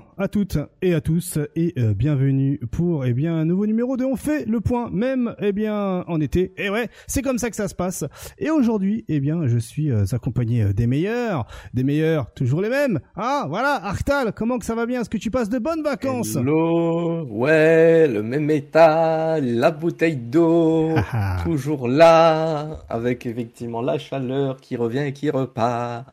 [0.00, 3.96] Bonjour à toutes et à tous et euh, bienvenue pour eh bien un nouveau numéro
[3.96, 6.52] de On fait le point même eh bien en été.
[6.56, 8.04] Et ouais, c'est comme ça que ça se passe.
[8.38, 12.68] Et aujourd'hui, eh bien, je suis euh, accompagné euh, des meilleurs, des meilleurs, toujours les
[12.68, 13.00] mêmes.
[13.16, 15.00] Ah, voilà, Arctal, comment que ça va bien?
[15.00, 16.36] Est-ce que tu passes de bonnes vacances?
[16.36, 21.36] Hello, ouais, le même état, la bouteille d'eau, Ah, ah.
[21.44, 26.06] toujours là, avec effectivement la chaleur qui revient et qui repart.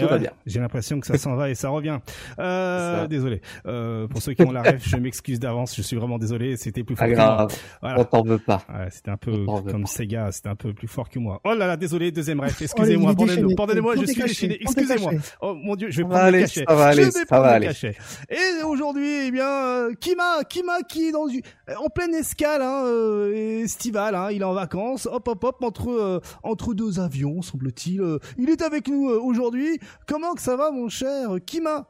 [0.00, 0.30] Va bien.
[0.46, 1.98] J'ai l'impression que ça s'en va et ça revient.
[2.38, 3.06] Euh, Ça.
[3.06, 3.40] désolé.
[3.66, 5.76] Euh, pour ceux qui ont la ref, je m'excuse d'avance.
[5.76, 6.56] Je suis vraiment désolé.
[6.56, 7.14] C'était plus fort moi.
[7.16, 8.00] grave, Voilà.
[8.00, 8.62] on t'en veut pas.
[8.68, 9.86] Ouais, c'était un peu comme pas.
[9.88, 11.40] Sega, c'était un peu plus fort que moi.
[11.44, 15.12] Oh là là, désolé, deuxième ref, Oh, excusez-moi, est pardonnez- pardonnez-moi, je suis déchaîné, excusez-moi.
[15.40, 16.64] Oh mon dieu, je vais prendre le cachet.
[16.66, 17.96] ça va aller, ça va le aller.
[18.30, 21.42] Et aujourd'hui, eh bien, euh, Kima, Kima qui est dans une-
[21.78, 25.90] en pleine escale, hein, euh, estivale, hein, il est en vacances, hop hop hop, entre
[25.90, 28.02] euh, entre deux avions, semble-t-il.
[28.38, 29.78] il est avec nous aujourd'hui.
[30.06, 31.88] Comment que ça va, mon cher Kima?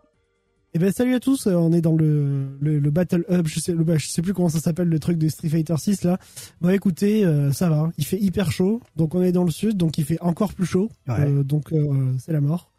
[0.74, 3.60] Eh ben salut à tous, euh, on est dans le, le, le Battle Hub, je
[3.60, 6.02] sais, le, bah, je sais plus comment ça s'appelle, le truc de Street Fighter 6
[6.04, 6.18] là.
[6.62, 9.76] Bon écoutez, euh, ça va, il fait hyper chaud, donc on est dans le sud,
[9.76, 11.14] donc il fait encore plus chaud, Ouais.
[11.28, 12.70] Euh, donc euh, c'est la mort.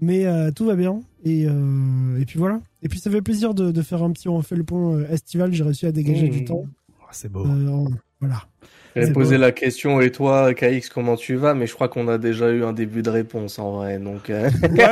[0.00, 2.60] Mais tout va bien, et, et puis voilà.
[2.82, 5.08] Et puis ça fait plaisir de, de faire un petit, on fait le point euh,
[5.10, 6.32] estival, j'ai réussi à dégager Mmh.
[6.32, 6.64] du temps.
[7.00, 7.44] Oh, C'est beau.
[7.46, 7.86] En-
[8.18, 8.42] voilà.
[8.94, 9.40] J'avais posé beau.
[9.40, 11.54] la question, et toi, KX, comment tu vas?
[11.54, 14.50] Mais je crois qu'on a déjà eu un début de réponse, en vrai, donc, euh,
[14.70, 14.84] Ouais,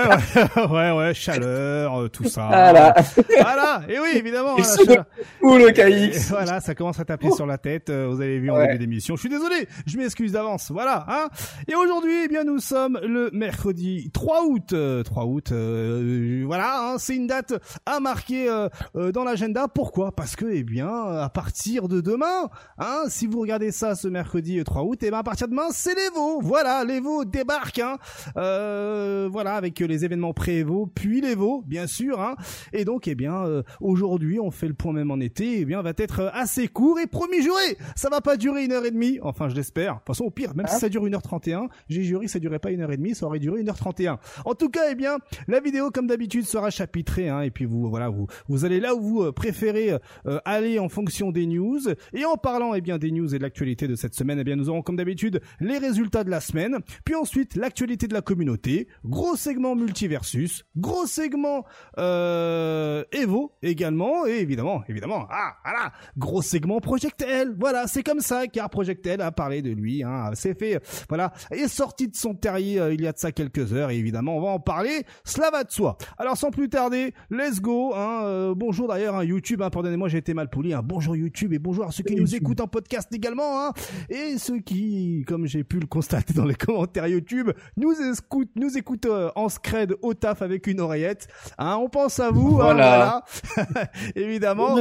[0.57, 2.47] ouais, ouais, ouais, chaleur, euh, tout ça.
[2.47, 2.95] voilà.
[3.43, 4.57] Voilà, et oui, évidemment.
[4.57, 5.07] Il hein, la.
[5.43, 5.73] Où le Et
[6.15, 6.31] KX?
[6.31, 7.91] Voilà, ça commence à taper sur la tête.
[7.91, 8.69] euh, Vous avez vu en Ouais.
[8.69, 9.17] début d'émission.
[9.17, 10.71] Je suis désolé, je m'excuse d'avance.
[10.71, 11.05] Voilà.
[11.07, 11.29] Hein
[11.69, 14.73] et aujourd'hui, eh bien, nous sommes le mercredi 3 août.
[14.73, 15.53] euh, 3 août.
[15.53, 17.53] euh, voilà, hein, c'est une date
[17.85, 19.67] à marquer euh, euh, dans l'agenda.
[19.69, 20.13] Pourquoi?
[20.17, 22.49] Parce que, eh bien, à partir de demain,
[22.79, 25.53] hein, si vous regardez ça ce mercredi euh, 3 août, eh bien, à partir de
[25.53, 26.41] demain, c'est l'Evo.
[26.41, 27.79] Voilà, l'Evo débarque.
[27.79, 27.99] Hein,
[28.37, 32.21] euh, voilà, avec euh, les événements pré-Evo, puis l'Evo, bien sûr.
[32.21, 32.37] Hein,
[32.73, 35.61] et donc, eh bien, euh, aujourd'hui, on fait le point même en été.
[35.61, 38.73] Eh bien, va être euh, assez court et promis juré, ça va pas durer une
[38.73, 39.19] heure et demie.
[39.23, 39.95] Enfin, je l'espère.
[39.95, 42.31] De toute façon, au pire, même si ça dure une heure 31 j'ai juré que
[42.31, 44.69] ça durait pas une heure et demie, ça aurait duré une heure 31 En tout
[44.69, 45.19] cas, eh bien,
[45.49, 47.29] la vidéo, comme d'habitude, sera chapitrée.
[47.29, 49.93] Hein, et puis vous, voilà, vous, vous allez là où vous euh, préférez
[50.27, 51.81] euh, aller en fonction des news.
[52.13, 54.55] Et en parlant, eh bien, des news et de l'actualité de cette semaine, eh bien,
[54.55, 56.79] nous aurons comme d'habitude les résultats de la semaine.
[57.05, 58.87] Puis ensuite, l'actualité de la communauté.
[59.05, 60.65] Gros segment multiversus.
[60.77, 61.65] Gros segment
[61.99, 64.25] euh, Evo également.
[64.27, 67.57] Et évidemment, évidemment, ah, voilà, gros segment Projectel.
[67.59, 70.05] Voilà, c'est comme ça car Projectel a parlé de lui.
[70.05, 73.33] Hein, c'est fait, voilà, est sorti de son terrier euh, il y a de ça
[73.33, 73.91] quelques heures.
[73.91, 75.03] Et évidemment, on va en parler.
[75.25, 75.99] Cela va de soi.
[76.19, 77.95] Alors, sans plus tarder, let's go.
[77.97, 79.61] Hein, euh, bonjour d'ailleurs, hein, YouTube.
[79.61, 80.73] Hein, pardonnez-moi, j'ai été mal poli.
[80.73, 83.40] Hein, bonjour YouTube et bonjour à ceux qui nous écoutent en podcast également.
[83.43, 83.73] Hein,
[84.09, 88.77] et ceux qui, comme j'ai pu le constater dans les commentaires YouTube, nous écoutent, nous
[88.77, 91.29] écoutent euh, en scred au taf avec une oreillette.
[91.59, 92.61] Hein, on pense à vous.
[92.61, 93.25] hein, Voilà.
[94.15, 94.75] Évidemment.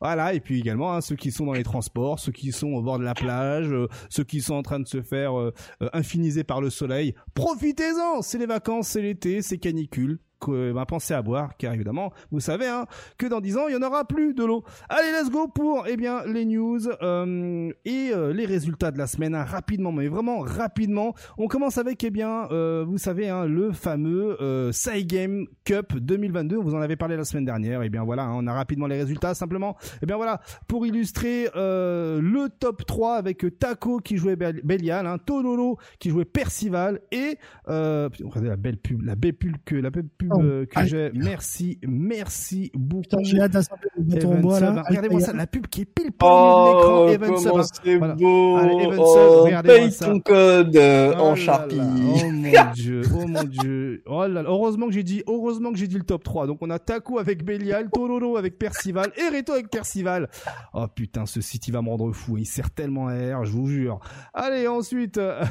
[0.00, 2.82] Voilà, et puis également hein, ceux qui sont dans les transports, ceux qui sont au
[2.82, 5.52] bord de la plage, euh, ceux qui sont en train de se faire euh,
[5.82, 7.14] euh, infiniser par le soleil.
[7.34, 10.18] Profitez-en, c'est les vacances, c'est l'été, c'est canicule.
[10.40, 12.86] Que, ben, pensez à boire, car évidemment, vous savez hein,
[13.18, 14.62] que dans 10 ans, il y en aura plus de l'eau.
[14.88, 19.06] Allez, let's go pour eh bien les news euh, et euh, les résultats de la
[19.06, 21.14] semaine hein, rapidement, mais vraiment rapidement.
[21.38, 24.70] On commence avec eh bien, euh, vous savez, hein, le fameux euh,
[25.04, 26.56] Game Cup 2022.
[26.56, 27.82] Vous en avez parlé la semaine dernière.
[27.82, 29.34] Et bien voilà, hein, on a rapidement les résultats.
[29.34, 34.60] Simplement, et bien voilà, pour illustrer euh, le top 3 avec Taco qui jouait Bel-
[34.62, 37.38] Belial, hein, Tololo qui jouait Percival et
[37.68, 40.84] euh, regardez la belle pub, la belle pub que la belle pub Oh, euh, que
[40.86, 41.10] j'ai.
[41.14, 43.02] Merci, merci beaucoup.
[43.02, 44.82] Putain, j'ai hâte d'assembler le bâton en Evan bois Sub, là.
[44.88, 47.26] Regardez-moi ça, la pub qui est pile poil Oh, de l'écran.
[47.26, 48.14] Evan Sub, comment c'est Voilà.
[48.14, 48.56] beau!
[48.56, 50.06] Allez, Oh, regardez-moi paye ça.
[50.06, 51.78] ton code euh, Oh en Sharpie.
[51.80, 54.02] oh mon dieu, oh mon dieu.
[54.06, 56.46] Oh là là, heureusement que j'ai dit, heureusement que j'ai dit le top 3.
[56.46, 60.28] Donc on a Taco avec Belial, Tololo avec Percival et Reto avec Percival.
[60.74, 62.36] Oh putain, ce site il va me rendre fou.
[62.38, 64.00] Il sert tellement à R, je vous jure.
[64.34, 65.42] Allez, ensuite, euh,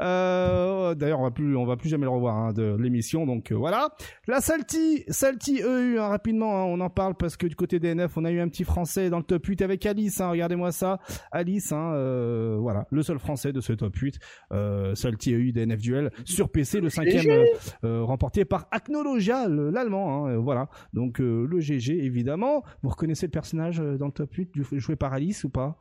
[0.00, 3.26] euh, d'ailleurs on va plus, on va plus jamais le revoir hein, de l'émission.
[3.26, 3.88] Donc euh, voilà.
[4.30, 7.94] La Salty, Salty EU, hein, rapidement, hein, on en parle parce que du côté des
[7.94, 10.20] NF, on a eu un petit français dans le top 8 avec Alice.
[10.20, 10.98] Hein, Regardez-moi ça,
[11.32, 11.72] Alice.
[11.72, 14.18] Hein, euh, voilà, le seul français de ce top 8
[14.52, 17.44] euh, Salty EU DNF Duel sur PC, le cinquième euh,
[17.84, 20.26] euh, remporté par Acnologia, le- l'allemand.
[20.26, 22.62] Hein, euh, voilà, donc euh, le GG évidemment.
[22.82, 25.78] Vous reconnaissez le personnage dans le top 8 du- joué par Alice ou pas?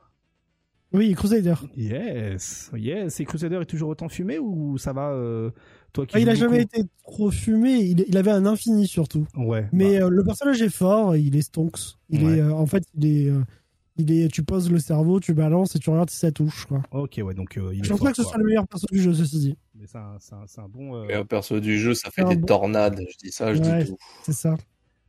[0.93, 1.55] Oui, Crusader.
[1.75, 3.19] Yes, yes.
[3.19, 5.51] Et Crusader est toujours autant fumé ou ça va euh,
[5.93, 9.25] Toi qui Ah, il a jamais été trop fumé, il, il avait un infini surtout.
[9.35, 9.67] Ouais.
[9.71, 11.79] Mais bah, euh, le personnage est fort, il est stonks.
[12.09, 12.37] Il Ouais.
[12.37, 13.41] est, euh, en fait, il est, euh,
[13.97, 16.65] il est, tu poses le cerveau, tu balances et tu regardes si ça touche.
[16.65, 16.83] Quoi.
[16.91, 19.01] ok, ouais, donc euh, il Je pense pas que ce soit le meilleur perso du
[19.01, 19.57] jeu, ceci dit.
[19.75, 20.95] Mais c'est un, bon.
[20.95, 22.99] euh, Et un perso du jeu, ça fait des bon- tornades.
[23.09, 23.83] Je dis ça, je Ouais.
[23.83, 23.97] dis tout.
[24.23, 24.55] C'est ça.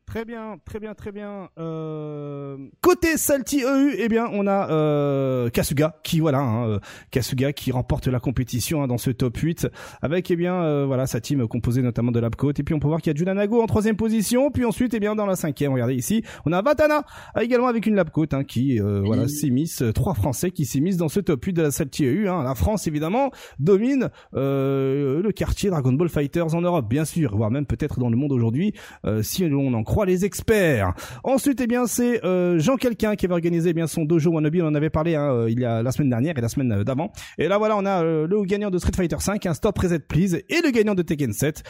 [0.09, 1.51] Très bien, très bien, très bien.
[1.59, 2.57] Euh...
[2.81, 6.79] Côté Salty EU, eh bien, on a euh, Kasuga qui, voilà, hein, euh,
[7.11, 9.69] Kasuga qui remporte la compétition hein, dans ce top 8
[10.01, 12.55] avec, eh bien, euh, voilà, sa team composée notamment de Labcoat.
[12.57, 14.51] Et puis on peut voir qu'il y a Junanago en troisième position.
[14.51, 17.03] Puis ensuite, eh bien, dans la cinquième, regardez ici, on a Vatana
[17.39, 21.21] également avec une Labcoat hein, qui, euh, voilà, s'immisce, trois Français qui s'immiscent dans ce
[21.21, 22.29] top 8 de la Salty EU.
[22.31, 22.45] Hein.
[22.45, 27.67] La France, évidemment, domine le quartier Dragon Ball Fighters en Europe, bien sûr, voire même
[27.67, 28.73] peut-être dans le monde aujourd'hui,
[29.21, 30.95] si on en croit les experts.
[31.25, 34.57] Ensuite, eh bien, c'est euh, Jean Quelqu'un qui avait organisé eh bien son dojo wannabe.
[34.63, 36.73] On en avait parlé hein, euh, il y a la semaine dernière et la semaine
[36.73, 37.13] euh, d'avant.
[37.39, 40.37] Et là, voilà, on a le gagnant de Street Fighter 5, un Stop Reset Please,
[40.49, 41.63] et le gagnant de Tekken 7,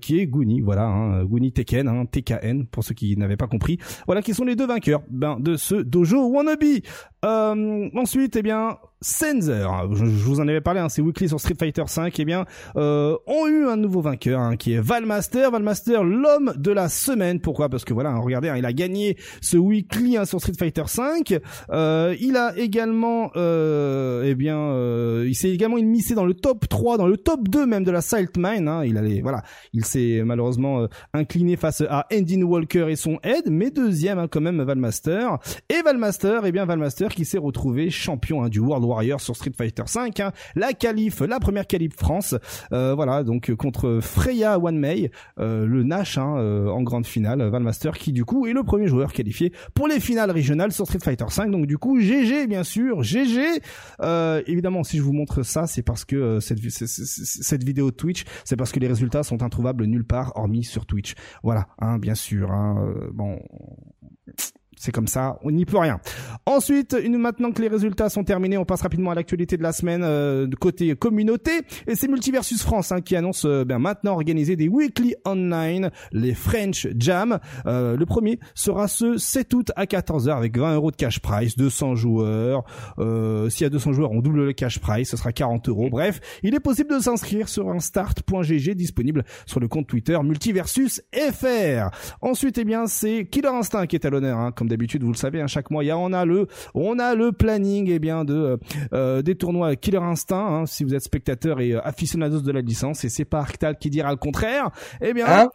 [0.00, 0.60] qui est Guni.
[0.60, 3.78] Voilà, hein, Guni Tekken, hein, TKN pour ceux qui n'avaient pas compris.
[4.06, 6.82] Voilà, qui sont les deux vainqueurs ben, de ce dojo wannabe.
[7.22, 11.84] ensuite, eh bien, Sensor, je, vous en avais parlé, hein, c'est Weekly sur Street Fighter
[11.86, 12.46] 5, eh bien,
[12.76, 15.50] euh, ont eu un nouveau vainqueur, hein, qui est Valmaster.
[15.50, 17.40] Valmaster, l'homme de la semaine.
[17.40, 17.68] Pourquoi?
[17.68, 21.38] Parce que voilà, hein, regardez, hein, il a gagné ce Weekly sur Street Fighter 5.
[21.70, 26.68] Euh, il a également, euh, eh bien, euh, il s'est également immiscé dans le top
[26.68, 28.68] 3, dans le top 2 même de la Saltmine.
[28.68, 33.18] Hein, il allait, voilà, il s'est malheureusement euh, incliné face à Endin Walker et son
[33.22, 35.38] aide, mais deuxième hein, quand même Valmaster.
[35.68, 39.52] Et Valmaster, eh bien Valmaster qui s'est retrouvé champion hein, du World Warrior sur Street
[39.56, 42.34] Fighter 5, hein, la qualif, la première qualif France,
[42.72, 47.42] euh, voilà donc contre Freya One May, euh, le Nash hein, euh, en grande finale,
[47.42, 50.98] Valmaster qui du coup est le premier joueur qualifié pour les finales régionales sur Street
[51.02, 51.50] Fighter 5.
[51.50, 53.62] Donc du coup GG bien sûr, GG.
[54.46, 58.72] évidemment si je vous montre ça, c'est parce que cette cette vidéo Twitch, c'est parce
[58.72, 61.14] que les résultats sont introuvables nulle part hormis sur Twitch.
[61.42, 62.50] Voilà, hein, bien sûr.
[62.52, 63.40] Hein, bon
[64.82, 66.00] c'est comme ça, on n'y peut rien.
[66.44, 69.70] Ensuite, une, maintenant que les résultats sont terminés, on passe rapidement à l'actualité de la
[69.70, 71.52] semaine euh, côté communauté.
[71.86, 76.34] Et c'est Multiversus France hein, qui annonce euh, ben, maintenant organiser des weekly online, les
[76.34, 77.38] French Jam.
[77.66, 81.56] Euh, le premier sera ce 7 août à 14h avec 20 euros de cash price,
[81.56, 82.64] 200 joueurs.
[82.98, 85.90] S'il y a 200 joueurs, on double le cash price, ce sera 40 euros.
[85.90, 91.02] Bref, il est possible de s'inscrire sur un start.gg disponible sur le compte Twitter Multiversus
[91.14, 91.90] FR.
[92.20, 95.16] Ensuite, eh bien, c'est Killer Instinct qui est à l'honneur, hein, comme d'habitude, vous le
[95.16, 98.34] savez, à hein, chaque mois, on a le, on a le planning, eh bien, de
[98.34, 98.56] euh,
[98.92, 100.62] euh, des tournois Killer Instinct.
[100.62, 103.76] Hein, si vous êtes spectateur et euh, aficionados de la licence, et c'est pas Arctal
[103.76, 104.70] qui dira le contraire.
[105.00, 105.26] Eh bien.
[105.28, 105.48] Hein?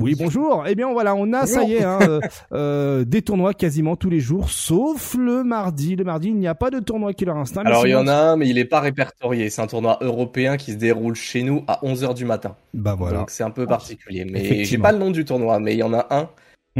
[0.00, 0.64] oui, bonjour.
[0.66, 1.98] Eh bien, voilà, on a, ça y est, hein,
[3.04, 5.94] des tournois quasiment tous les jours, sauf le mardi.
[5.94, 7.62] Le mardi, il n'y a pas de tournoi Killer Instinct.
[7.64, 9.50] Alors, il y en a un, mais il est pas répertorié.
[9.50, 12.56] C'est un tournoi européen qui se déroule chez nous à 11h du matin.
[12.72, 13.18] Bah voilà.
[13.18, 14.24] Donc, c'est un peu particulier.
[14.24, 16.28] Mais j'ai pas le nom du tournoi, mais il y en a un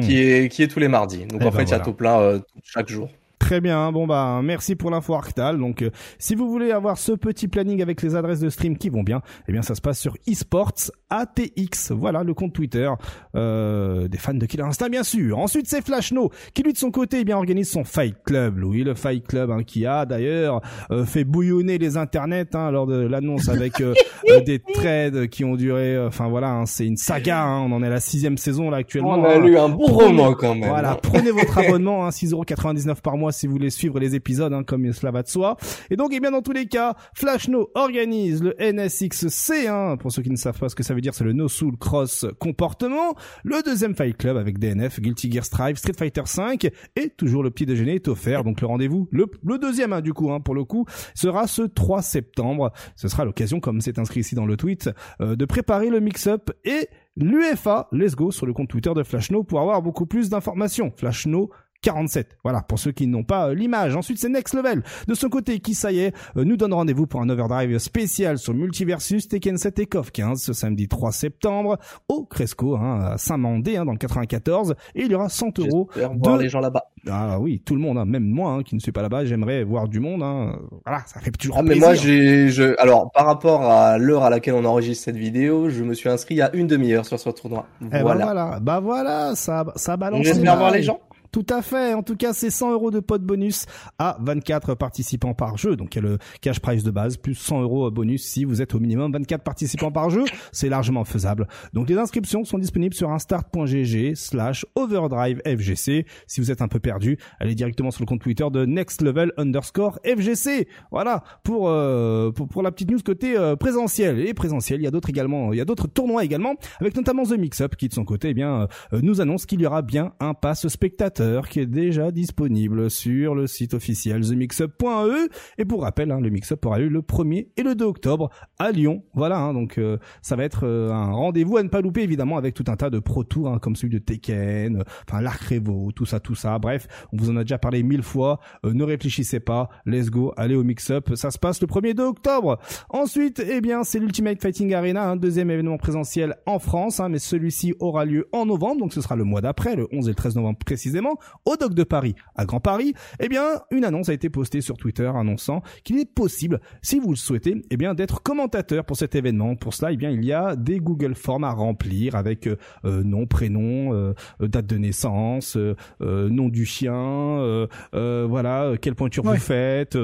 [0.01, 0.45] qui, hmm.
[0.45, 1.27] est, qui est tous les mardis.
[1.27, 3.09] Donc eh en ben fait, il y a tout plein euh, chaque jour.
[3.45, 3.93] Très bien.
[3.93, 5.59] Bon bah merci pour l'info Arctal.
[5.59, 8.89] Donc euh, si vous voulez avoir ce petit planning avec les adresses de stream qui
[8.89, 10.73] vont bien, eh bien ça se passe sur esports
[11.11, 11.93] ATX.
[11.93, 12.91] Voilà le compte Twitter
[13.37, 15.39] euh, des fans de Killer Instinct bien sûr.
[15.39, 18.57] Ensuite c'est Flashno qui lui de son côté eh bien organise son Fight Club.
[18.57, 22.87] Louis le Fight Club hein, qui a d'ailleurs euh, fait bouillonner les internets hein, lors
[22.87, 23.93] de l'annonce avec euh,
[24.47, 25.99] des trades qui ont duré.
[25.99, 27.43] Enfin voilà, hein, c'est une saga.
[27.43, 29.19] Hein, on en est à la sixième saison là actuellement.
[29.19, 30.71] On a lu un bon roman quand même.
[30.71, 34.65] Voilà, prenez votre abonnement, hein, 6,99€ par mois si vous voulez suivre les épisodes, hein,
[34.65, 35.57] comme cela va de soi.
[35.91, 40.23] Et donc, eh bien, dans tous les cas, Flashno organise le NSXC, hein, pour ceux
[40.23, 43.15] qui ne savent pas ce que ça veut dire, c'est le No Soul Cross Comportement,
[43.45, 47.51] le deuxième Fight Club avec DNF, Guilty Gear Strive, Street Fighter 5, et toujours le
[47.51, 50.55] petit déjeuner est offert, donc le rendez-vous, le, le deuxième, hein, du coup, hein, pour
[50.55, 52.73] le coup, sera ce 3 septembre.
[52.97, 56.51] Ce sera l'occasion, comme c'est inscrit ici dans le tweet, euh, de préparer le mix-up
[56.65, 60.93] et l'UFA, let's go, sur le compte Twitter de Flashno pour avoir beaucoup plus d'informations.
[60.97, 61.51] Flashno
[61.85, 62.39] 47.
[62.43, 63.95] Voilà, pour ceux qui n'ont pas euh, l'image.
[63.95, 64.83] Ensuite, c'est Next Level.
[65.07, 68.39] De son côté, qui ça y est, euh, nous donne rendez-vous pour un overdrive spécial
[68.39, 73.19] sur Multiversus Tekken 7 et KOF 15 ce samedi 3 septembre au Cresco, hein, à
[73.19, 74.75] Saint-Mandé, hein, dans le 94.
[74.95, 75.91] Et il y aura 100 euros.
[75.95, 76.03] De...
[76.23, 76.85] voir les gens là-bas.
[77.11, 79.63] Ah oui, tout le monde, hein, même moi, hein, qui ne suis pas là-bas, j'aimerais
[79.63, 80.23] voir du monde.
[80.23, 80.59] Hein.
[80.87, 81.83] Voilà, ça fait toujours ah, plaisir.
[81.83, 85.69] Mais moi, j'ai, je, alors par rapport à l'heure à laquelle on enregistre cette vidéo,
[85.69, 87.67] je me suis inscrit a une demi-heure sur ce tournoi.
[87.83, 88.25] Eh ben voilà.
[88.25, 90.25] bah voilà, bah voilà, ça, ça balance.
[90.25, 90.99] J'espère voir les gens.
[91.35, 91.95] Tout à fait.
[91.95, 93.67] En tout cas, c'est 100 euros de pot bonus
[93.99, 95.75] à 24 participants par jeu.
[95.75, 98.63] Donc, il y a le cash price de base plus 100 euros bonus si vous
[98.63, 100.23] êtes au minimum 24 participants par jeu.
[100.53, 101.49] C'est largement faisable.
[101.73, 106.07] Donc, les inscriptions sont disponibles sur instart.gg slash overdrive FGC.
[106.29, 109.33] Si vous êtes un peu perdu, allez directement sur le compte Twitter de next level
[109.37, 110.69] underscore FGC.
[110.93, 111.25] Voilà.
[111.43, 114.21] Pour, euh, pour, pour, la petite news côté euh, présentiel.
[114.21, 117.25] Et présentiel, il y a d'autres également, il y a d'autres tournois également, avec notamment
[117.25, 119.83] The Mix Up qui de son côté, eh bien, euh, nous annonce qu'il y aura
[119.83, 125.29] bien un pass spectateur qui est déjà disponible sur le site officiel themixup.e.
[125.59, 128.73] Et pour rappel, hein, le Mixup aura lieu le 1er et le 2 octobre à
[128.73, 129.03] Lyon.
[129.15, 132.37] Voilà, hein, donc euh, ça va être euh, un rendez-vous à ne pas louper évidemment
[132.37, 135.43] avec tout un tas de pro tours hein, comme celui de Tekken, euh, enfin l'Arc
[135.43, 136.59] Revo, tout ça, tout ça.
[136.59, 138.41] Bref, on vous en a déjà parlé mille fois.
[138.65, 141.15] ne réfléchissez pas, let's go, allez au Mixup.
[141.15, 142.59] Ça se passe le 1er 2 octobre.
[142.91, 147.75] Ensuite, eh bien, c'est l'Ultimate Fighting Arena, un deuxième événement présentiel en France, mais celui-ci
[147.81, 150.37] aura lieu en novembre, donc ce sera le mois d'après, le 11 et le 13
[150.37, 151.14] novembre précisément,
[151.45, 152.95] au Doc de Paris, à Grand Paris.
[153.21, 157.11] Eh bien, une annonce a été postée sur Twitter annonçant qu'il est possible, si vous
[157.11, 159.57] le souhaitez, eh bien, d'être commentateur pour cet événement.
[159.57, 163.03] Pour cela, eh bien, il y a des Google Forms à remplir avec euh, euh,
[163.03, 165.57] nom, prénom, euh, date de naissance,
[166.01, 169.99] nom du chien, voilà, quelle pointure vous faites,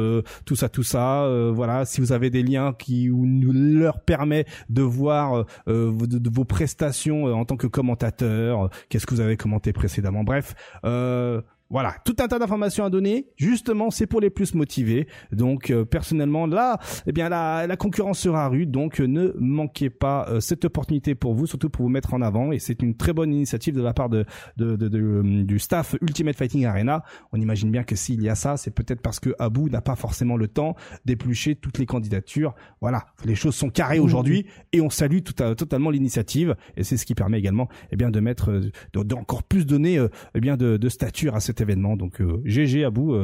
[0.45, 1.29] tout ça, tout ça.
[1.53, 7.25] voilà, si vous avez des liens qui nous leur permet de voir de, vos prestations
[7.25, 10.25] en tant que commentateur, qu'est-ce que vous avez commenté précédemment.
[10.25, 10.55] Bref,
[11.01, 13.29] uh voilà, tout un tas d'informations à donner.
[13.37, 15.07] Justement, c'est pour les plus motivés.
[15.31, 18.73] Donc, euh, personnellement, là, eh bien, la, la concurrence sera rude.
[18.73, 22.23] Donc, euh, ne manquez pas euh, cette opportunité pour vous, surtout pour vous mettre en
[22.23, 22.51] avant.
[22.51, 24.25] Et c'est une très bonne initiative de la part de,
[24.57, 27.05] de, de, du staff Ultimate Fighting Arena.
[27.33, 29.95] On imagine bien que s'il y a ça, c'est peut-être parce que Abu n'a pas
[29.95, 30.75] forcément le temps
[31.05, 32.55] d'éplucher toutes les candidatures.
[32.81, 36.57] Voilà, les choses sont carrées aujourd'hui et on salue tout totalement l'initiative.
[36.77, 38.61] Et c'est ce qui permet également, eh bien, de mettre,
[38.93, 41.97] d'encore plus donner, eh bien, de, de stature à cette événement.
[41.97, 43.17] Donc GG à bout,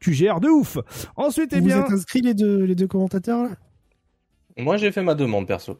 [0.00, 0.78] tu gères de ouf.
[1.16, 3.50] Ensuite, eh bien, vous êtes inscrit les deux les deux commentateurs
[4.56, 5.78] Moi, j'ai fait ma demande perso.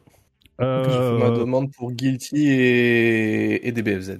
[0.61, 1.17] Euh...
[1.19, 4.19] Ma demande pour Guilty et, et DBFZ.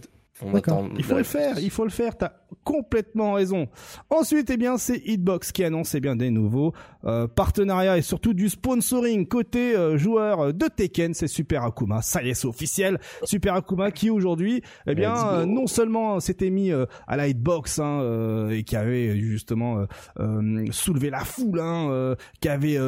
[0.98, 2.18] il faut le faire, il faut le faire.
[2.18, 3.70] T'as complètement raison.
[4.10, 6.74] Ensuite, eh bien, c'est Hitbox qui annonce eh bien des nouveaux
[7.06, 11.14] euh, partenariats et surtout du sponsoring côté euh, joueur de Tekken.
[11.14, 12.02] C'est Super Akuma.
[12.02, 13.00] Ça y est, c'est officiel.
[13.24, 18.50] Super Akuma qui aujourd'hui, eh bien, non seulement s'était mis euh, à la Hitbox hein,
[18.50, 19.86] et qui avait justement
[20.72, 22.80] soulevé la foule, hein, qui avait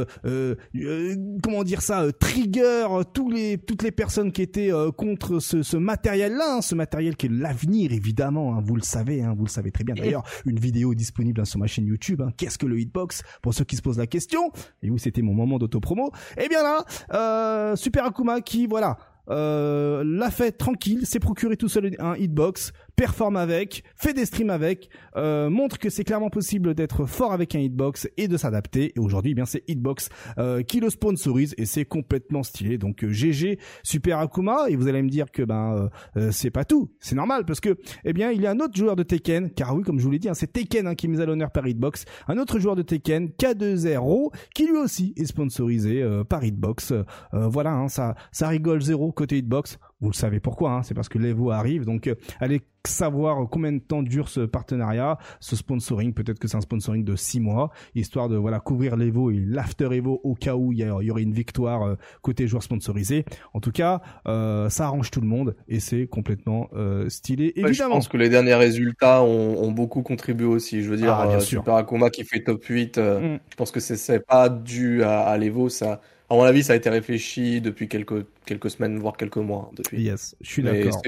[1.43, 6.57] comment dire ça, trigger tous les toutes les personnes qui étaient contre ce, ce matériel-là,
[6.57, 8.55] hein, ce matériel qui est l'avenir évidemment.
[8.55, 11.59] Hein, vous le savez, hein, vous le savez très bien d'ailleurs, une vidéo disponible sur
[11.59, 12.21] ma chaîne YouTube.
[12.21, 12.31] Hein.
[12.37, 13.23] Qu'est-ce que le hitbox?
[13.41, 16.11] Pour ceux qui se posent la question, et où c'était mon moment d'autopromo.
[16.37, 16.83] Eh bien là,
[17.13, 18.97] euh, Super Akuma qui, voilà,
[19.29, 24.49] euh, l'a fait tranquille, s'est procuré tout seul un hitbox, performe avec, fait des streams
[24.49, 28.91] avec, euh, montre que c'est clairement possible d'être fort avec un hitbox et de s'adapter.
[28.95, 32.79] Et aujourd'hui, eh bien c'est Hitbox euh, qui le sponsorise et c'est complètement stylé.
[32.79, 34.65] Donc GG euh, Super Akuma.
[34.69, 35.89] Et vous allez me dire que ben
[36.31, 38.95] c'est pas tout, c'est normal parce que eh bien il y a un autre joueur
[38.95, 41.09] de Tekken, car oui comme je vous l'ai dit, hein, c'est Tekken hein, qui est
[41.09, 42.05] mis à l'honneur par Hitbox.
[42.27, 46.93] Un autre joueur de Tekken, K2RO, qui lui aussi est sponsorisé par Hitbox.
[47.31, 49.77] voilà, hein, ça ça rigole zéro côté Hitbox.
[49.99, 51.85] Vous le savez pourquoi, hein, c'est parce que l'Evo arrive.
[51.85, 56.13] Donc allez savoir combien de temps dure ce partenariat, ce sponsoring.
[56.13, 59.89] Peut-être que c'est un sponsoring de six mois, histoire de voilà couvrir l'Evo et l'After
[59.91, 63.25] Evo au cas où il y, aurait une victoire euh, côté joueur sponsorisé.
[63.53, 67.53] En tout cas, euh, ça arrange tout le monde et c'est complètement euh, stylé.
[67.55, 67.71] Évidemment.
[67.71, 70.81] je pense que les derniers résultats ont, beaucoup contribué aussi.
[70.81, 73.01] Je veux dire, ah, Super Akuma qui fait top 8, mm.
[73.49, 76.01] je pense que c'est pas dû à, à l'Evo, ça.
[76.29, 79.71] À mon avis, ça a été réfléchi depuis quelques, quelques semaines, voire quelques mois.
[79.75, 80.01] Depuis.
[80.01, 81.01] Yes, je suis d'accord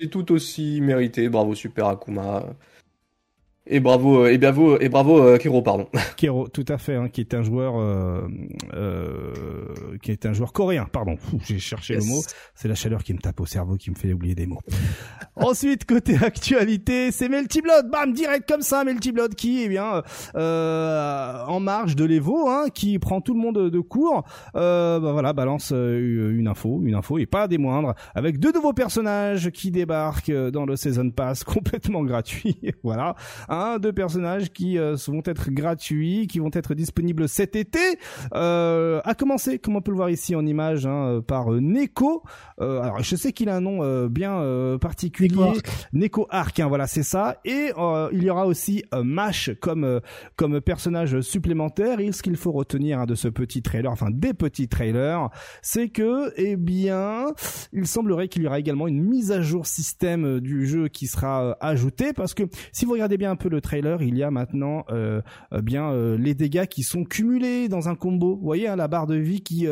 [0.00, 1.28] c'est tout aussi mérité.
[1.28, 2.56] Bravo Super Akuma.
[3.70, 5.88] Et bravo, et bravo, et bravo euh, Kiro, pardon.
[6.16, 8.26] Kiro, tout à fait, hein, qui est un joueur, euh,
[8.72, 9.34] euh,
[10.02, 11.16] qui est un joueur coréen, pardon.
[11.44, 12.22] J'ai cherché le mot.
[12.54, 14.60] C'est la chaleur qui me tape au cerveau, qui me fait oublier des mots.
[15.36, 20.02] Ensuite, côté actualité, c'est Melty Blood, bam, direct comme ça, Melty Blood qui, eh bien,
[20.34, 24.24] euh, en marge de l'Evo, hein, qui prend tout le monde de court.
[24.56, 28.52] Euh, bah voilà, balance euh, une info, une info et pas des moindres, avec deux
[28.52, 32.58] nouveaux personnages qui débarquent dans le Season Pass complètement gratuit.
[32.82, 33.14] voilà
[33.80, 37.78] deux personnages qui euh, vont être gratuits, qui vont être disponibles cet été.
[38.34, 42.22] Euh, à commencer, comme on peut le voir ici en image, hein, par euh, Neko.
[42.60, 44.42] Euh, alors je sais qu'il a un nom bien
[44.80, 45.52] particulier.
[45.92, 47.38] Neko Arc, hein, voilà, c'est ça.
[47.44, 47.70] Et
[48.12, 50.00] il y aura aussi Mash comme
[50.36, 52.00] comme personnage supplémentaire.
[52.00, 55.28] Et ce qu'il faut retenir hein, de ce petit trailer, enfin des petits trailers,
[55.62, 57.26] c'est que, eh bien,
[57.72, 61.56] il semblerait qu'il y aura également une mise à jour système du jeu qui sera
[61.60, 64.84] ajoutée, parce que si vous regardez bien un peu le trailer, il y a maintenant
[64.90, 65.20] euh,
[65.52, 68.36] euh, bien euh, les dégâts qui sont cumulés dans un combo.
[68.36, 69.66] Vous voyez hein, la barre de vie qui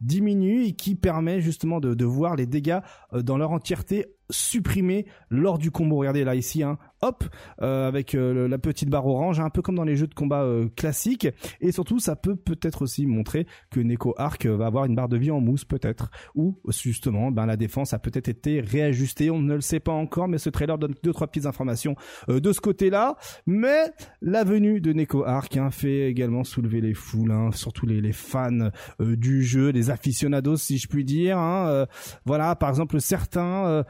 [0.00, 2.80] diminue et qui permet justement de, de voir les dégâts
[3.12, 5.96] dans leur entièreté supprimé lors du combo.
[5.96, 7.24] Regardez là ici, hein, hop,
[7.62, 10.42] euh, avec euh, la petite barre orange, un peu comme dans les jeux de combat
[10.42, 11.28] euh, classiques.
[11.60, 15.16] Et surtout, ça peut peut-être aussi montrer que Neko Arc va avoir une barre de
[15.16, 19.30] vie en mousse, peut-être, ou justement, ben la défense a peut-être été réajustée.
[19.30, 21.96] On ne le sait pas encore, mais ce trailer donne deux trois petites informations
[22.28, 23.16] de ce côté-là.
[23.46, 28.00] Mais la venue de Neko Arc hein, fait également soulever les foules, hein, surtout les,
[28.00, 28.70] les fans
[29.00, 31.38] du jeu, les aficionados, si je puis dire.
[31.38, 31.86] Hein,
[32.24, 33.84] voilà, par exemple, certains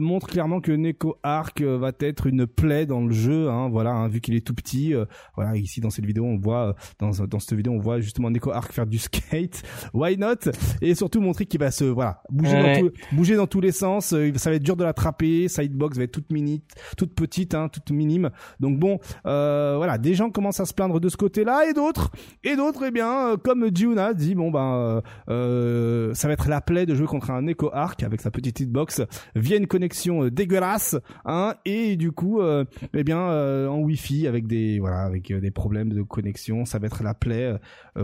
[0.00, 3.48] montrent clairement que Neko Arc va être une plaît dans le jeu.
[3.48, 4.94] Hein, voilà, hein, vu qu'il est tout petit.
[4.94, 5.04] Euh,
[5.36, 8.30] voilà, ici dans cette vidéo, on voit euh, dans dans cette vidéo, on voit justement
[8.30, 9.62] Neko Arc faire du skate.
[9.92, 10.50] Why not?
[10.80, 14.12] Et surtout montrer qu'il va se voilà bouger dans bouger dans tous les sens.
[14.12, 15.48] Euh, ça va être dur de l'attraper.
[15.48, 16.62] Sidebox va être toute mini,
[16.96, 18.30] toute petite, hein, toute minime.
[18.60, 22.10] Donc bon, voilà, des gens commencent à se plaindre de ce côté-là et d'autres
[22.42, 26.94] et d'autres, eh bien, comme Juna dit, bon ben, ça va être la plaie de
[26.94, 29.02] jouer contre un Neko Arc avec sa petite hitbox
[29.34, 32.64] via une connexion dégueulasse, hein, et du coup euh,
[32.94, 36.78] eh bien euh, en Wi-Fi avec des voilà avec euh, des problèmes de connexion, ça
[36.78, 37.54] va être la plaie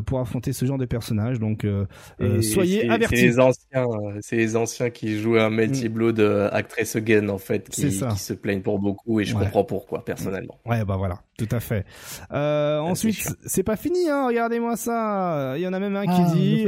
[0.04, 1.38] pour affronter ce genre de personnages.
[1.38, 1.64] Donc
[2.40, 3.16] soyez avertis.
[3.16, 3.86] C'est les anciens,
[4.20, 5.92] c'est les anciens qui jouaient un Melty mm.
[5.92, 6.20] Blood
[6.52, 10.58] Actress Again en fait, qui, se plaignent pour beaucoup et je comprends pourquoi personnellement.
[10.66, 11.84] Ouais bah voilà, tout à fait.
[12.30, 15.54] ensuite, c'est pas fini hein, regardez-moi ça.
[15.56, 16.66] Il y en a même un qui ah, dit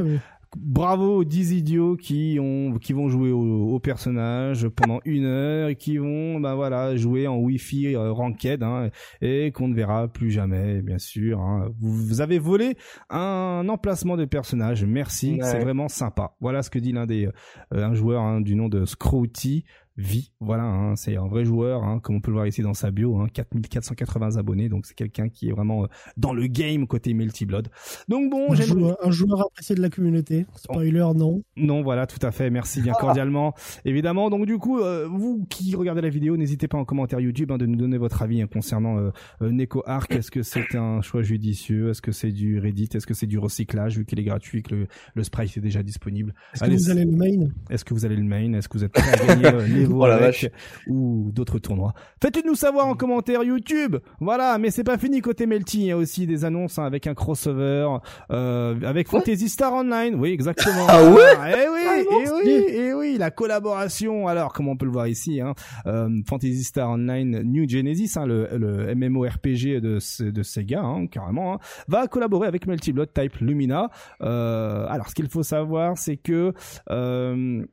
[0.57, 5.77] bravo aux 10 idiots qui ont qui vont jouer au, personnage pendant une heure et
[5.77, 8.91] qui vont bah voilà jouer en wifi euh, ranked hein,
[9.21, 11.71] et qu'on ne verra plus jamais bien sûr hein.
[11.81, 12.77] vous, avez volé
[13.11, 14.85] un emplacement de personnage.
[14.85, 16.35] Merci c'est vraiment sympa.
[16.41, 19.65] Voilà ce que dit l'un des euh, un joueur hein, du nom de Scrouty
[19.97, 20.31] vie.
[20.41, 22.91] Voilà, hein, c'est un vrai joueur, hein, comme on peut le voir ici dans sa
[22.91, 27.13] bio, hein, 4480 abonnés, donc c'est quelqu'un qui est vraiment euh, dans le game côté
[27.13, 27.69] Multi Blood.
[28.09, 30.47] Donc bon, un joueur, un joueur apprécié de la communauté.
[30.57, 31.43] Spoiler, non.
[31.57, 32.51] Non, voilà, tout à fait.
[32.51, 34.31] Merci bien cordialement, évidemment.
[34.31, 37.67] Donc du coup, euh, vous qui regardez la vidéo, n'hésitez pas en commentaire YouTube de
[37.67, 40.13] nous donner votre avis concernant euh, Neko Arc.
[40.13, 41.91] Est-ce que c'est un choix judicieux?
[41.91, 42.89] Est-ce que c'est du Reddit?
[42.95, 45.83] Est-ce que c'est du recyclage vu qu'il est gratuit, que le, le sprite est déjà
[45.83, 46.35] disponible?
[46.55, 47.49] Est-ce que vous allez le main?
[47.69, 48.55] Est-ce que vous allez le main?
[48.55, 50.47] Est-ce que vous êtes prêt à gagner oh la vache.
[50.87, 51.93] ou d'autres tournois.
[52.21, 53.97] Faites-le nous savoir en commentaire YouTube.
[54.21, 55.81] Voilà, mais c'est pas fini côté Melty.
[55.81, 57.89] Il y a aussi des annonces hein, avec un crossover
[58.31, 60.15] euh, avec Fantasy Star Online.
[60.17, 60.87] Oui, exactement.
[60.89, 61.23] Ah ouais
[61.55, 64.29] Eh oui, ah eh oui, eh oui, la collaboration.
[64.29, 65.55] Alors, comme on peut le voir ici, hein,
[65.87, 69.99] euh, Fantasy Star Online New Genesis, hein, le, le MMORPG de,
[70.31, 73.91] de Sega, hein, carrément, hein, va collaborer avec Multi Blood Type Lumina.
[74.23, 76.53] Euh, alors, ce qu'il faut savoir, c'est que
[76.91, 77.65] euh,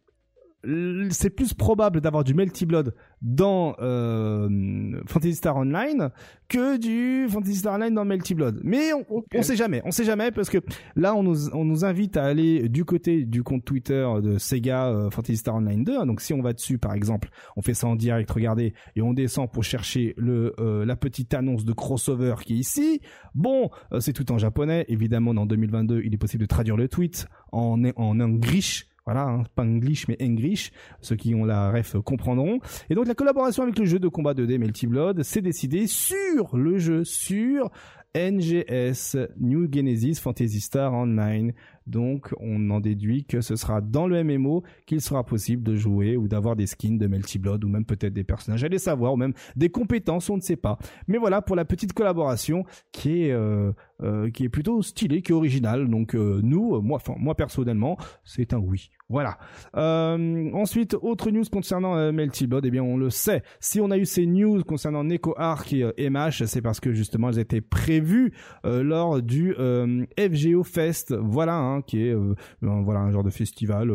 [1.09, 6.09] c'est plus probable d'avoir du Melty Blood dans euh, Fantasy Star Online
[6.49, 8.59] que du Fantasy Star Online dans Melty Blood.
[8.63, 10.57] Mais on, on, sait jamais, on sait jamais parce que
[10.95, 14.87] là on nous, on nous invite à aller du côté du compte Twitter de Sega
[14.87, 16.05] euh, Fantasy Star Online 2.
[16.05, 19.13] Donc si on va dessus par exemple, on fait ça en direct, regardez, et on
[19.13, 23.01] descend pour chercher le euh, la petite annonce de crossover qui est ici.
[23.33, 24.85] Bon, euh, c'est tout en japonais.
[24.89, 29.43] Évidemment, dans 2022, il est possible de traduire le tweet en en English voilà, hein,
[29.55, 32.59] pas English mais English, ceux qui ont la ref comprendront.
[32.91, 36.55] Et donc la collaboration avec le jeu de combat 2D Melty Blood s'est décidée sur
[36.55, 37.71] le jeu, sur
[38.15, 41.53] NGS New Genesis Fantasy Star Online.
[41.87, 46.17] Donc on en déduit que ce sera dans le MMO qu'il sera possible de jouer
[46.17, 49.17] ou d'avoir des skins de Melty Blood ou même peut-être des personnages, allez savoir, ou
[49.17, 50.77] même des compétences, on ne sait pas.
[51.07, 55.31] Mais voilà pour la petite collaboration qui est euh, euh, qui est plutôt stylée, qui
[55.31, 55.89] est originale.
[55.89, 58.89] Donc euh, nous, moi, moi personnellement, c'est un oui.
[59.09, 59.37] Voilà.
[59.73, 63.41] Ensuite, autre news concernant Melty Blood, eh bien on le sait.
[63.59, 67.29] Si on a eu ces news concernant Neko Arc et MH, c'est parce que justement
[67.29, 71.15] elles étaient prévues lors du FGO Fest.
[71.15, 73.91] Voilà, hein, qui est un, voilà un genre de festival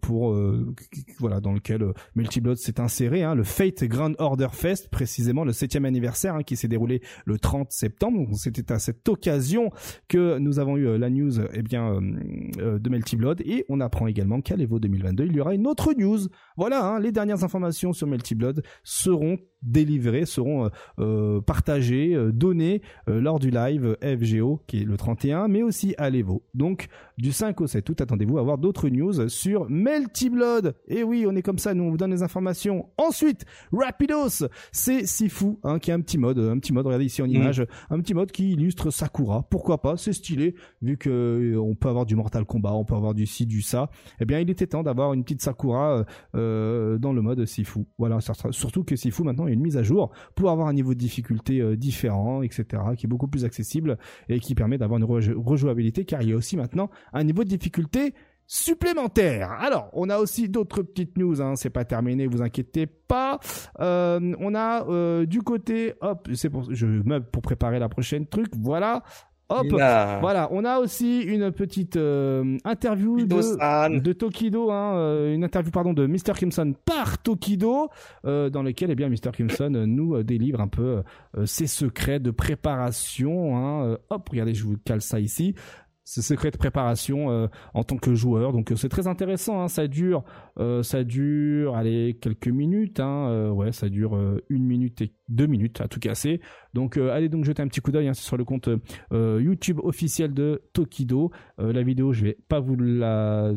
[0.00, 0.36] pour
[1.18, 3.22] voilà dans lequel Melty Blood s'est inséré.
[3.22, 7.38] Hein, le Fate Grand Order Fest, précisément le septième anniversaire, hein, qui s'est déroulé le
[7.38, 8.28] 30 septembre.
[8.34, 9.70] C'était à cette occasion
[10.08, 12.00] que nous avons eu euh, la news eh bien euh,
[12.58, 15.66] euh, de Melty Blood et on apprend également qu'à l'Evo 2022 il y aura une
[15.66, 16.18] autre news.
[16.56, 20.70] Voilà, hein, les dernières informations sur Melty Blood seront délivrées, seront
[21.46, 26.44] partagées, données lors du live FGO qui est le 31, mais aussi à l'Evo.
[27.18, 30.74] Du 5 au 7 août, attendez-vous à avoir d'autres news sur Melty Blood.
[30.86, 32.90] Et oui, on est comme ça, nous on vous donne les informations.
[32.98, 37.22] Ensuite, Rapidos, c'est Sifu hein, qui a un petit mode, un petit mode, regardez ici
[37.22, 37.30] en mm.
[37.30, 39.46] image, un petit mode qui illustre Sakura.
[39.48, 41.08] Pourquoi pas C'est stylé, vu que
[41.54, 43.90] euh, on peut avoir du Mortal Kombat, on peut avoir du ci, du ça.
[44.20, 47.86] Eh bien, il était temps d'avoir une petite Sakura euh, dans le mode Sifu.
[47.98, 48.18] Voilà,
[48.50, 50.92] surtout que Sifu maintenant il y a une mise à jour pour avoir un niveau
[50.92, 53.96] de difficulté euh, différent, etc., qui est beaucoup plus accessible
[54.28, 57.48] et qui permet d'avoir une rejouabilité, car il y a aussi maintenant un niveau de
[57.48, 58.14] difficulté
[58.46, 59.50] supplémentaires.
[59.60, 63.40] Alors, on a aussi d'autres petites news, hein, c'est pas terminé, vous inquiétez pas.
[63.80, 68.26] Euh, on a euh, du côté, hop, c'est pour, je meuble pour préparer la prochaine
[68.26, 69.02] truc, voilà.
[69.48, 75.70] Hop, voilà, on a aussi une petite euh, interview de, de, Tokido, hein, une interview
[75.70, 76.32] pardon de Mr.
[76.36, 77.88] Kimson par Tokido,
[78.24, 79.30] dans lequel eh bien Mr.
[79.32, 81.04] Kimson nous délivre un peu
[81.44, 83.56] ses secrets de préparation.
[83.56, 85.54] Hein, hop, regardez, je vous cale ça ici
[86.06, 88.52] ce secret de préparation euh, en tant que joueur.
[88.52, 89.60] Donc euh, c'est très intéressant.
[89.60, 89.68] Hein.
[89.68, 90.22] Ça dure,
[90.58, 93.00] euh, ça dure, allez quelques minutes.
[93.00, 93.50] Hein.
[93.50, 94.16] ouais, ça dure
[94.48, 96.40] une minute et deux minutes à tout casser.
[96.74, 98.68] Donc allez donc jeter un petit coup d'œil hein, sur le compte
[99.12, 101.32] YouTube officiel de Tokido.
[101.58, 103.52] la vidéo, je vais pas vous la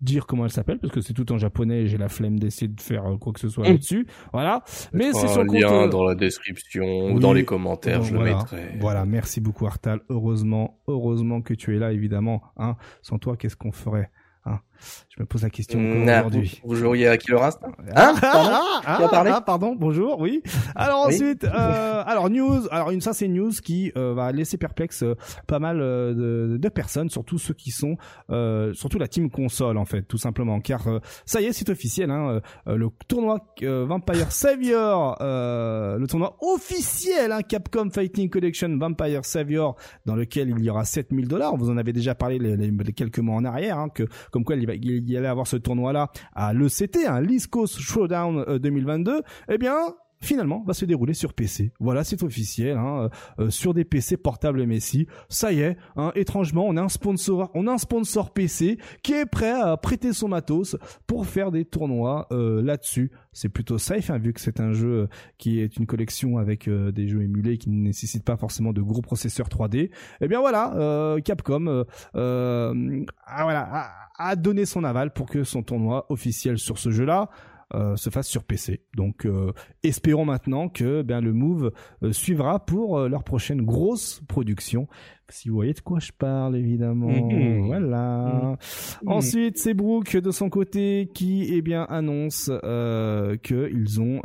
[0.00, 1.82] dire comment elle s'appelle parce que c'est tout en japonais.
[1.82, 4.06] et J'ai la flemme d'essayer de faire quoi que ce soit là-dessus.
[4.32, 4.64] Voilà.
[4.92, 8.02] Mais c'est sur le lien dans la description ou dans les commentaires.
[8.02, 8.72] je le mettrai.
[8.80, 9.04] Voilà.
[9.04, 10.00] Merci beaucoup Artal.
[10.08, 12.42] Heureusement, heureusement que tu es là évidemment.
[12.56, 12.76] Hein.
[13.02, 14.10] Sans toi, qu'est-ce qu'on ferait
[14.44, 14.60] hein?
[15.08, 16.60] Je me pose la question aujourd'hui.
[16.64, 18.50] Vous joueriez à Killer Instinct Hein Pardon
[18.84, 20.42] ah, Qui a parlé ah, pardon, bonjour, oui.
[20.74, 24.56] Alors ensuite, euh, alors news, alors une ça c'est une news qui euh, va laisser
[24.56, 25.14] perplexe euh,
[25.46, 27.96] pas mal euh, de, de, personnes, surtout ceux qui sont,
[28.30, 30.88] euh, surtout la team console en fait, tout simplement, car
[31.26, 37.90] ça y est, c'est officiel, hein, le tournoi Vampire Savior, le tournoi officiel, hein, Capcom
[37.90, 41.56] Fighting Collection Vampire Savior, dans lequel il y aura 7000 dollars.
[41.56, 44.56] Vous en avez déjà parlé les, les, quelques mois en arrière, hein, que comme quoi
[44.56, 49.12] il va il y allait avoir ce tournoi-là à l'ECT, un l'East Coast Showdown 2022,
[49.12, 49.76] euh, eh bien,
[50.22, 51.72] finalement va se dérouler sur PC.
[51.80, 55.06] Voilà, c'est officiel, hein, euh, sur des PC portables Messi.
[55.28, 59.12] Ça y est, hein, étrangement, on a un sponsor, on a un sponsor PC qui
[59.12, 63.10] est prêt à prêter son matos pour faire des tournois euh, là-dessus.
[63.32, 65.08] C'est plutôt safe, hein, vu que c'est un jeu
[65.38, 69.02] qui est une collection avec des jeux émulés qui ne nécessitent pas forcément de gros
[69.02, 69.90] processeurs 3D.
[70.20, 72.72] Eh bien voilà, Capcom, ah,
[73.42, 77.28] voilà a donné son aval pour que son tournoi officiel sur ce jeu-là
[77.74, 78.82] euh, se fasse sur PC.
[78.96, 84.88] Donc euh, espérons maintenant que ben, le Move euh, suivra pour leur prochaine grosse production.
[85.28, 87.08] Si vous voyez de quoi je parle, évidemment.
[87.08, 87.66] Mhm.
[87.66, 88.56] Voilà.
[89.02, 89.08] Mhm.
[89.08, 92.50] Ensuite, c'est Brooke de son côté qui eh bien annonce
[93.42, 94.20] qu'ils ont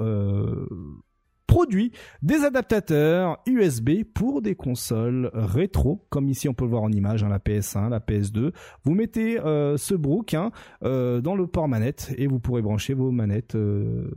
[1.48, 6.92] produit des adaptateurs USB pour des consoles rétro, comme ici on peut le voir en
[6.92, 8.52] image, hein, la PS1, la PS2.
[8.84, 10.52] Vous mettez euh, ce brook hein,
[10.84, 14.10] euh, dans le port manette et vous pourrez brancher vos manettes euh,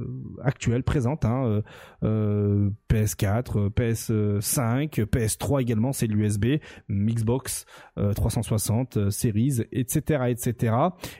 [0.43, 1.63] actuelles, présentes, hein,
[2.03, 7.65] PS4, PS5, PS3 également, c'est l'USB, Xbox
[7.97, 10.75] 360, Series, etc., etc.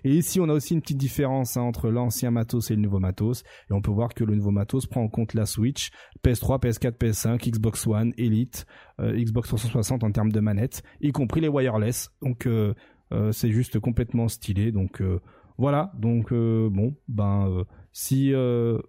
[0.05, 2.99] Et ici on a aussi une petite différence hein, entre l'ancien matos et le nouveau
[2.99, 5.91] matos, et on peut voir que le nouveau matos prend en compte la Switch,
[6.25, 8.67] PS3, PS4, PS5, Xbox One, Elite,
[9.01, 12.11] euh, Xbox 360 en termes de manettes, y compris les wireless.
[12.23, 12.75] Donc euh,
[13.13, 14.73] euh, c'est juste complètement stylé.
[14.73, 15.03] Donc
[15.59, 15.93] voilà.
[15.99, 18.33] Donc bon, ben si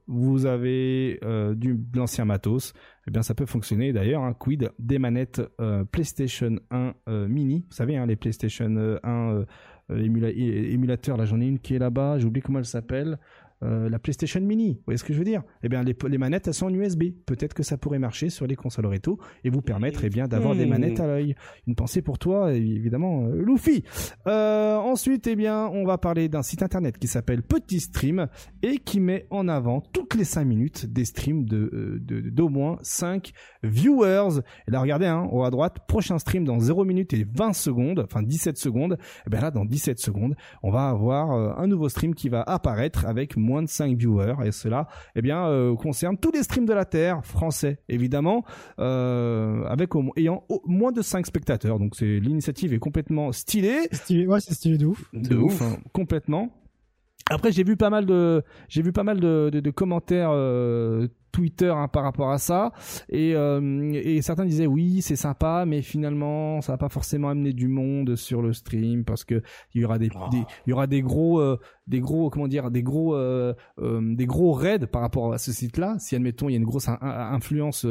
[0.07, 1.19] vous avez
[1.55, 2.73] du l'ancien matos,
[3.07, 3.93] eh bien ça peut fonctionner.
[3.93, 5.41] D'ailleurs, quid des manettes
[5.91, 6.93] PlayStation 1
[7.27, 7.65] mini?
[7.69, 9.45] Vous savez, hein, les PlayStation 1
[9.89, 11.17] émulateurs.
[11.17, 12.19] Là, j'en ai une qui est là-bas.
[12.19, 13.19] J'ai oublié comment elle s'appelle.
[13.63, 14.73] Euh, la PlayStation Mini.
[14.73, 15.43] Vous voyez ce que je veux dire?
[15.61, 17.03] Eh bien, les, manettes, elles sont en USB.
[17.27, 20.55] Peut-être que ça pourrait marcher sur les consoles rétro et vous permettre, eh bien, d'avoir
[20.55, 21.35] des manettes à l'œil.
[21.67, 23.83] Une pensée pour toi, évidemment, euh, Luffy.
[24.25, 28.27] Euh, ensuite, eh bien, on va parler d'un site internet qui s'appelle Petit Stream
[28.63, 31.99] et qui met en avant toutes les 5 minutes des streams de
[32.31, 34.39] d'au moins 5 viewers.
[34.67, 37.99] Et là, regardez, hein, haut à droite, prochain stream dans 0 minutes et 20 secondes,
[37.99, 38.97] enfin 17 secondes.
[39.27, 43.05] Eh bien là, dans 17 secondes, on va avoir un nouveau stream qui va apparaître
[43.05, 46.73] avec moins de 5 viewers et cela eh bien euh, concerne tous les streams de
[46.73, 48.43] la Terre français évidemment
[48.79, 51.79] euh, avec ayant moins de 5 spectateurs.
[51.79, 53.87] Donc c'est l'initiative est complètement stylée.
[53.91, 55.03] Stylé ouais c'est stylé de ouf.
[55.13, 56.49] De, ouf, hein, complètement
[57.33, 61.69] après, j'ai vu pas mal de, j'ai vu pas mal de, de, commentaires euh, Twitter
[61.73, 62.73] hein, par rapport à ça,
[63.07, 67.53] et, euh, et certains disaient oui, c'est sympa, mais finalement, ça va pas forcément amener
[67.53, 69.41] du monde sur le stream parce que
[69.73, 70.29] il y aura des, ah.
[70.33, 74.87] il y aura des gros, euh, des gros, comment dire, des gros, des gros raids
[74.87, 75.95] par rapport à ce site-là.
[75.99, 77.85] Si admettons, il y a une grosse influence,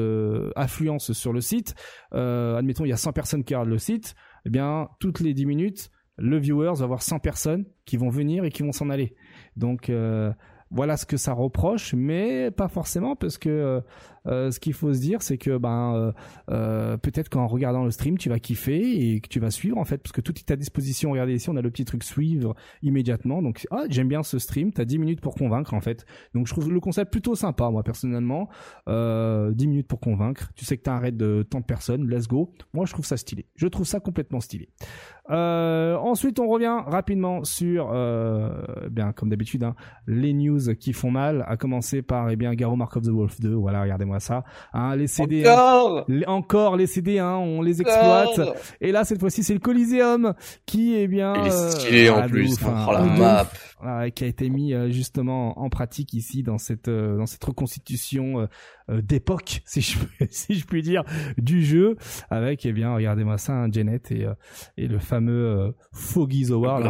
[0.55, 1.75] affluence sur le site,
[2.13, 5.47] admettons, il y a 100 personnes qui regardent le site, eh bien, toutes les 10
[5.47, 9.15] minutes le viewer va avoir 100 personnes qui vont venir et qui vont s'en aller.
[9.57, 10.33] Donc euh,
[10.71, 13.83] voilà ce que ça reproche, mais pas forcément parce que
[14.27, 16.13] ce qu'il faut se dire, c'est que ben
[16.49, 19.99] peut-être qu'en regardant le stream, tu vas kiffer et que tu vas suivre en fait,
[19.99, 21.11] parce que tout est à disposition.
[21.13, 23.43] Regardez ici, on a le petit truc suivre immédiatement.
[23.43, 24.73] Donc ah, j'aime bien ce stream.
[24.73, 26.05] T'as 10 minutes pour convaincre en fait.
[26.35, 28.49] Donc je trouve le concept plutôt sympa, moi personnellement.
[28.87, 30.51] 10 minutes pour convaincre.
[30.55, 32.09] Tu sais que t'as un raid de tant de personnes.
[32.09, 32.53] Let's go.
[32.73, 33.47] Moi je trouve ça stylé.
[33.57, 34.69] Je trouve ça complètement stylé.
[35.31, 38.51] Euh, ensuite, on revient rapidement sur, euh,
[38.91, 39.75] bien comme d'habitude, hein,
[40.07, 41.45] les news qui font mal.
[41.47, 43.55] À commencer par, eh bien, Garo Mark of the Wolf 2.
[43.55, 44.45] Voilà, regardez-moi ça.
[44.73, 48.41] Hein, les CD, encore, hein, encore les CD, hein, on les exploite.
[48.81, 50.35] Et là, cette fois-ci, c'est le Coliseum
[50.67, 52.57] qui, eh bien, il est stylé euh, en plus.
[52.65, 53.47] oh, la map
[54.15, 58.49] qui a été mis euh, justement en pratique ici dans cette euh, dans cette reconstitution
[58.89, 59.99] euh, d'époque, si je
[60.31, 61.05] si je puis dire,
[61.39, 61.97] du jeu,
[62.29, 64.27] avec eh bien regardez-moi ça, un Janet et
[64.77, 66.87] et le fameux Foggy the World.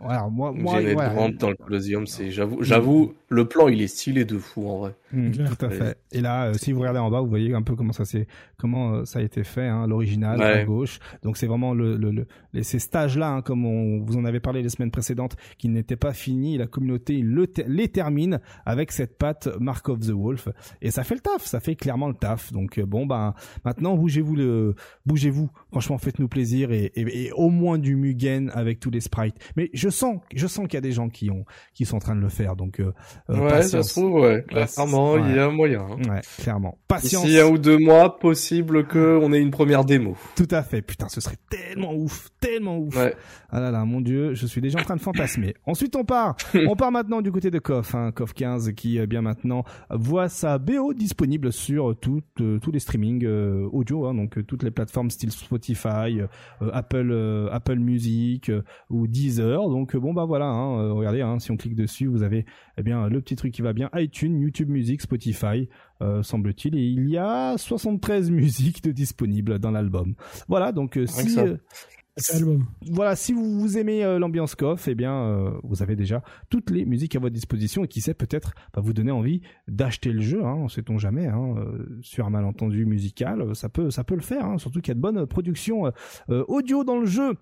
[0.00, 4.24] Voilà, moi moi Janet dans le Colosseum, c'est j'avoue j'avoue le plan il est stylé
[4.24, 4.94] de fou en vrai.
[5.12, 5.96] Mmh, tout à fait.
[6.12, 9.04] Et là, si vous regardez en bas, vous voyez un peu comment ça c'est comment
[9.04, 10.98] ça a été fait, hein, l'original à gauche.
[11.22, 14.40] Donc c'est vraiment le, le, le, ces stages là, hein, comme on vous en avait
[14.40, 16.58] parlé les semaines précédentes, qui n'était pas fini.
[16.58, 20.48] La communauté le les termine avec cette patte Mark of the Wolf
[20.82, 22.52] et ça fait le taf, ça fait clairement le taf.
[22.52, 24.74] Donc euh, bon ben maintenant bougez-vous le
[25.06, 25.50] bougez-vous.
[25.70, 29.36] Franchement faites-nous plaisir et, et, au moins du Mugen avec tous les sprites.
[29.56, 31.44] Mais je sens je sens qu'il y a des gens qui ont
[31.74, 32.56] qui sont en train de le faire.
[32.56, 32.92] Donc euh,
[33.30, 34.44] euh ouais, ça se trouve ouais.
[34.48, 35.86] Clairement il y a moyen.
[35.90, 35.99] Hein.
[36.08, 36.78] Ouais, clairement.
[36.88, 37.24] Patience.
[37.24, 40.16] D'ici un ou deux mois possible que on ait une première démo.
[40.34, 40.82] Tout à fait.
[40.82, 42.96] Putain ce serait tellement ouf, tellement ouf.
[42.96, 43.14] Ouais.
[43.50, 45.54] Ah là là mon dieu, je suis déjà en train de fantasmer.
[45.66, 46.36] Ensuite on part.
[46.54, 50.28] on part maintenant du côté de KOF, hein, KOF 15 qui euh, bien maintenant voit
[50.28, 54.70] sa BO disponible sur tout, euh, tous les streamings euh, audio, hein, donc toutes les
[54.70, 56.20] plateformes style Spotify,
[56.72, 58.50] Apple, Apple Music
[58.88, 59.68] ou Deezer.
[59.68, 62.46] Donc bon bah voilà, hein, regardez, hein, si on clique dessus, vous avez
[62.78, 65.68] eh bien le petit truc qui va bien, iTunes, YouTube Music, Spotify.
[66.22, 70.14] Semble-t-il, et il y a 73 musiques de disponibles dans l'album.
[70.48, 71.36] Voilà, donc si
[72.90, 76.70] voilà, si vous, vous aimez euh, l'ambiance KOF, eh bien, euh, vous avez déjà toutes
[76.70, 80.20] les musiques à votre disposition et qui sait peut-être va vous donner envie d'acheter le
[80.20, 80.44] jeu.
[80.44, 81.26] Hein, on sait-on jamais.
[81.26, 84.44] Hein, euh, sur un malentendu musical, ça peut, ça peut le faire.
[84.44, 85.92] Hein, surtout qu'il y a de bonnes productions
[86.28, 87.34] audio dans le jeu.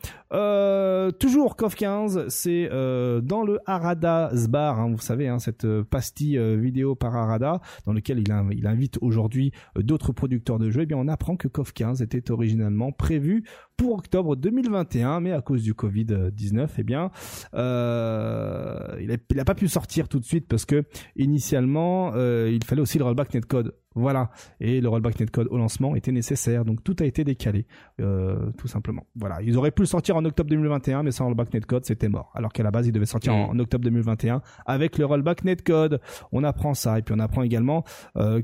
[1.19, 4.81] toujours KOF 15, c'est dans le Arada Sbar.
[4.81, 9.53] Hein, vous savez, hein, cette pastille vidéo par Arada dans lequel il, il invite aujourd'hui
[9.77, 10.83] d'autres producteurs de jeux.
[10.83, 13.45] Eh bien, on apprend que KOF 15 était originalement prévu
[13.79, 17.11] pour octobre 2021, mais à cause du Covid-19, eh bien,
[17.55, 20.83] euh, il, a, pas pu sortir tout de suite parce que
[21.15, 23.75] initialement, euh, il fallait aussi le rollback netcode.
[23.95, 27.67] Voilà, et le rollback netcode au lancement était nécessaire, donc tout a été décalé,
[28.01, 29.07] euh, tout simplement.
[29.17, 32.31] Voilà, ils auraient pu le sortir en octobre 2021, mais sans rollback netcode, c'était mort.
[32.35, 33.61] Alors qu'à la base, il devait sortir en, mm.
[33.61, 36.01] octobre 2021 avec le rollback netcode.
[36.33, 37.85] On apprend ça, et puis on apprend également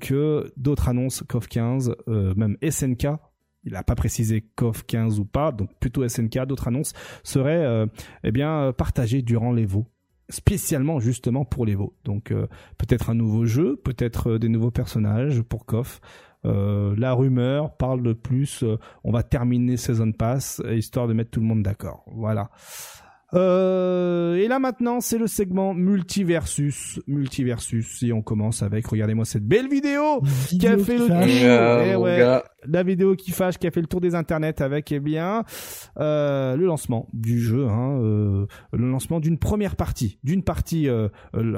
[0.00, 3.08] que d'autres annonces, CoF 15, euh, même SNK
[3.64, 7.86] il n'a pas précisé COF 15 ou pas, donc plutôt SNK, d'autres annonces seraient euh,
[8.22, 9.86] eh bien partagées durant l'Evo
[10.30, 11.94] spécialement justement pour l'Evo.
[12.04, 12.46] Donc euh,
[12.78, 16.00] peut-être un nouveau jeu, peut-être euh, des nouveaux personnages pour KOF.
[16.44, 18.64] la rumeur parle de plus,
[19.02, 22.04] on va terminer Season Pass, histoire de mettre tout le monde d'accord.
[22.06, 22.50] Voilà.
[23.34, 28.02] Euh, et là maintenant, c'est le segment multiversus, multiversus.
[28.02, 31.16] Et on commence avec, regardez-moi cette belle vidéo, qui a fait le tour.
[31.24, 35.44] Eh la vidéo qui fâche, qui a fait le tour des internets avec, eh bien,
[35.98, 41.08] euh, le lancement du jeu, hein, euh, le lancement d'une première partie, d'une partie euh,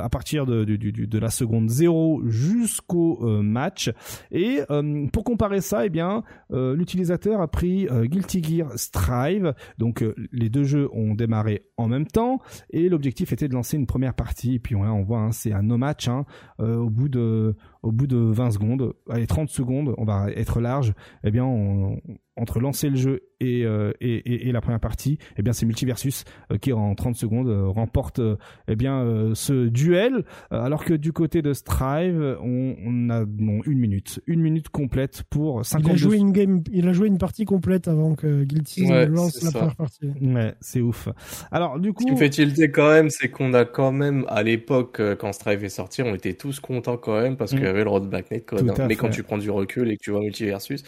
[0.01, 3.91] à partir de, de, de, de, la seconde 0 jusqu'au euh, match.
[4.31, 9.55] Et euh, pour comparer ça, eh bien, l'utilisateur a pris Guilty Gear Strive.
[9.79, 12.41] Donc les deux jeux ont démarré en même temps.
[12.71, 14.55] Et l'objectif était de lancer une première partie.
[14.55, 16.25] Et puis on voit hein, c'est un no match hein,
[16.61, 20.61] euh, au bout de au bout de 20 secondes allez 30 secondes on va être
[20.61, 20.95] large.
[21.25, 22.01] Eh bien on,
[22.37, 26.25] entre lancer le jeu et, euh, et, et, la première partie, eh bien c'est Multiversus
[26.51, 28.21] euh, qui en 30 secondes euh, remporte
[28.69, 33.79] eh bien ce duel, alors que du côté de Strive, on, on a non, une
[33.79, 37.19] minute, une minute complète pour 50 Il a joué une game, il a joué une
[37.19, 40.07] partie complète avant que Guilty lance la première partie.
[40.21, 41.09] Ouais, c'est ouf.
[41.51, 44.25] Alors du coup, ce qui me fait tilter quand même, c'est qu'on a quand même
[44.29, 47.65] à l'époque quand Strive est sorti, on était tous contents quand même parce qu'il y
[47.65, 47.67] mm.
[47.67, 48.71] avait le roadback net code.
[48.71, 48.87] Hein.
[48.89, 50.83] Mais quand tu prends du recul et que tu vois Multiversus,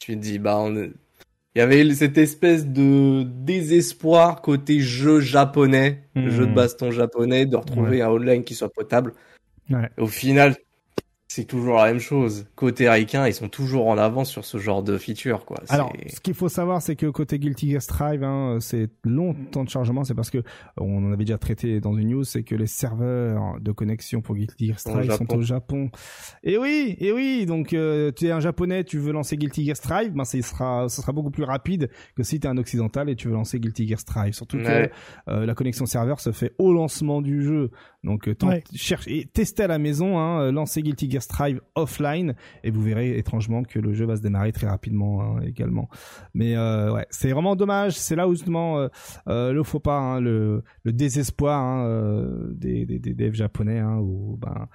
[0.00, 0.92] tu te dis, bah, il
[1.54, 6.54] y avait cette espèce de désespoir côté jeu japonais, jeu de hmm.
[6.54, 9.14] baston japonais, de retrouver un online qui soit potable.
[9.98, 10.56] Au final,
[11.30, 12.48] c'est toujours la même chose.
[12.56, 15.58] Côté ricain, ils sont toujours en avance sur ce genre de feature, quoi.
[15.68, 19.62] Alors, ce qu'il faut savoir, c'est que côté Guilty Gear Strive, hein, c'est long temps
[19.62, 20.02] de chargement.
[20.02, 20.42] C'est parce que
[20.76, 24.34] on en avait déjà traité dans une news, c'est que les serveurs de connexion pour
[24.34, 25.90] Guilty Gear Strive sont au Japon.
[26.42, 27.46] Et oui, et oui.
[27.46, 30.88] Donc, euh, tu es un japonais, tu veux lancer Guilty Gear Strive, ben ça sera,
[30.88, 33.60] ça sera beaucoup plus rapide que si tu es un occidental et tu veux lancer
[33.60, 34.34] Guilty Gear Strive.
[34.34, 34.90] Surtout que
[35.28, 37.70] euh, la connexion serveur se fait au lancement du jeu.
[38.02, 38.34] Donc, euh,
[38.74, 43.16] cherche et testez à la maison, hein, lancez Guilty Gear Strive offline et vous verrez
[43.18, 45.88] étrangement que le jeu va se démarrer très rapidement hein, également.
[46.34, 47.98] Mais euh, ouais, c'est vraiment dommage.
[47.98, 48.88] C'est là où justement euh,
[49.28, 52.20] euh, le faux pas, hein, le, désespoir hein,
[52.52, 54.68] des, des, devs japonais, où ben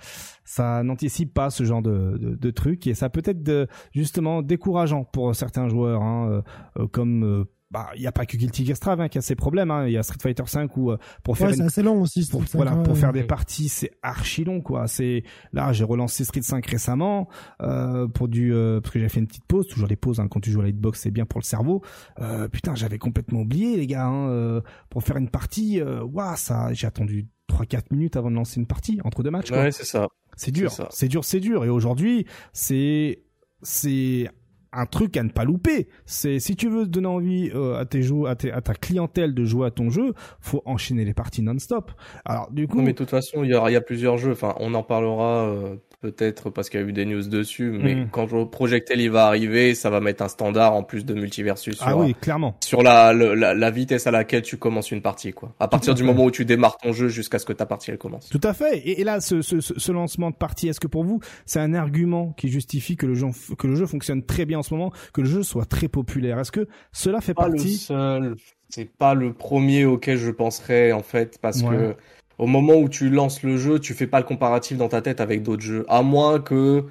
[0.43, 5.67] ça n'anticipe pas ce genre de, truc et ça peut être justement décourageant pour certains
[5.67, 6.43] joueurs,
[6.91, 9.69] comme bah il y a pas que Guilty Gear Strive hein, qui a ses problèmes
[9.69, 9.85] hein.
[9.85, 12.25] il y a Street Fighter 5 où euh, pour faire ouais, c'est assez long aussi
[12.25, 14.87] pour, voilà pour faire des parties c'est archi long quoi.
[14.87, 17.27] C'est là j'ai relancé Street 5 récemment
[17.61, 20.29] euh, pour du euh, parce que j'ai fait une petite pause toujours les pauses hein,
[20.29, 21.81] quand tu joues à la hitbox c'est bien pour le cerveau.
[22.21, 26.71] Euh, putain j'avais complètement oublié les gars hein, euh, pour faire une partie waouh ça
[26.71, 29.63] j'ai attendu 3 4 minutes avant de lancer une partie entre deux matchs quoi.
[29.63, 30.07] ouais c'est ça.
[30.37, 31.65] C'est dur c'est dur c'est dur.
[31.65, 33.21] Et aujourd'hui c'est
[33.61, 34.29] c'est
[34.75, 35.87] un truc à ne pas louper.
[36.05, 39.45] C'est si tu veux donner envie euh, à tes joueurs, à, à, ta clientèle de
[39.45, 41.91] jouer à ton jeu, faut enchaîner les parties non-stop.
[42.25, 44.31] Alors du coup, non, mais de toute façon, il y, y a plusieurs jeux.
[44.31, 47.95] Enfin, on en parlera euh, peut-être parce qu'il y a eu des news dessus, mais
[47.95, 48.09] mm.
[48.11, 51.89] quand Project L va arriver, ça va mettre un standard en plus de multiversus ah
[51.89, 52.55] sur, ah oui, clairement.
[52.63, 55.53] sur la, la, la, vitesse à laquelle tu commences une partie, quoi.
[55.59, 57.97] À partir du moment où tu démarres ton jeu jusqu'à ce que ta partie elle
[57.97, 58.29] commence.
[58.29, 58.87] Tout à fait.
[58.87, 62.33] Et, là, ce, ce, ce, lancement de partie, est-ce que pour vous, c'est un argument
[62.33, 65.21] qui justifie que le jeu que le jeu fonctionne très bien en ce moment, que
[65.21, 66.39] le jeu soit très populaire?
[66.39, 68.35] Est-ce que cela fait pas partie le seul.
[68.69, 71.95] C'est pas le premier auquel je penserais en fait, parce que
[72.37, 75.21] au moment où tu lances le jeu, tu fais pas le comparatif dans ta tête
[75.21, 76.85] avec d'autres jeux, à moins que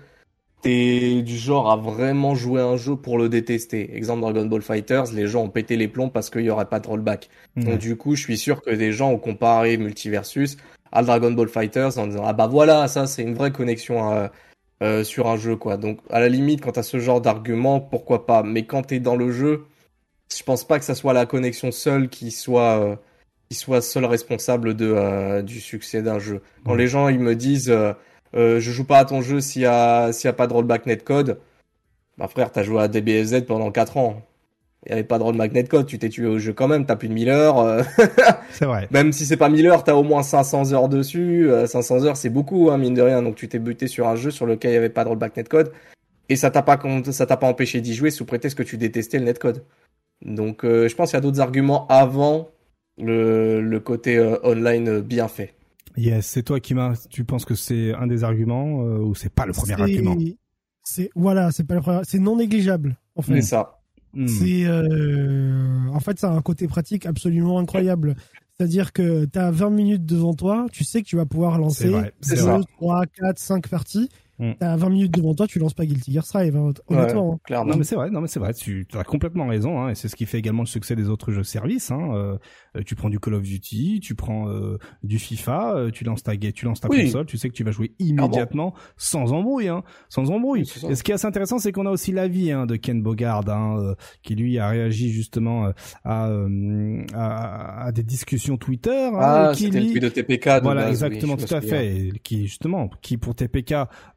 [0.62, 3.94] t'es du genre à vraiment jouer un jeu pour le détester.
[3.94, 6.80] Exemple Dragon Ball Fighters, les gens ont pété les plombs parce qu'il y aurait pas
[6.80, 7.28] de rollback.
[7.56, 10.56] Donc du coup, je suis sûr que des gens ont comparé Multiversus
[10.90, 14.28] à Dragon Ball Fighters en disant ah bah voilà, ça c'est une vraie connexion euh,
[14.82, 15.76] euh, sur un jeu quoi.
[15.76, 18.42] Donc à la limite, quand t'as ce genre d'argument, pourquoi pas?
[18.42, 19.66] Mais quand t'es dans le jeu,
[20.34, 22.96] je pense pas que ça soit la connexion seule qui soit euh,
[23.54, 26.42] qui soit seul responsable de euh, du succès d'un jeu.
[26.66, 27.92] Quand les gens ils me disent euh,
[28.34, 30.52] euh, je joue pas à ton jeu s'il y a s'il y a pas de
[30.52, 31.38] rollback netcode,
[32.18, 34.22] bah frère, t'as joué à DBFZ pendant 4 ans.
[34.86, 36.96] Il y avait pas de rollback netcode, tu t'es tué au jeu quand même, t'as
[36.96, 37.58] plus de 1000 heures.
[37.58, 37.82] Euh.
[38.50, 38.88] c'est vrai.
[38.90, 41.48] Même si c'est pas 1000 heures, t'as au moins 500 heures dessus.
[41.66, 43.22] 500 heures, c'est beaucoup, hein, mine de rien.
[43.22, 45.36] Donc tu t'es buté sur un jeu sur lequel il y avait pas de rollback
[45.36, 45.72] netcode.
[46.28, 46.78] Et ça t'a pas,
[47.12, 49.64] ça t'a pas empêché d'y jouer sous prétexte que tu détestais le netcode.
[50.22, 52.48] Donc je pense qu'il y a d'autres arguments avant
[52.98, 55.54] le, le côté euh, online bien fait.
[55.96, 57.06] Yes, c'est toi qui m'as.
[57.08, 60.16] Tu penses que c'est un des arguments euh, ou c'est pas le premier argument?
[60.82, 62.00] C'est voilà, c'est pas le premier.
[62.04, 62.96] C'est non négligeable.
[63.14, 63.34] En fait.
[63.36, 63.80] C'est ça.
[64.12, 64.26] Hmm.
[64.28, 68.16] C'est euh, en fait ça a un côté pratique absolument incroyable.
[68.56, 71.90] C'est-à-dire que tu as 20 minutes devant toi, tu sais que tu vas pouvoir lancer
[71.90, 72.04] 2,
[72.76, 74.52] 3, 4, 5 parties Mm.
[74.58, 77.40] T'as 20 minutes devant toi, tu lances pas Guilty Gear Strive, hein, honnêtement.
[77.50, 77.64] Hein.
[77.64, 80.08] Non mais c'est vrai, non mais c'est vrai, tu, as complètement raison, hein, et c'est
[80.08, 81.90] ce qui fait également le succès des autres jeux services.
[81.90, 82.38] Hein,
[82.76, 86.22] euh, tu prends du Call of Duty, tu prends euh, du FIFA, euh, tu lances
[86.22, 89.82] ta tu lances ta console, tu sais que tu vas jouer immédiatement sans embrouille, hein,
[90.08, 90.62] sans embrouille.
[90.88, 93.48] et ce qui est assez intéressant, c'est qu'on a aussi l'avis hein, de Ken Bogard,
[93.48, 95.70] hein, qui lui a réagi justement
[96.04, 96.28] à,
[97.14, 98.90] à, à, des discussions Twitter.
[98.90, 100.00] Hein, ah, qui lui...
[100.00, 100.46] de TPK.
[100.46, 103.74] De voilà, exactement, tout à fait, qui justement, qui pour TPK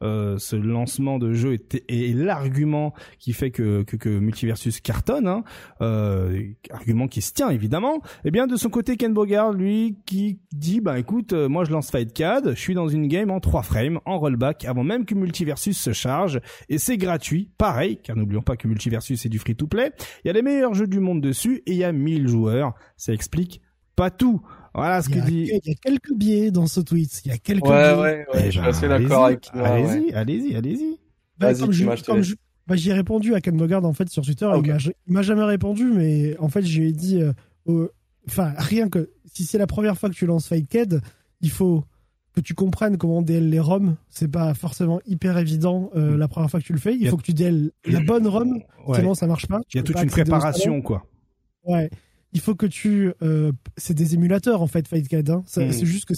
[0.08, 3.84] euh, ce lancement de jeu est, l'argument qui fait que,
[4.18, 5.44] Multiversus cartonne, hein,
[5.80, 7.96] euh, argument qui se tient évidemment.
[7.96, 11.64] Et eh bien de son côté, Ken Bogard, lui, qui dit, bah écoute, euh, moi
[11.64, 15.04] je lance FightCAD, je suis dans une game en 3 frames, en rollback, avant même
[15.04, 19.38] que Multiversus se charge, et c'est gratuit, pareil, car n'oublions pas que Multiversus est du
[19.38, 19.92] free-to-play,
[20.24, 22.74] il y a les meilleurs jeux du monde dessus, et il y a 1000 joueurs,
[22.96, 23.60] ça explique
[23.98, 24.40] pas tout.
[24.78, 25.50] Voilà ce que dit.
[25.52, 27.22] Il y a quelques biais dans ce tweet.
[27.24, 28.00] Il y a quelques ouais, biais.
[28.00, 29.66] Ouais, ouais, je suis assez d'accord avec toi.
[29.66, 30.98] Allez-y, allez-y, allez-y.
[31.38, 32.34] Bah, comme je,
[32.66, 34.48] bah, j'ai répondu à Ken Bogard en fait sur Twitter.
[35.06, 37.88] Il m'a jamais répondu, mais en fait, je lui ai dit, euh,
[38.28, 41.00] enfin, rien que si c'est la première fois que tu lances FightCAD,
[41.40, 41.84] il faut
[42.34, 43.96] que tu comprennes comment DL les ROM.
[44.08, 46.18] C'est pas forcément hyper évident euh, mm.
[46.18, 46.94] la première fois que tu le fais.
[46.94, 48.60] Il faut que tu DL la bonne ROM,
[48.94, 49.60] sinon ça marche pas.
[49.72, 51.04] Il y a toute une préparation, quoi.
[51.64, 51.90] Ouais
[52.32, 55.44] il faut que tu euh, c'est des émulateurs en fait FightCAD hein.
[55.56, 55.72] Hmm.
[55.72, 56.14] c'est juste que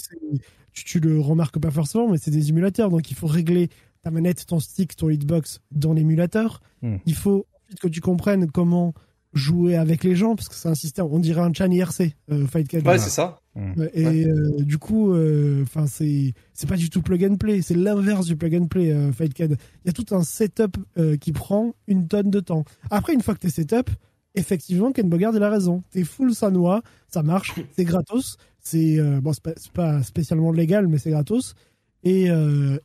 [0.73, 3.69] tu, tu le remarques pas forcément mais c'est des émulateurs donc il faut régler
[4.03, 6.97] ta manette ton stick ton hitbox dans l'émulateur hmm.
[7.05, 8.93] il faut ensuite que tu comprennes comment
[9.33, 12.45] jouer avec les gens parce que c'est un système, on dirait un chan IRC, euh,
[12.47, 12.85] Fight Card.
[12.85, 13.39] Ouais, c'est ça.
[13.55, 13.83] Mmh.
[13.93, 15.15] Et euh, du coup,
[15.61, 18.93] enfin c'est c'est pas du tout plug and play, c'est l'inverse du plug and play
[19.13, 19.51] Fight Card.
[19.51, 20.77] Il y a tout un setup
[21.21, 22.65] qui prend une tonne de temps.
[22.89, 23.89] Après, une fois que t'es setup,
[24.35, 25.83] effectivement, Ken Bogard il a raison.
[25.91, 28.37] T'es full sanois, ça marche, c'est gratos.
[28.59, 31.55] C'est bon, c'est pas, pas, spécialement légal, mais c'est gratos.
[32.03, 32.27] Et,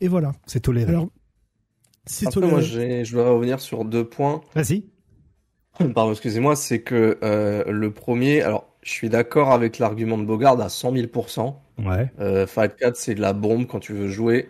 [0.00, 0.32] et voilà.
[0.46, 0.92] C'est toléré.
[0.92, 1.10] Alors,
[2.06, 4.40] c'est Après, moi, je voudrais revenir sur deux points.
[4.54, 4.84] Vas-y.
[5.94, 10.60] Pardon, excusez-moi, c'est que euh, le premier, alors je suis d'accord avec l'argument de Bogard
[10.60, 11.54] à 100 000%.
[11.84, 12.10] Ouais.
[12.20, 14.48] Euh, Fight 4, c'est de la bombe quand tu veux jouer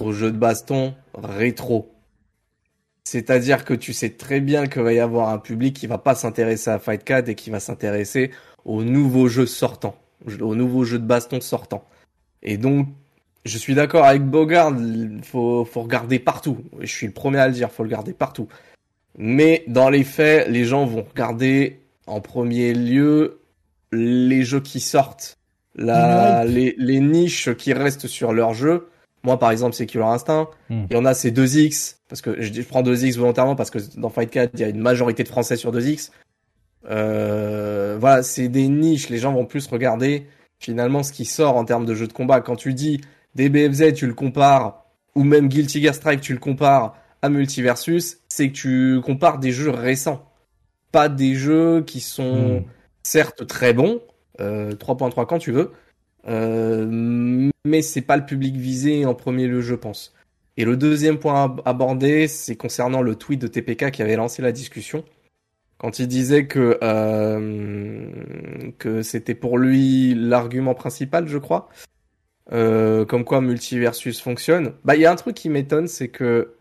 [0.00, 1.91] au jeu de baston rétro.
[3.04, 6.14] C'est-à-dire que tu sais très bien qu'il va y avoir un public qui va pas
[6.14, 8.30] s'intéresser à Fight 4 et qui va s'intéresser
[8.64, 9.96] aux nouveaux jeux sortants,
[10.40, 11.84] aux nouveaux jeux de baston sortants.
[12.42, 12.88] Et donc,
[13.44, 16.58] je suis d'accord avec Bogard, il faut, faut regarder partout.
[16.80, 18.48] Je suis le premier à le dire, faut le garder partout.
[19.18, 23.40] Mais dans les faits, les gens vont regarder en premier lieu
[23.90, 25.38] les jeux qui sortent,
[25.74, 28.88] la, les, les, niches qui restent sur leur jeu.
[29.24, 30.48] Moi, par exemple, c'est Killer Instinct.
[30.68, 30.84] Hmm.
[30.90, 34.30] Et on a ces 2X, parce que je, prends 2X volontairement parce que dans Fight
[34.30, 36.10] 4, il y a une majorité de Français sur 2X.
[36.90, 39.08] Euh, voilà, c'est des niches.
[39.08, 40.26] Les gens vont plus regarder
[40.58, 42.40] finalement ce qui sort en termes de jeux de combat.
[42.40, 43.00] Quand tu dis
[43.34, 48.48] DBFZ, tu le compares, ou même Guilty Gear Strike, tu le compares à Multiversus, c'est
[48.48, 50.28] que tu compares des jeux récents.
[50.90, 52.64] Pas des jeux qui sont hmm.
[53.04, 54.00] certes très bons,
[54.40, 55.70] euh, 3.3 quand tu veux,
[56.28, 60.14] euh, mais c'est pas le public visé en premier lieu, je pense.
[60.56, 64.52] Et le deuxième point abordé, c'est concernant le tweet de TPK qui avait lancé la
[64.52, 65.04] discussion.
[65.78, 68.08] Quand il disait que, euh,
[68.78, 71.68] que c'était pour lui l'argument principal, je crois,
[72.52, 74.74] euh, comme quoi Multiversus fonctionne.
[74.84, 76.54] Bah, il y a un truc qui m'étonne, c'est que,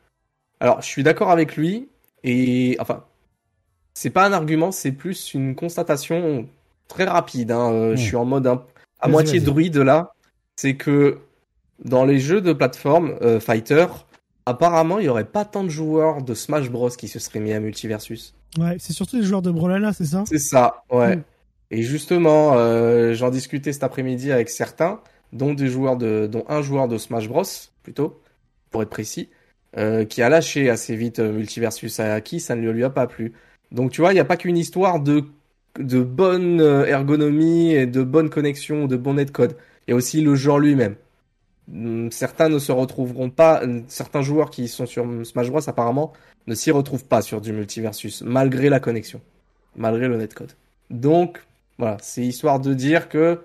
[0.59, 1.89] alors, je suis d'accord avec lui,
[2.23, 3.03] et enfin,
[3.93, 6.47] c'est pas un argument, c'est plus une constatation
[6.87, 7.51] très rapide.
[7.51, 7.71] Hein.
[7.71, 8.05] Euh, je hmm.
[8.05, 8.47] suis en mode
[9.01, 10.13] à moitié druide là.
[10.55, 11.17] C'est que
[11.83, 13.87] dans les jeux de plateforme euh, fighter,
[14.45, 17.53] apparemment, il y aurait pas tant de joueurs de Smash Bros qui se seraient mis
[17.53, 18.35] à Multiversus.
[18.59, 20.23] Ouais, c'est surtout les joueurs de Brawlhalla, c'est ça?
[20.27, 21.15] C'est ça, ouais.
[21.15, 21.23] Hmm.
[21.71, 22.53] Et justement,
[23.13, 24.99] j'en discutais cet après-midi avec certains
[25.33, 27.43] dont des joueurs de, dont un joueur de Smash Bros
[27.83, 28.21] plutôt,
[28.69, 29.29] pour être précis,
[29.77, 33.07] euh, qui a lâché assez vite euh, Multiversus à qui ça ne lui a pas
[33.07, 33.33] plu.
[33.71, 35.23] Donc tu vois, il n'y a pas qu'une histoire de
[35.79, 39.55] de bonne euh, ergonomie et de bonne connexion, de bon netcode.
[39.89, 40.95] A aussi le genre lui-même.
[41.73, 46.13] Hum, certains ne se retrouveront pas, certains joueurs qui sont sur Smash Bros apparemment
[46.47, 49.21] ne s'y retrouvent pas sur du multiversus, malgré la connexion,
[49.75, 50.53] malgré le netcode.
[50.89, 51.43] Donc
[51.77, 53.41] voilà, c'est histoire de dire que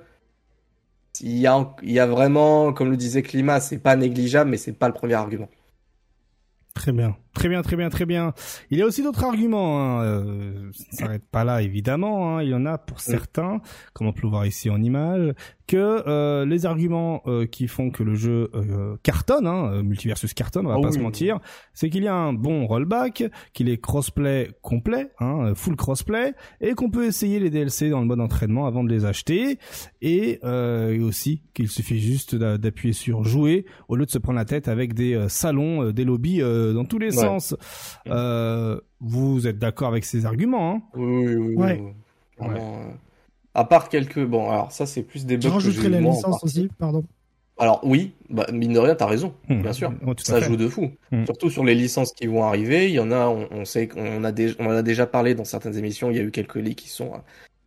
[1.21, 4.57] il y a, il y a vraiment, comme le disait Climat, c'est pas négligeable, mais
[4.57, 5.49] c'est pas le premier argument.
[6.75, 7.17] Très bien.
[7.37, 8.33] Très bien, très bien, très bien.
[8.71, 9.79] Il y a aussi d'autres arguments.
[9.79, 10.03] Hein.
[10.05, 12.39] Euh, ça ne s'arrête pas là, évidemment.
[12.39, 12.43] Hein.
[12.43, 13.61] Il y en a pour certains,
[13.93, 15.35] comme on peut le voir ici en image,
[15.67, 15.77] que
[16.07, 20.71] euh, les arguments euh, qui font que le jeu euh, cartonne, hein, multiversus cartonne, on
[20.71, 21.41] va ah pas se mentir,
[21.75, 26.75] c'est qu'il y a un bon rollback, qu'il est crossplay complet, hein, full crossplay, et
[26.75, 29.59] qu'on peut essayer les DLC dans le mode entraînement avant de les acheter,
[30.01, 34.45] et, et aussi qu'il suffit juste d'appuyer sur jouer au lieu de se prendre la
[34.45, 37.25] tête avec des salons, des lobbies dans tous les sens
[38.09, 40.83] euh, vous êtes d'accord avec ces arguments hein?
[40.95, 41.91] Oui, oui, oui.
[42.43, 42.91] Euh,
[43.55, 44.25] à part quelques...
[44.25, 47.05] Bon, alors ça, c'est plus des bugs Je la licence aussi, pardon.
[47.59, 49.63] Alors oui, bah, mine de rien, t'as raison, hmm.
[49.63, 49.93] bien sûr.
[50.19, 50.91] ça joue de fou.
[51.11, 51.25] Hmm.
[51.25, 52.89] Surtout sur les licences qui vont arriver.
[52.89, 55.77] Il y en a, on, sait qu'on a, on en a déjà parlé dans certaines
[55.77, 56.11] émissions.
[56.11, 57.13] Il y a eu quelques leaks qui sont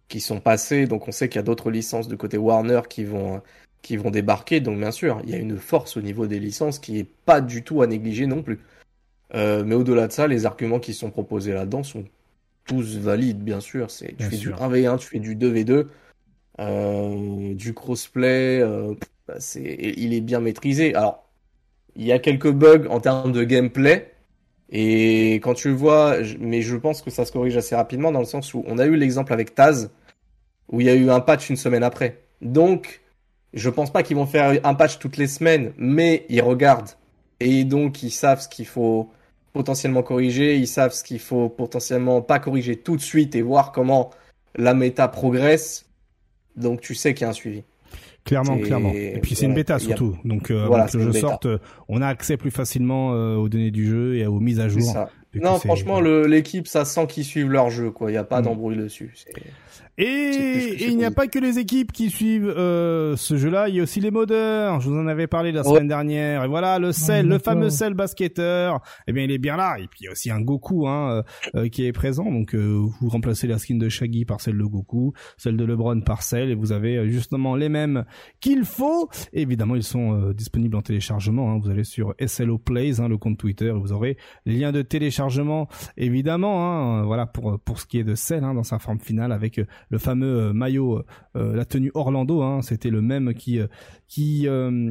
[0.08, 3.04] qui sont passés, donc on sait qu'il y a d'autres licences de côté Warner qui
[3.04, 3.42] vont
[3.82, 4.60] qui vont débarquer.
[4.60, 7.42] Donc bien sûr, il y a une force au niveau des licences qui est pas
[7.42, 8.60] du tout à négliger non plus.
[9.36, 12.06] Euh, mais au-delà de ça, les arguments qui sont proposés là-dedans sont
[12.66, 13.92] tous valides, bien sûr.
[13.92, 15.88] C'est, tu fais du 1v1, tu fais du 2v2,
[16.60, 18.94] euh, du crossplay, euh,
[19.28, 20.96] bah, c'est, il est bien maîtrisé.
[20.96, 21.28] Alors,
[21.96, 24.12] il y a quelques bugs en termes de gameplay,
[24.72, 28.20] et quand tu le vois, mais je pense que ça se corrige assez rapidement dans
[28.20, 29.92] le sens où on a eu l'exemple avec Taz,
[30.72, 32.22] où il y a eu un patch une semaine après.
[32.42, 33.02] Donc,
[33.54, 36.92] je pense pas qu'ils vont faire un patch toutes les semaines, mais ils regardent
[37.40, 39.10] et donc ils savent ce qu'il faut
[39.60, 43.74] potentiellement corriger, ils savent ce qu'il faut potentiellement pas corriger tout de suite et voir
[43.74, 44.10] comment
[44.56, 45.86] la méta progresse.
[46.56, 47.64] Donc tu sais qu'il y a un suivi.
[48.24, 48.94] Clairement, clairement.
[48.94, 50.16] Et puis c'est une bêta surtout.
[50.24, 51.46] Donc euh, avant que le jeu sorte,
[51.90, 54.96] on a accès plus facilement euh, aux données du jeu et aux mises à jour
[55.36, 58.10] non, franchement, l'équipe, ça sent qu'ils suivent leur jeu, quoi.
[58.10, 58.46] Il n'y a pas mm.
[58.46, 59.14] d'embrouille dessus.
[60.02, 63.80] Et, il n'y a pas que les équipes qui suivent euh, ce jeu-là, il y
[63.82, 64.80] a aussi les modeurs.
[64.80, 66.46] Je vous en avais parlé la semaine dernière.
[66.46, 69.76] Et voilà, le Cell, le fameux Cell basketteur, eh bien il est bien là.
[69.78, 71.24] Et puis il y a aussi un Goku hein,
[71.56, 72.32] euh, qui est présent.
[72.32, 76.00] Donc euh, vous remplacez la skin de Shaggy par celle de Goku, celle de LeBron
[76.00, 78.06] par celle, et vous avez justement les mêmes
[78.40, 79.10] qu'il faut.
[79.34, 81.52] évidemment, ils sont disponibles en téléchargement.
[81.52, 81.60] Hein.
[81.62, 84.16] Vous allez sur SLO Plays, hein, le compte Twitter, et vous aurez
[84.46, 85.19] les liens de téléchargement,
[85.98, 87.00] évidemment.
[87.00, 89.62] Hein, voilà pour pour ce qui est de Cell hein, dans sa forme finale avec
[89.90, 91.04] le fameux euh, maillot,
[91.36, 93.68] euh, la tenue Orlando, hein, c'était le même qui euh,
[94.08, 94.48] qui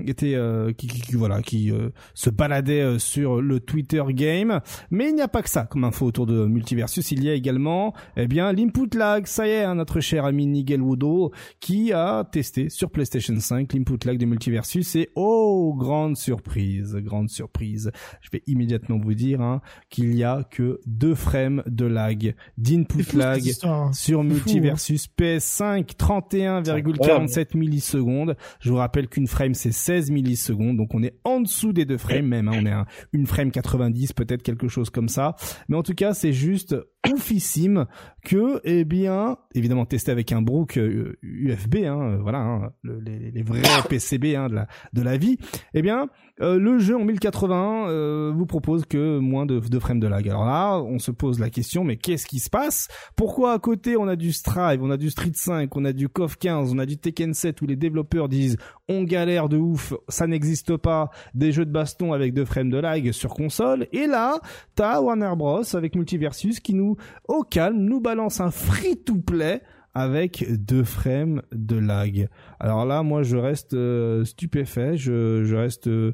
[0.07, 0.37] était
[0.77, 1.73] qui, qui, voilà qui
[2.15, 4.61] se baladait sur le Twitter game.
[4.93, 7.11] Mais il n'y a pas que ça comme info autour de Multiversus.
[7.11, 9.27] Il y a également eh bien l'input lag.
[9.27, 13.99] Ça y est, notre cher ami Nigel Woodall qui a testé sur PlayStation 5 l'input
[14.05, 17.91] lag de Multiversus et oh grande surprise, grande surprise.
[18.21, 19.61] Je vais immédiatement vous dire
[19.91, 23.91] qu'il y a que deux frames de lag, d'input lag hein.
[23.93, 28.37] sur Multiversus PS5 31,47 millisecondes.
[28.61, 31.99] Je vous rappelle qu'une frame c'est 16 millisecondes, donc on est en dessous des deux
[31.99, 32.49] frames même.
[32.49, 32.57] Hein.
[32.57, 35.37] On est à une frame 90, peut-être quelque chose comme ça.
[35.69, 36.77] Mais en tout cas, c'est juste
[37.13, 37.87] oufissime
[38.29, 43.43] que, eh bien, évidemment testé avec un brook UFB, euh, hein, euh, voilà, hein, les,
[43.43, 45.39] vrais PCB hein, de, la, de la vie,
[45.73, 46.11] eh bien,
[46.43, 50.29] euh, le jeu en 1080 vous propose que moins de, de frames de lag.
[50.29, 52.89] Alors là, on se pose la question, mais qu'est-ce qui se passe?
[53.17, 56.11] Pourquoi à côté on a du Strive, on a du Street 5, on a du
[56.11, 58.59] KOF 15, on a du Tekken 7 où les développeurs disent
[58.91, 62.79] on galère de ouf, ça n'existe pas, des jeux de baston avec deux frames de
[62.79, 64.41] lag sur console, et là,
[64.75, 65.63] t'as Warner Bros.
[65.75, 69.63] avec Multiversus qui nous au calme, nous balance un free-to-play
[69.95, 72.29] avec deux frames de lag.
[72.61, 76.13] Alors là, moi, je reste euh, stupéfait, je, reste euh,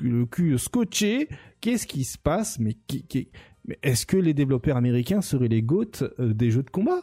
[0.00, 1.28] le cul scotché.
[1.60, 2.58] Qu'est-ce qui se passe?
[2.58, 2.76] Mais,
[3.66, 7.00] mais est-ce que les développeurs américains seraient les goats euh, des jeux de combat?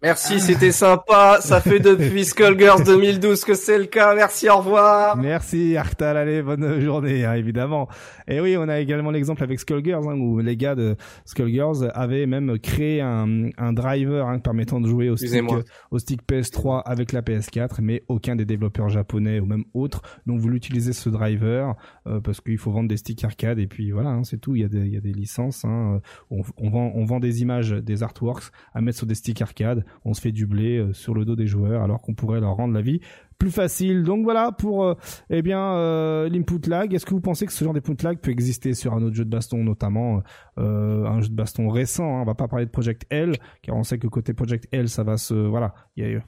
[0.00, 1.38] Merci, c'était sympa.
[1.40, 4.14] Ça fait depuis Skullgirls 2012 que c'est le cas.
[4.14, 5.16] Merci, au revoir.
[5.16, 6.16] Merci, Arctal.
[6.16, 7.88] Allez, bonne journée, hein, évidemment.
[8.28, 10.94] Et oui, on a également l'exemple avec Skullgirls, hein, où les gars de
[11.24, 15.42] Skullgirls avaient même créé un, un driver hein, permettant de jouer au stick,
[15.90, 20.36] au stick PS3 avec la PS4, mais aucun des développeurs japonais ou même autres n'ont
[20.36, 21.74] voulu utiliser ce driver
[22.06, 24.54] euh, parce qu'il faut vendre des sticks arcade et puis voilà, hein, c'est tout.
[24.54, 25.64] Il y a des, il y a des licences.
[25.64, 29.42] Hein, on, on, vend, on vend des images, des artworks à mettre sur des sticks
[29.42, 32.40] arcade on se fait du blé euh, sur le dos des joueurs alors qu'on pourrait
[32.40, 33.00] leur rendre la vie
[33.38, 34.02] plus facile.
[34.02, 34.94] Donc voilà pour euh,
[35.30, 36.92] eh bien euh, l'input lag.
[36.92, 39.24] Est-ce que vous pensez que ce genre d'input lag peut exister sur un autre jeu
[39.24, 40.22] de baston, notamment
[40.56, 42.22] un jeu de baston récent hein?
[42.22, 45.04] On va pas parler de Project L, car on sait que côté Project L, ça
[45.04, 46.20] va se voilà, il y a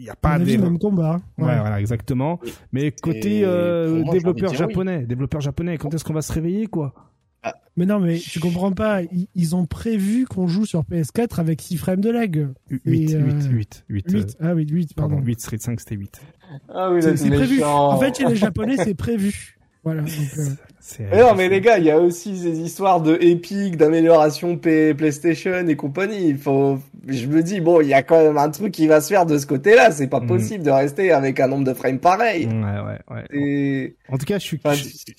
[0.00, 1.20] il y a pas des mêmes combats.
[1.38, 1.58] Ouais.
[1.58, 2.40] voilà, exactement.
[2.72, 3.40] Mais côté
[4.10, 7.13] développeur japonais, développeur japonais, quand est-ce qu'on va se réveiller quoi?
[7.44, 7.54] Ah.
[7.76, 9.00] Mais non, mais tu comprends pas.
[9.34, 12.48] Ils, ont prévu qu'on joue sur PS4 avec 6 frames de lag.
[12.70, 15.16] 8, 8, 8, 8, Ah oui, 8, pardon.
[15.16, 16.20] pardon 8, Street 5, c'était 8.
[16.68, 17.62] Ah oui, c'est prévu.
[17.62, 19.58] En fait, chez les Japonais, c'est prévu.
[19.84, 20.02] Voilà.
[20.02, 20.44] Donc, euh...
[20.98, 25.66] Mais non, mais les gars, il y a aussi ces histoires de Epic, d'amélioration PlayStation
[25.66, 26.28] et compagnie.
[26.28, 26.78] Il faut,
[27.08, 29.24] je me dis, bon, il y a quand même un truc qui va se faire
[29.24, 29.92] de ce côté-là.
[29.92, 30.26] C'est pas mm.
[30.26, 32.46] possible de rester avec un nombre de frames pareil.
[32.46, 33.24] Ouais, ouais, ouais.
[33.32, 33.96] Et...
[34.10, 34.60] En tout cas, je suis,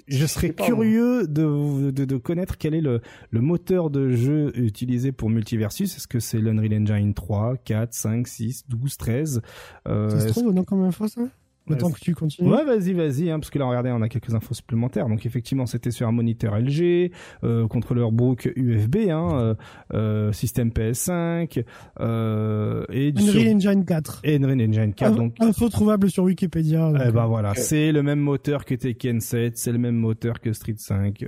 [0.08, 3.02] je, serais curieux de, de, de, connaître quel est le,
[3.32, 5.98] le moteur de jeu utilisé pour Multiversus.
[5.98, 9.42] Est-ce que c'est l'Unreal Engine 3, 4, 5, 6, 12, 13?
[9.88, 11.22] Euh, ça se trouve, on a combien de fois ça?
[11.68, 12.50] Maintenant que tu continues.
[12.50, 15.08] Ouais, vas-y, vas-y, hein, parce que là, regardez, on a quelques infos supplémentaires.
[15.08, 17.12] Donc, effectivement, c'était sur un moniteur LG,
[17.44, 19.56] euh, contrôleur Brook UFB, hein, euh,
[19.94, 21.64] euh, système PS5,
[22.00, 24.22] euh, et Unreal Engine 4.
[24.24, 25.16] Et Unreal Engine 4.
[25.16, 26.92] donc, info trouvable sur Wikipédia.
[27.08, 30.54] Eh ben voilà, c'est le même moteur que Tekken 7, c'est le même moteur que
[30.54, 31.26] Street 5.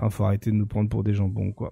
[0.00, 1.70] Euh, enfin, faut arrêter de nous prendre pour des jambons, quoi.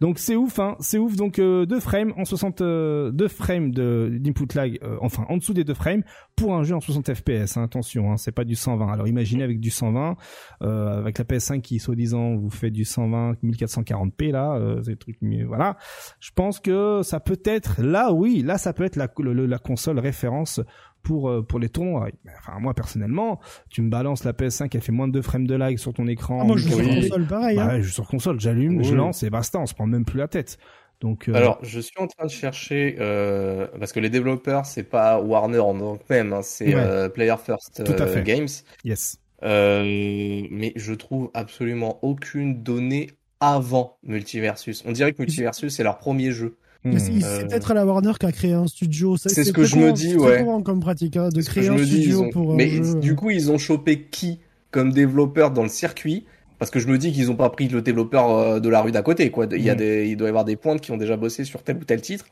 [0.00, 1.16] Donc, c'est ouf, hein, c'est ouf.
[1.16, 5.64] Donc, euh, deux frames en 60, deux frames de d'input lag, enfin, en dessous des
[5.64, 6.02] deux frames
[6.36, 8.92] pour un jeu en 60 FPS attention, hein, c'est pas du 120.
[8.92, 10.16] Alors imaginez avec du 120,
[10.62, 15.18] euh, avec la PS5 qui soi-disant vous fait du 120 1440p là, euh, ces trucs
[15.46, 15.76] voilà.
[16.20, 19.98] Je pense que ça peut être là, oui, là ça peut être la, la console
[19.98, 20.60] référence
[21.06, 22.08] pour euh, pour les tournois.
[22.38, 23.38] Enfin moi personnellement,
[23.70, 26.08] tu me balances la PS5, elle fait moins de 2 frames de lag sur ton
[26.08, 26.40] écran.
[26.42, 27.56] Ah, moi je joue sur console pareil.
[27.56, 27.76] Bah, hein.
[27.78, 30.26] je joue sur console, j'allume, je lance et basta, on se prend même plus la
[30.26, 30.58] tête.
[31.00, 34.82] Donc, euh, Alors, je suis en train de chercher euh, parce que les développeurs, c'est
[34.82, 38.48] pas Warner en tant que même, hein, c'est euh, Player First euh, Games.
[38.82, 39.20] Yes.
[39.42, 44.82] mais je trouve absolument aucune donnée avant Multiversus.
[44.86, 46.56] On dirait que Multiversus c'est leur premier jeu.
[46.86, 46.98] Hmm.
[46.98, 49.16] C'est peut-être la Warner qui a créé un studio.
[49.16, 50.44] C'est ce que je me dis, ouais.
[50.46, 52.54] C'est comme pratique hein, de créer un studio pour.
[52.54, 54.40] Mais du coup, ils ont chopé qui
[54.76, 56.26] comme développeur dans le circuit?
[56.58, 59.02] Parce que je me dis qu'ils ont pas pris le développeur de la rue d'à
[59.02, 59.46] côté, quoi.
[59.50, 59.78] Il y a mm.
[59.78, 62.00] des, il doit y avoir des pointes qui ont déjà bossé sur tel ou tel
[62.00, 62.26] titre.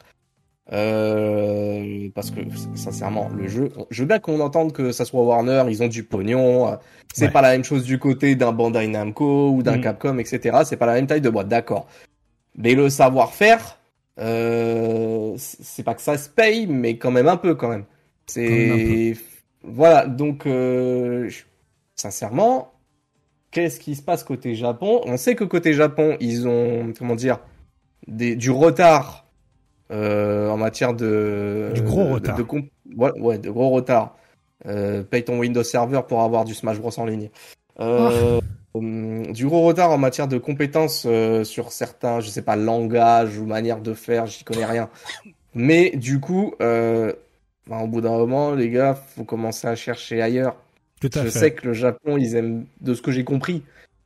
[0.73, 2.41] Euh, parce que
[2.75, 6.05] sincèrement, le jeu, je veux bien qu'on entende que ça soit Warner, ils ont du
[6.05, 6.79] pognon.
[7.13, 9.83] C'est pas la même chose du côté d'un Bandai Namco ou d'un mm.
[9.83, 10.59] Capcom, etc.
[10.65, 11.87] C'est pas la même taille de boîte, d'accord.
[12.57, 13.79] Mais le savoir-faire,
[14.21, 17.85] euh, c'est pas que ça se paye, mais quand même un peu, quand même.
[18.27, 19.15] C'est
[19.63, 20.07] voilà.
[20.07, 21.31] Donc, euh,
[21.97, 22.73] sincèrement,
[23.51, 25.01] qu'est-ce qui se passe côté Japon?
[25.05, 27.41] On sait que côté Japon, ils ont comment dire
[28.07, 29.27] des, du retard
[29.91, 32.37] euh, en matière de du gros retard.
[32.37, 32.45] De,
[32.97, 34.17] ouais, de gros retard.
[34.67, 37.29] Euh, paye ton Windows Server pour avoir du Smash Bros en ligne.
[37.81, 38.41] Euh, hum,
[38.81, 43.47] du gros retard en matière de compétences euh, sur certains, je sais pas, langages ou
[43.47, 44.91] manière de faire, j'y connais rien.
[45.55, 47.13] Mais du coup, euh,
[47.71, 50.57] au bout d'un moment, les gars, faut commencer à chercher ailleurs.
[51.01, 53.63] Tout à je sais que le Japon, ils aiment, de ce que j'ai compris,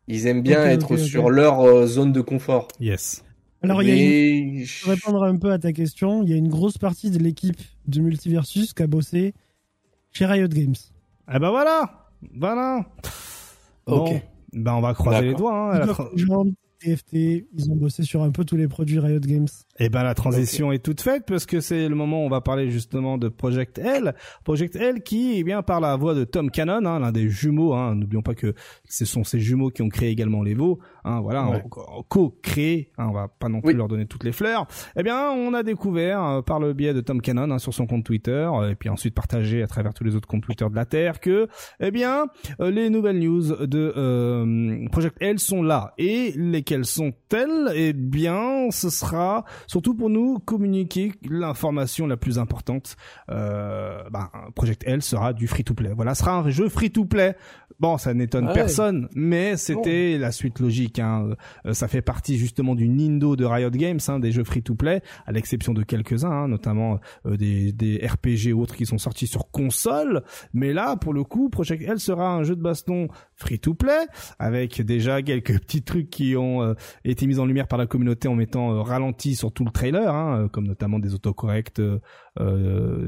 [0.06, 2.68] ils aiment bien être sur leur euh, zone de confort.
[2.80, 3.24] Yes.
[3.62, 6.48] Alors, il y a pour répondre un peu à ta question, il y a une
[6.48, 9.34] grosse partie de l'équipe de Multiversus qui a bossé
[10.12, 10.74] chez Riot Games.
[11.32, 12.86] Eh ben voilà, voilà.
[13.86, 14.22] Ok.
[14.58, 15.74] Ben on va croiser les doigts.
[15.74, 15.86] Hein,
[16.78, 19.48] TFT, ils ont bossé sur un peu tous les produits Riot Games.
[19.78, 22.28] Et eh ben la transition est toute faite parce que c'est le moment où on
[22.28, 24.14] va parler justement de Project L.
[24.44, 27.74] Project L qui, eh bien, par la voix de Tom Cannon, hein, l'un des jumeaux.
[27.74, 28.54] Hein, N'oublions pas que
[28.88, 30.78] ce sont ces jumeaux qui ont créé également l'Evo.
[31.08, 31.62] Hein, voilà,
[32.08, 32.90] co-créé.
[32.98, 34.66] Hein, on va pas non plus leur donner toutes les fleurs.
[34.94, 37.86] Eh bien, on a découvert euh, par le biais de Tom Cannon hein, sur son
[37.86, 40.84] compte Twitter et puis ensuite partagé à travers tous les autres comptes Twitter de la
[40.84, 41.48] Terre que,
[41.80, 42.26] eh bien,
[42.60, 47.70] euh, les nouvelles news de euh, Project L sont là et les quelles sont-elles?
[47.74, 52.96] Eh bien, ce sera surtout pour nous communiquer l'information la plus importante.
[53.30, 55.92] Euh, ben, Project L sera du free-to-play.
[55.94, 57.34] Voilà, ce sera un jeu free-to-play.
[57.80, 60.97] Bon, ça n'étonne personne, mais c'était la suite logique.
[61.00, 61.30] Hein.
[61.66, 65.32] Euh, ça fait partie justement du Nindo de Riot Games, hein, des jeux free-to-play, à
[65.32, 69.50] l'exception de quelques-uns, hein, notamment euh, des, des RPG ou autres qui sont sortis sur
[69.50, 70.22] console.
[70.52, 74.06] Mais là, pour le coup, Project L sera un jeu de baston free-to-play,
[74.38, 76.74] avec déjà quelques petits trucs qui ont euh,
[77.04, 80.48] été mis en lumière par la communauté en mettant ralenti sur tout le trailer, hein,
[80.52, 81.80] comme notamment des autocorrects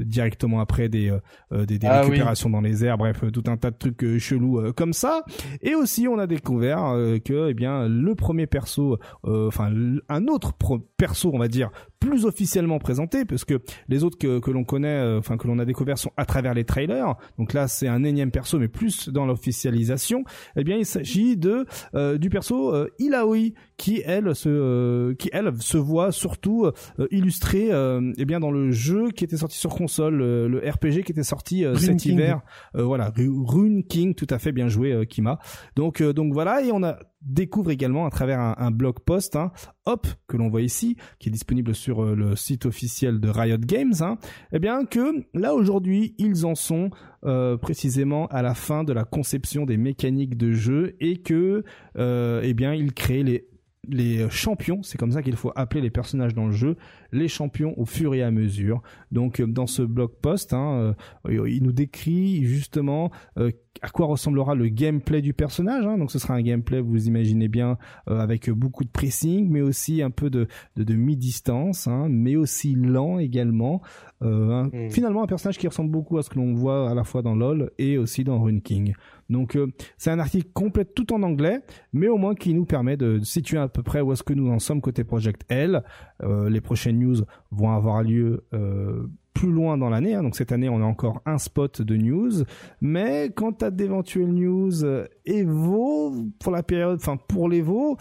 [0.03, 1.11] directement après des
[1.51, 4.93] des, des ah récupérations dans les airs, bref, tout un tas de trucs chelous comme
[4.93, 5.23] ça.
[5.61, 9.71] Et aussi, on a découvert que, eh bien, le premier perso, enfin,
[10.09, 10.53] un autre
[10.97, 11.71] perso, on va dire,
[12.01, 15.59] plus officiellement présenté, parce que les autres que, que l'on connaît, euh, enfin que l'on
[15.59, 17.15] a découvert sont à travers les trailers.
[17.37, 20.23] Donc là, c'est un énième perso, mais plus dans l'officialisation.
[20.57, 25.51] Eh bien, il s'agit de euh, du perso euh, Ilaoi, qui elle se qui elle
[25.59, 26.69] se voit surtout
[27.09, 31.23] illustré eh bien dans le jeu qui était sorti sur console, le RPG qui était
[31.23, 32.41] sorti cet hiver.
[32.73, 35.39] voilà, Rune King, tout à fait bien joué, Kima.
[35.75, 39.51] Donc donc voilà, et on a découvre également à travers un, blog post, hein,
[39.85, 43.57] Hop, que l'on voit ici, qui est disponible sur euh, le site officiel de Riot
[43.57, 44.17] Games, hein,
[44.51, 46.89] eh bien que là aujourd'hui ils en sont
[47.25, 51.63] euh, précisément à la fin de la conception des mécaniques de jeu et que
[51.97, 53.47] euh, eh bien ils créent les
[53.87, 56.77] les champions, c'est comme ça qu'il faut appeler les personnages dans le jeu,
[57.11, 58.81] les champions au fur et à mesure.
[59.11, 60.95] Donc euh, dans ce blog post, hein,
[61.25, 63.51] euh, il nous décrit justement euh,
[63.81, 65.85] à quoi ressemblera le gameplay du personnage.
[65.85, 65.97] Hein.
[65.97, 70.09] Donc ce sera un gameplay, vous imaginez bien, avec beaucoup de pressing, mais aussi un
[70.09, 73.81] peu de, de, mi-distance, hein, mais aussi lent également.
[74.19, 74.69] Hmm.
[74.91, 77.33] Finalement un personnage qui ressemble beaucoup à ce que l'on voit à la fois dans
[77.33, 78.93] LoL et aussi dans Rune King.
[79.29, 79.57] Donc
[79.97, 81.61] c'est un article complet tout en anglais,
[81.93, 84.51] mais au moins qui nous permet de situer à peu près où est-ce que nous
[84.51, 85.83] en sommes côté Project L.
[86.21, 87.17] les prochaines news
[87.51, 90.13] vont avoir lieu euh, plus loin dans l'année.
[90.13, 90.23] Hein.
[90.23, 92.43] Donc cette année, on a encore un spot de news.
[92.81, 97.97] Mais quant à d'éventuelles news euh, Evo pour la période, enfin pour l'Evo,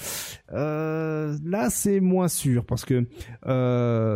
[0.52, 3.06] euh, là c'est moins sûr parce que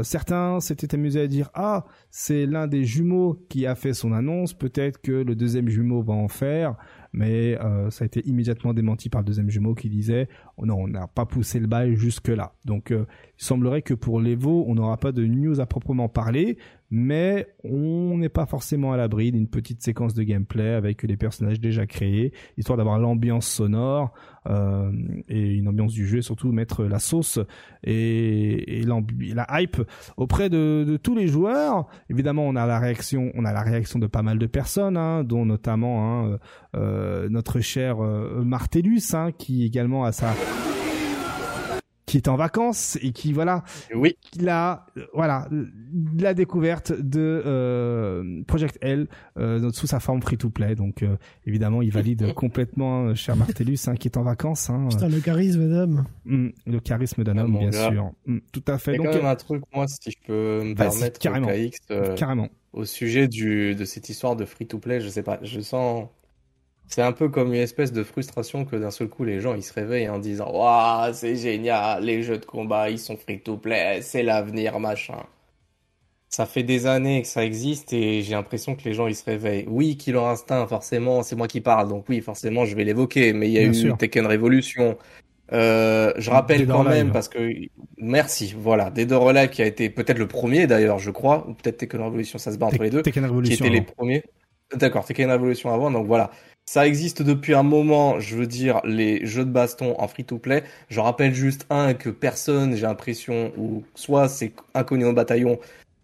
[0.03, 4.55] certains s'étaient amusés à dire ah c'est l'un des jumeaux qui a fait son annonce.
[4.55, 6.77] Peut-être que le deuxième jumeau va en faire
[7.15, 11.07] mais euh, ça a été immédiatement démenti par le deuxième jumeau qui disait on n'a
[11.07, 12.53] pas poussé le bail jusque là.
[12.65, 13.07] Donc euh,
[13.39, 16.57] il semblerait que pour l'Evo, on n'aura pas de news à proprement parler,
[16.91, 21.59] mais on n'est pas forcément à l'abri d'une petite séquence de gameplay avec les personnages
[21.59, 24.13] déjà créés, histoire d'avoir l'ambiance sonore
[24.47, 24.93] euh,
[25.29, 27.41] et une ambiance du jeu, et surtout mettre la sauce
[27.83, 29.83] et, la hype
[30.17, 31.87] auprès de, tous les joueurs.
[32.11, 35.25] Évidemment, on a la réaction, on a la réaction de pas mal de personnes, hein,
[35.25, 36.39] dont notamment hein,
[36.77, 40.33] euh, notre cher Martellus, hein, qui également a sa
[42.15, 45.49] qui est en vacances et qui voilà oui la voilà
[46.17, 49.09] la découverte de euh, Project L
[49.73, 50.77] sous sa forme free-to-play.
[50.77, 51.05] Donc
[51.45, 54.71] évidemment, il valide complètement cher Martellus hein, qui est en vacances.
[54.71, 56.05] Hein, Putain, le charisme d'homme.
[56.25, 58.13] Mm, le charisme d'un homme, bien sûr.
[58.27, 58.95] Mm, tout à fait.
[58.95, 61.49] Il y a quand même un truc, moi, si je peux me permettre, carrément.
[62.17, 62.49] carrément.
[62.73, 66.09] Au sujet du, de cette histoire de free-to-play, je sais pas, je sens
[66.87, 69.63] c'est un peu comme une espèce de frustration que d'un seul coup les gens ils
[69.63, 73.57] se réveillent en disant Waouh, c'est génial, les jeux de combat ils sont free to
[73.57, 75.25] play, c'est l'avenir, machin.
[76.29, 79.25] Ça fait des années que ça existe et j'ai l'impression que les gens ils se
[79.25, 79.67] réveillent.
[79.69, 83.49] Oui, Killer Instinct, forcément, c'est moi qui parle, donc oui, forcément je vais l'évoquer, mais
[83.49, 84.99] il y a eu Tekken Revolution.
[85.53, 87.51] Euh, je rappelle quand même parce que
[87.99, 91.55] merci, voilà, Dead or Alive qui a été peut-être le premier d'ailleurs, je crois, ou
[91.55, 94.25] peut-être Tekken Revolution, ça se bat entre les deux, Tekken Revolution, qui étaient les premiers.
[94.75, 96.31] D'accord, Tekken Revolution avant, donc voilà.
[96.67, 100.65] Ça existe depuis un moment, je veux dire, les jeux de baston en free-to-play.
[100.89, 105.59] Je rappelle juste un que personne, j'ai l'impression, ou soit c'est inconnu au bataillon,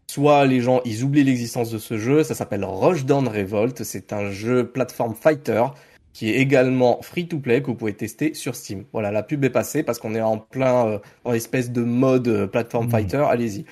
[0.07, 2.25] soit les gens, ils oublient l'existence de ce jeu.
[2.25, 3.85] Ça s'appelle Rushdown Revolt.
[3.85, 5.65] C'est un jeu platform fighter
[6.13, 8.85] qui est également free-to-play que vous pouvez tester sur Steam.
[8.93, 12.29] Voilà, la pub est passée parce qu'on est en plein euh, en espèce de mode
[12.29, 12.91] euh, platform mmh.
[12.91, 13.25] fighter.
[13.31, 13.65] Allez-y.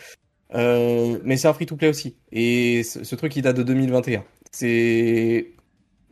[0.54, 2.16] Euh, mais c'est un free-to-play aussi.
[2.32, 4.24] Et ce, ce truc, il date de 2021.
[4.52, 5.48] C'est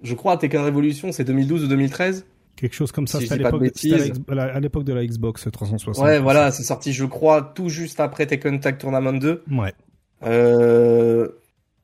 [0.03, 2.26] je crois, Tekken Revolution, c'est 2012 ou 2013
[2.57, 6.03] Quelque chose comme ça, c'était à l'époque de la Xbox 360.
[6.03, 9.44] Ouais, voilà, c'est sorti, je crois, tout juste après Tekken Tag Tournament 2.
[9.53, 9.74] Ouais.
[10.24, 11.28] Euh,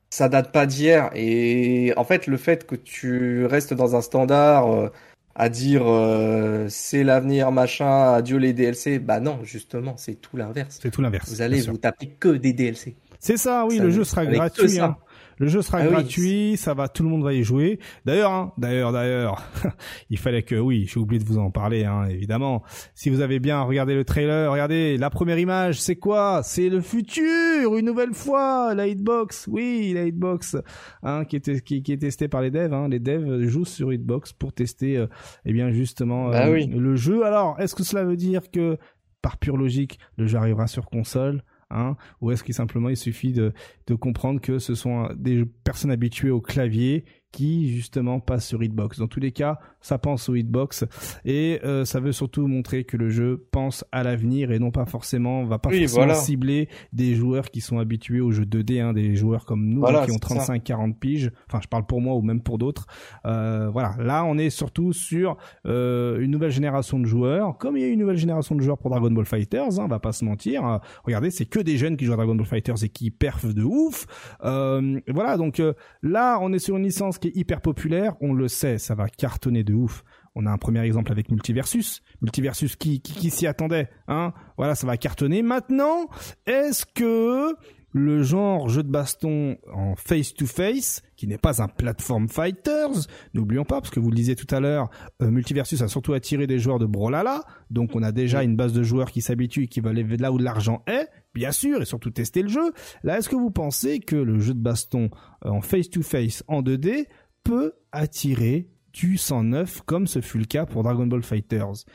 [0.09, 1.11] ça date pas d'hier.
[1.13, 4.89] Et en fait, le fait que tu restes dans un standard euh,
[5.35, 10.79] à dire euh, c'est l'avenir, machin, adieu les DLC, bah non, justement, c'est tout l'inverse.
[10.81, 11.29] C'est tout l'inverse.
[11.29, 12.95] Vous allez vous taper que des DLC.
[13.19, 14.79] C'est ça, oui, le jeu sera gratuit.
[14.79, 14.97] Hein.
[15.37, 17.79] Le jeu sera ah gratuit, ça va, tout le monde va y jouer.
[18.05, 19.43] D'ailleurs, hein, d'ailleurs, d'ailleurs,
[20.09, 22.63] il fallait que, oui, j'ai oublié de vous en parler, hein, évidemment.
[22.95, 26.41] Si vous avez bien regardé le trailer, regardez, la première image, c'est quoi?
[26.43, 30.57] C'est le futur, une nouvelle fois, la hitbox, oui, la hitbox,
[31.03, 32.73] hein, qui est qui, est testé par les devs.
[32.73, 32.87] Hein.
[32.89, 35.07] Les devs jouent sur hitbox pour tester, euh,
[35.45, 37.25] eh bien justement bah euh, le jeu.
[37.25, 38.77] Alors, est-ce que cela veut dire que,
[39.21, 41.43] par pure logique, le jeu arrivera sur console?
[41.73, 43.51] Hein, ou est-ce qu'il simplement il suffit de,
[43.87, 48.99] de comprendre que ce sont des personnes habituées au clavier qui justement passe sur Hitbox.
[48.99, 50.85] Dans tous les cas, ça pense au Hitbox
[51.25, 54.85] et euh, ça veut surtout montrer que le jeu pense à l'avenir et non pas
[54.85, 59.15] forcément va pas forcément cibler des joueurs qui sont habitués aux jeux 2D, hein, des
[59.15, 61.31] joueurs comme nous hein, qui ont 35-40 piges.
[61.47, 62.87] Enfin, je parle pour moi ou même pour d'autres.
[63.25, 67.57] Euh, voilà, là on est surtout sur euh, une nouvelle génération de joueurs.
[67.57, 69.87] Comme il y a une nouvelle génération de joueurs pour Dragon Ball Fighters, hein, on
[69.87, 70.65] va pas se mentir.
[70.65, 73.53] Euh, regardez, c'est que des jeunes qui jouent à Dragon Ball Fighters et qui perfent
[73.53, 74.05] de ouf.
[74.43, 75.61] Euh, voilà, donc
[76.01, 79.07] là on est sur une licence qui est hyper populaire, on le sait, ça va
[79.09, 80.03] cartonner de ouf.
[80.35, 82.01] On a un premier exemple avec Multiversus.
[82.21, 85.43] Multiversus qui, qui, s'y attendait, hein Voilà, ça va cartonner.
[85.43, 86.07] Maintenant,
[86.47, 87.55] est-ce que
[87.93, 92.89] le genre jeu de baston en face-to-face, qui n'est pas un platform fighters,
[93.35, 94.89] n'oublions pas, parce que vous le disiez tout à l'heure,
[95.21, 98.73] euh, Multiversus a surtout attiré des joueurs de Brolala, donc on a déjà une base
[98.73, 101.85] de joueurs qui s'habituent et qui veulent aller là où l'argent est, bien sûr, et
[101.85, 102.73] surtout tester le jeu.
[103.03, 105.11] Là, est-ce que vous pensez que le jeu de baston
[105.45, 107.05] en face-to-face en 2D
[107.43, 111.85] peut attirer du 109 comme ce fut le cas pour Dragon Ball Fighters.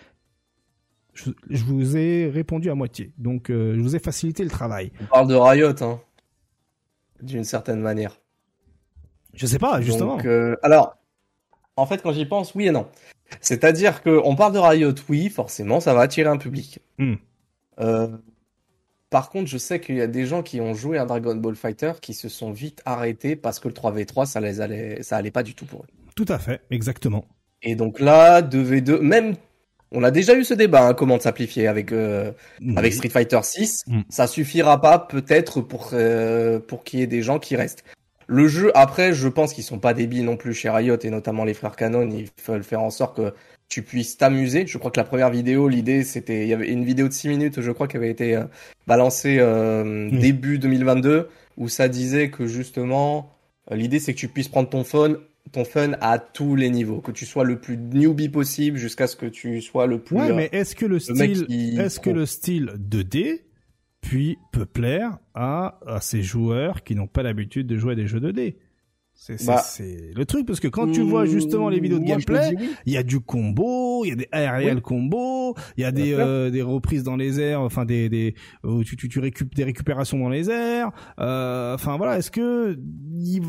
[1.14, 4.92] Je, vous ai répondu à moitié, donc euh, je vous ai facilité le travail.
[5.00, 6.00] On parle de Riot, hein,
[7.22, 8.20] d'une certaine manière.
[9.34, 10.18] Je sais pas, justement.
[10.24, 10.96] Euh, alors,
[11.74, 12.86] en fait, quand j'y pense, oui et non.
[13.40, 16.78] C'est-à-dire qu'on parle de Riot, oui, forcément, ça va attirer un public.
[16.98, 17.14] Hmm.
[17.80, 18.08] Euh,
[19.10, 21.56] par contre, je sais qu'il y a des gens qui ont joué à Dragon Ball
[21.56, 25.30] Fighter qui se sont vite arrêtés parce que le 3v3, ça les allait, ça allait
[25.30, 25.97] pas du tout pour eux.
[26.18, 27.28] Tout à fait, exactement.
[27.62, 29.36] Et donc là, 2v2, même,
[29.92, 32.32] on a déjà eu ce débat, hein, comment s'amplifier avec, euh,
[32.74, 33.84] avec Street Fighter 6.
[33.86, 34.00] Mm.
[34.08, 37.84] Ça suffira pas, peut-être, pour, euh, pour qu'il y ait des gens qui restent.
[38.26, 41.44] Le jeu, après, je pense qu'ils sont pas débiles non plus chez Riot et notamment
[41.44, 42.10] les frères Canon.
[42.10, 43.32] Ils veulent faire en sorte que
[43.68, 44.66] tu puisses t'amuser.
[44.66, 47.28] Je crois que la première vidéo, l'idée, c'était, il y avait une vidéo de 6
[47.28, 48.42] minutes, je crois, qui avait été euh,
[48.88, 50.18] balancée euh, hmm.
[50.18, 53.30] début 2022, où ça disait que justement,
[53.70, 55.14] euh, l'idée, c'est que tu puisses prendre ton fun,
[55.52, 59.16] ton fun à tous les niveaux, que tu sois le plus newbie possible jusqu'à ce
[59.16, 60.16] que tu sois le plus.
[60.16, 61.46] Ouais, mais est-ce que le, style,
[61.78, 63.42] est-ce que le style 2D
[64.00, 68.06] puis peut plaire à, à ces joueurs qui n'ont pas l'habitude de jouer à des
[68.06, 68.54] jeux 2D
[69.46, 72.54] bah, c'est le truc parce que quand tu vois justement les vidéos de gameplay,
[72.86, 73.66] il y a du combo,
[74.04, 77.40] il y a des aériels combo, il y a des euh, des reprises dans les
[77.40, 78.34] airs, enfin des des
[78.64, 80.90] où tu tu, tu récupères des récupérations dans les airs.
[81.20, 82.78] Euh, enfin voilà, est-ce que
[83.20, 83.42] il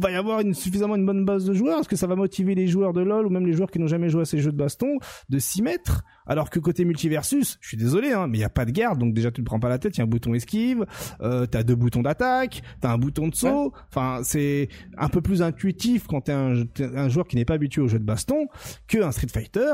[0.00, 1.80] va y avoir une, suffisamment une bonne base de joueurs?
[1.80, 3.86] Est-ce que ça va motiver les joueurs de LoL ou même les joueurs qui n'ont
[3.86, 6.04] jamais joué à ces jeux de baston de s'y mettre?
[6.28, 8.98] Alors que côté multiversus, je suis désolé, hein, mais il y a pas de garde,
[8.98, 9.96] donc déjà tu ne prends pas la tête.
[9.96, 10.86] Il y a un bouton esquive,
[11.20, 13.72] euh, t'as deux boutons d'attaque, t'as un bouton de saut.
[13.88, 16.62] Enfin, c'est un peu plus intuitif quand t'es un,
[16.94, 18.46] un joueur qui n'est pas habitué au jeu de baston
[18.86, 19.72] que un Street Fighter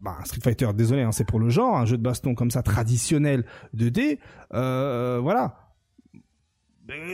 [0.00, 2.62] bah, Street Fighter, désolé, hein, c'est pour le genre, un jeu de baston comme ça
[2.62, 3.44] traditionnel
[3.76, 4.18] 2D,
[4.54, 5.56] euh, voilà.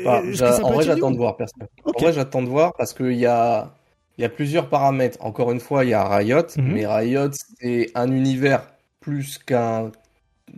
[0.04, 0.22] Bah,
[0.62, 1.36] en vrai, j'attends de voir.
[1.84, 3.74] En vrai, j'attends de voir parce qu'il y a,
[4.18, 5.18] il y a plusieurs paramètres.
[5.20, 6.72] Encore une fois, il y a Riot, mhm.
[6.72, 8.66] mais Riot, c'est un univers
[9.00, 9.90] plus qu'un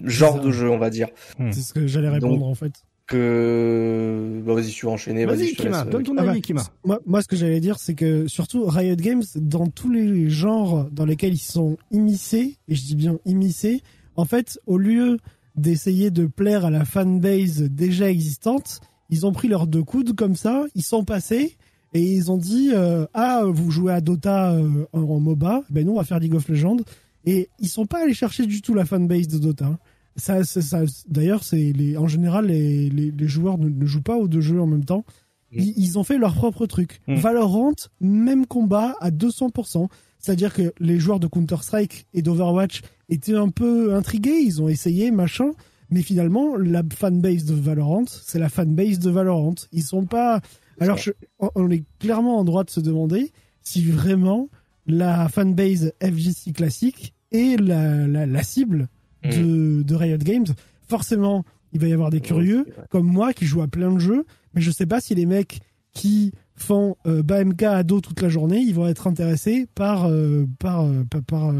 [0.04, 1.08] genre de jeu, on va dire.
[1.38, 1.50] Hmm.
[1.52, 2.72] C'est ce que j'allais répondre, en fait
[3.06, 5.26] que bah, vas-y, tu vas enchaîner.
[5.26, 6.62] Vas-y, Kima, donne ton avis, Kima.
[6.84, 10.88] Moi, moi, ce que j'allais dire, c'est que surtout Riot Games, dans tous les genres
[10.90, 13.82] dans lesquels ils sont immiscés, et je dis bien immiscés,
[14.16, 15.18] en fait, au lieu
[15.54, 20.34] d'essayer de plaire à la fanbase déjà existante, ils ont pris leurs deux coudes comme
[20.34, 21.56] ça, ils sont passés
[21.96, 25.92] et ils ont dit euh, ah vous jouez à Dota euh, en, MOBA, ben nous
[25.92, 26.76] on va faire League of Legends
[27.24, 29.78] et ils sont pas allés chercher du tout la fanbase de Dota.
[30.16, 34.16] Ça, ça, D'ailleurs, c'est les, en général, les, les, les joueurs ne, ne, jouent pas
[34.16, 35.04] aux deux jeux en même temps.
[35.52, 35.58] Mm.
[35.58, 37.00] Ils, ils ont fait leur propre truc.
[37.06, 37.16] Mm.
[37.16, 39.88] Valorant, même combat à 200%.
[40.18, 42.80] C'est-à-dire que les joueurs de Counter-Strike et d'Overwatch
[43.10, 45.52] étaient un peu intrigués, ils ont essayé, machin.
[45.90, 49.54] Mais finalement, la fanbase de Valorant, c'est la fanbase de Valorant.
[49.72, 50.40] Ils sont pas.
[50.80, 54.48] Alors, je, on est clairement en droit de se demander si vraiment
[54.86, 58.88] la fanbase FGC classique est la, la, la cible
[59.34, 59.82] Mm.
[59.82, 60.46] de, Riot Games,
[60.88, 64.24] forcément, il va y avoir des curieux comme moi qui jouent à plein de jeux,
[64.54, 65.60] mais je sais pas si les mecs
[65.92, 70.46] qui font euh, BMK à dos toute la journée, ils vont être intéressés par euh,
[70.58, 71.52] par euh, par,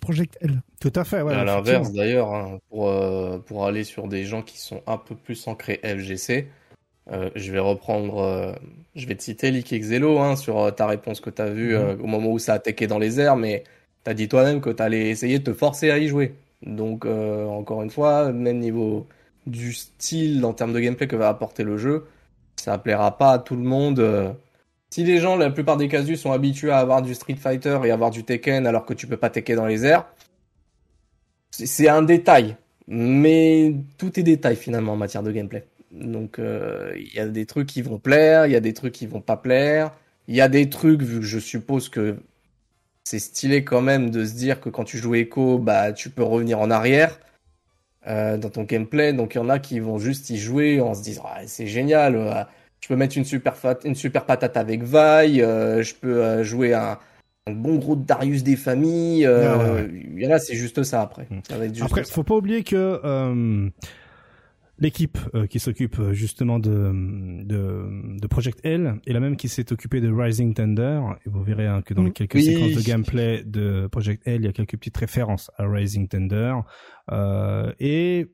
[0.00, 0.62] Project L.
[0.80, 1.18] Tout à fait.
[1.18, 2.92] à l'inverse d'ailleurs, hein, pour
[3.44, 6.48] pour aller sur des gens qui sont un peu plus ancrés FGC,
[7.10, 8.58] je vais reprendre,
[8.94, 12.00] je vais te citer Lick Xelo hein, sur ta réponse que tu as vue mm-hmm.
[12.00, 13.64] au moment où ça a attaqué dans les airs, mais
[14.04, 16.34] tu as dit toi-même que tu allais essayer de te forcer à y jouer.
[16.62, 19.06] Donc, euh, encore une fois, même niveau
[19.46, 22.06] du style en termes de gameplay que va apporter le jeu,
[22.56, 24.00] ça plaira pas à tout le monde.
[24.00, 24.32] Euh.
[24.90, 27.90] Si les gens, la plupart des casus, sont habitués à avoir du Street Fighter et
[27.90, 30.06] avoir du Tekken alors que tu peux pas Tekken dans les airs,
[31.50, 32.56] c'est un détail.
[32.88, 35.66] Mais tout est détail finalement en matière de gameplay.
[35.92, 38.92] Donc euh, il y a des trucs qui vont plaire, il y a des trucs
[38.92, 39.92] qui vont pas plaire.
[40.28, 42.16] Il y a des trucs, vu que je suppose que
[43.04, 46.24] c'est stylé quand même de se dire que quand tu joues Echo, bah tu peux
[46.24, 47.20] revenir en arrière
[48.08, 49.12] euh, dans ton gameplay.
[49.12, 51.68] Donc il y en a qui vont juste y jouer en se disant ah, c'est
[51.68, 52.16] génial.
[52.16, 52.42] Euh,
[52.80, 54.82] je peux mettre une super une super patate avec.
[54.92, 56.98] Euh, je peux jouer un,
[57.48, 59.24] bon gros Darius des familles.
[59.26, 61.28] Ah il y en a c'est juste ça après.
[61.30, 61.82] Hmm.
[61.82, 63.00] après, faut pas oublier que
[64.78, 66.92] L'équipe euh, qui s'occupe euh, justement de,
[67.44, 71.00] de, de, Project L est la même qui s'est occupée de Rising Thunder.
[71.24, 74.44] Et vous verrez hein, que dans les quelques séquences de gameplay de Project L, il
[74.44, 76.56] y a quelques petites références à Rising Thunder.
[77.10, 78.26] Euh, et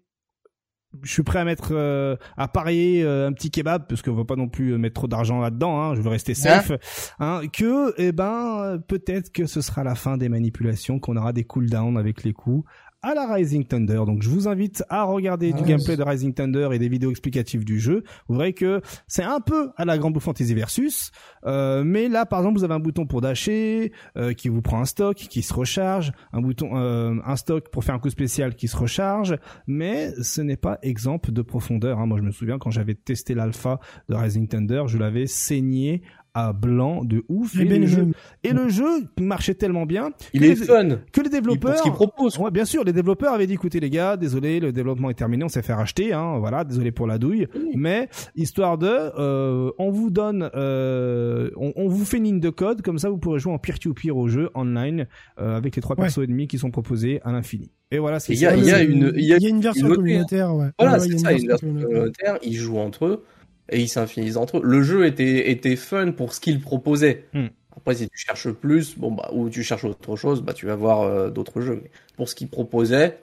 [1.03, 4.37] je suis prêt à mettre euh, à parier un petit kebab parce qu'on veut pas
[4.37, 6.73] non plus mettre trop d'argent là-dedans hein, je veux rester safe.
[7.19, 11.45] Hein, que eh ben peut-être que ce sera la fin des manipulations qu'on aura des
[11.45, 12.69] cooldowns avec les coups
[13.03, 14.03] à la Rising Thunder.
[14.07, 17.65] Donc je vous invite à regarder du gameplay de Rising Thunder et des vidéos explicatives
[17.65, 18.05] du jeu.
[18.29, 21.11] Vous verrez que c'est un peu à la Grand Blue Fantasy Versus,
[21.45, 24.81] euh, mais là par exemple vous avez un bouton pour dasher euh, qui vous prend
[24.81, 28.55] un stock qui se recharge, un bouton euh, un stock pour faire un coup spécial
[28.55, 29.37] qui se recharge,
[29.67, 31.99] mais ce n'est pas exemple de profondeur.
[31.99, 32.07] Hein.
[32.07, 36.03] Moi je me souviens quand j'avais testé l'alpha de Rising Thunder, je l'avais saigné
[36.35, 37.59] à blanc de ouf.
[37.59, 38.09] Et, le jeu,
[38.43, 40.99] et le jeu marchait tellement bien il est fun.
[41.13, 42.39] que les développeurs ce qu'il propose.
[42.39, 45.45] Ouais, bien sûr les développeurs avaient dit écoutez les gars désolé le développement est terminé
[45.45, 47.49] on s'est fait racheter hein voilà désolé pour la douille.
[47.75, 52.51] Mais histoire de euh, on vous donne euh, on, on, vous fait une ligne de
[52.51, 55.07] code comme ça vous pourrez jouer en peer to peer au jeu online
[55.39, 57.71] euh, avec les trois persos ennemis qui sont proposés à l'infini.
[57.91, 60.55] Et voilà il y a, il y a une il y a, une version communautaire
[60.55, 60.71] ouais.
[60.79, 63.25] voilà c'est ça une version communautaire ils jouent entre eux
[63.73, 64.63] et ils s'infinisent entre eux.
[64.63, 67.25] Le jeu était, était fun pour ce qu'il proposait.
[67.33, 67.49] Hmm.
[67.77, 70.77] Après, si tu cherches plus, bon bah, ou tu cherches autre chose, bah tu vas
[70.77, 71.81] voir euh, d'autres jeux.
[71.83, 73.19] Mais pour ce qu'il proposait,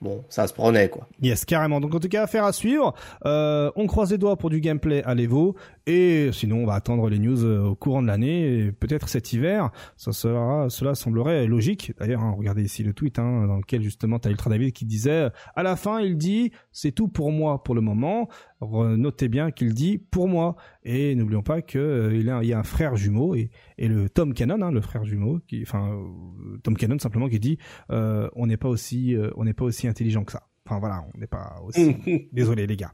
[0.00, 1.06] bon, ça se prenait quoi.
[1.20, 1.80] Yes, carrément.
[1.80, 2.94] Donc en tout cas, affaire à suivre.
[3.26, 5.54] Euh, on croise les doigts pour du gameplay à l'Evo.
[5.86, 9.70] Et sinon, on va attendre les news euh, au courant de l'année, peut-être cet hiver.
[9.98, 11.92] Ça sera, cela semblerait logique.
[12.00, 15.28] D'ailleurs, hein, regardez ici le tweet hein, dans lequel justement t'as Ultra David qui disait,
[15.54, 18.28] à la fin, il dit, c'est tout pour moi pour le moment.
[18.60, 20.56] Notez bien qu'il dit pour moi.
[20.82, 24.60] Et n'oublions pas que euh, y a un frère jumeau et, et le Tom Cannon,
[24.62, 27.58] hein, le frère jumeau, qui, enfin euh, Tom Cannon simplement qui dit,
[27.88, 30.42] on n'est pas aussi, on n'est pas aussi intelligent que ça.
[30.66, 31.96] Enfin voilà, on n'est pas aussi.
[32.32, 32.92] Désolé les gars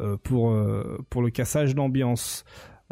[0.00, 2.44] euh, pour euh, pour le cassage d'ambiance.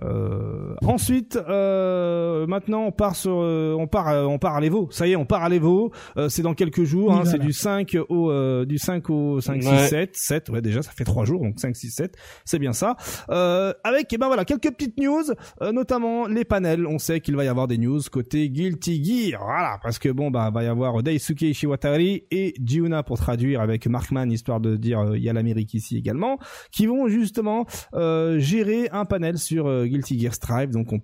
[0.04, 4.88] Euh, ensuite, euh, maintenant on part sur, euh, on part, euh, on part à l'Evo.
[4.90, 5.92] Ça y est, on part à l'Evo.
[6.28, 7.12] c'est dans quelques jours.
[7.12, 10.48] Hein, c'est du 5 au, du 5 au 5, 6, 7, 7.
[10.50, 12.16] Ouais, déjà ça fait trois jours, donc 5, 6, 7.
[12.44, 12.96] C'est bien ça.
[13.28, 15.24] avec, et eh ben voilà, quelques petites news,
[15.72, 16.86] notamment les panels.
[16.86, 19.42] On sait qu'il va y avoir des news côté Guilty Gear.
[19.44, 23.86] Voilà, parce que bon bah va y avoir Daisuke Ishiwatari et Jiuna pour traduire avec
[23.86, 26.38] Markman histoire de dire il y a l'Amérique ici également,
[26.70, 30.70] qui vont justement gérer un panel sur Guilty Gear Strive.
[30.70, 31.00] Donc on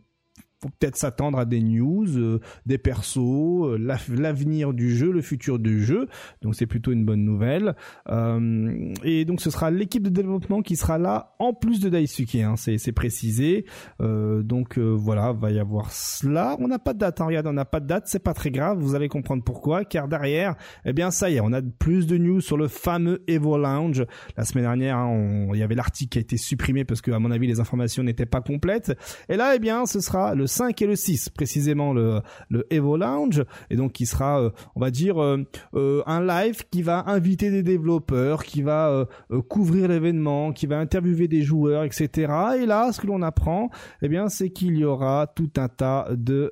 [0.64, 5.58] faut peut-être s'attendre à des news, euh, des persos, euh, l'avenir du jeu, le futur
[5.58, 6.08] du jeu.
[6.40, 7.74] Donc c'est plutôt une bonne nouvelle.
[8.08, 12.36] Euh, et donc ce sera l'équipe de développement qui sera là en plus de Daisuke.
[12.36, 13.66] Hein, c'est précisé.
[14.00, 16.56] donc voilà, va y avoir cela.
[16.60, 17.20] On n'a pas de date.
[17.20, 18.04] Hein, regarde, on n'a pas de date.
[18.06, 18.78] C'est pas très grave.
[18.78, 19.84] Vous allez comprendre pourquoi.
[19.84, 20.54] Car derrière,
[20.84, 24.06] eh bien ça y est, on a plus de news sur le fameux Evo Lounge.
[24.36, 27.18] La semaine dernière, hein, il y avait l'article qui a été supprimé parce que à
[27.18, 28.96] mon avis les informations n'étaient pas complètes.
[29.28, 32.96] Et là, eh bien, ce sera le 5 et le 6 précisément le, le Evo
[32.96, 33.44] Lounge.
[33.70, 35.44] Et donc qui sera euh, on va dire euh,
[35.74, 39.06] euh, un live qui va inviter des développeurs qui va
[39.48, 43.70] couvrir l'événement qui va interviewer des joueurs etc et là ce que l'on apprend
[44.02, 46.50] eh bien c'est qu'il y aura tout un tas de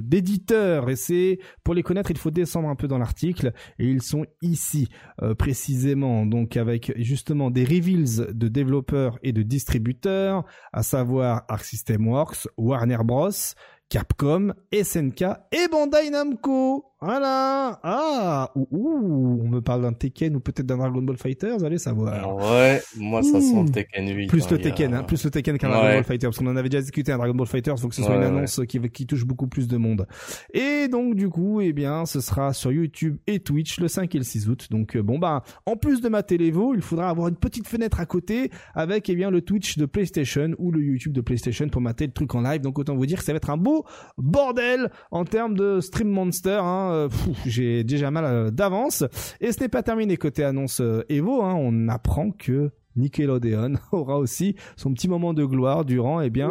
[0.00, 0.88] d'éditeurs.
[0.90, 3.52] Et c'est pour les connaître il faut descendre un peu dans l'article.
[3.78, 4.88] Et ils sont ici
[5.38, 6.26] précisément.
[6.26, 12.05] Donc avec justement des reveals de développeurs et de distributeurs à savoir Arc System
[12.56, 13.54] Warner Bros,
[13.88, 16.84] Capcom, SNK et Bandai Namco.
[17.02, 17.78] Voilà.
[17.82, 21.76] Ah, ouh, on me parle d'un Tekken ou peut-être d'un Dragon Ball Fighter, vous allez
[21.76, 22.34] savoir.
[22.36, 24.28] Ouais, moi ça sent le Tekken 8.
[24.28, 26.70] Plus le Tekken, hein, plus le Tekken qu'un Dragon Ball Fighter, parce qu'on en avait
[26.70, 29.26] déjà discuté un Dragon Ball Fighter, faut que ce soit une annonce qui, qui touche
[29.26, 30.06] beaucoup plus de monde.
[30.54, 34.18] Et donc du coup, eh bien, ce sera sur YouTube et Twitch le 5 et
[34.18, 34.68] le 6 août.
[34.70, 38.00] Donc euh, bon bah, en plus de ma télévo, il faudra avoir une petite fenêtre
[38.00, 41.82] à côté avec eh bien le Twitch de PlayStation ou le YouTube de PlayStation pour
[41.82, 42.62] mater le truc en live.
[42.62, 43.84] Donc autant vous dire que ça va être un beau
[44.16, 46.58] bordel en termes de stream monster.
[46.62, 47.08] Hein euh,
[47.46, 49.04] j'ai déjà mal euh, d'avance.
[49.40, 51.42] Et ce n'est pas terminé côté annonce euh, Evo.
[51.42, 56.48] Hein, on apprend que Nickelodeon aura aussi son petit moment de gloire durant eh bien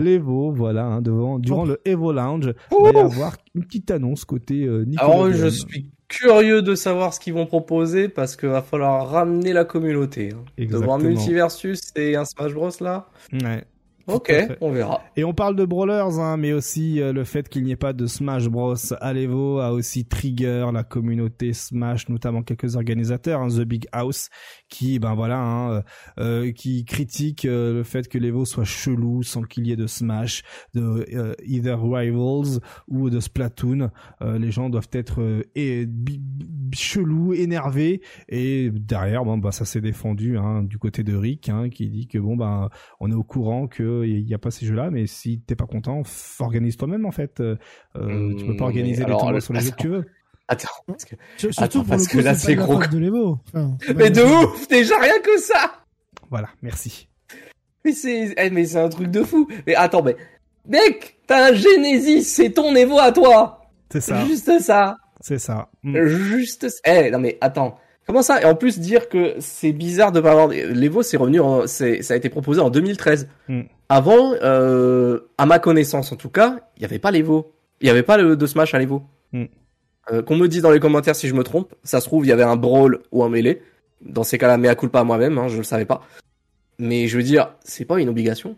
[0.00, 4.24] l'Evo voilà hein, devant durant le Evo Lounge il va y avoir une petite annonce
[4.24, 4.96] côté Nickelodeon.
[4.96, 9.52] Alors je suis curieux de savoir ce qu'ils vont proposer parce qu'il va falloir ramener
[9.52, 10.32] la communauté.
[10.32, 10.64] Hein.
[10.64, 13.10] De voir Multiversus et un Smash Bros là.
[13.32, 13.64] Ouais.
[14.08, 14.32] Ok,
[14.62, 15.02] on verra.
[15.16, 17.92] Et on parle de brawlers, hein, mais aussi euh, le fait qu'il n'y ait pas
[17.92, 23.48] de Smash Bros à l'Evo a aussi trigger la communauté Smash, notamment quelques organisateurs, hein,
[23.48, 24.30] The Big House,
[24.70, 25.82] qui, ben voilà, hein, euh,
[26.18, 29.86] euh qui critique euh, le fait que l'Evo soit chelou sans qu'il y ait de
[29.86, 30.42] Smash,
[30.74, 31.06] de
[31.46, 33.90] either Rivals ou de Splatoon.
[34.22, 35.86] les gens doivent être et,
[36.72, 41.68] chelous, énervés, et derrière, bon, bah ça s'est défendu hein, du côté de Rick, hein,
[41.68, 44.66] qui dit que bon, ben on est au courant que il n'y a pas ces
[44.66, 46.02] jeux-là, mais si t'es pas content,
[46.40, 47.40] organise toi-même en fait.
[47.40, 47.56] Euh,
[47.96, 50.04] euh tu peux pas organiser les tournois sur les jeux que tu veux.
[50.50, 52.78] Attends, parce que, Surtout parce que là c'est gros.
[52.78, 55.82] De mais de ouf, déjà rien que ça.
[56.30, 57.08] Voilà, merci.
[57.84, 59.46] Mais c'est, eh, mais c'est un truc de fou.
[59.66, 60.16] Mais attends, mais
[60.66, 63.60] mec, t'as un Genesis, c'est ton Evo à toi.
[63.90, 64.24] C'est ça.
[64.24, 64.96] Juste ça.
[65.20, 65.68] C'est ça.
[65.82, 66.04] Mm.
[66.06, 66.66] Juste.
[66.86, 67.78] Eh non mais attends.
[68.06, 68.40] Comment ça?
[68.40, 71.66] Et en plus dire que c'est bizarre de pas avoir l'Evo, c'est revenu, en...
[71.66, 73.28] c'est ça a été proposé en 2013.
[73.48, 73.62] Mm.
[73.88, 77.54] Avant, euh, à ma connaissance en tout cas, il n'y avait pas l'Evo.
[77.80, 79.02] Il n'y avait pas le, de Smash à l'Evo.
[79.32, 79.44] Mm.
[80.12, 81.74] Euh, qu'on me dise dans les commentaires si je me trompe.
[81.84, 83.62] Ça se trouve, il y avait un brawl ou un mêlé.
[84.00, 86.02] Dans ces cas-là, mais à coup pas moi-même, hein, je le savais pas.
[86.78, 88.56] Mais je veux dire, c'est pas une obligation.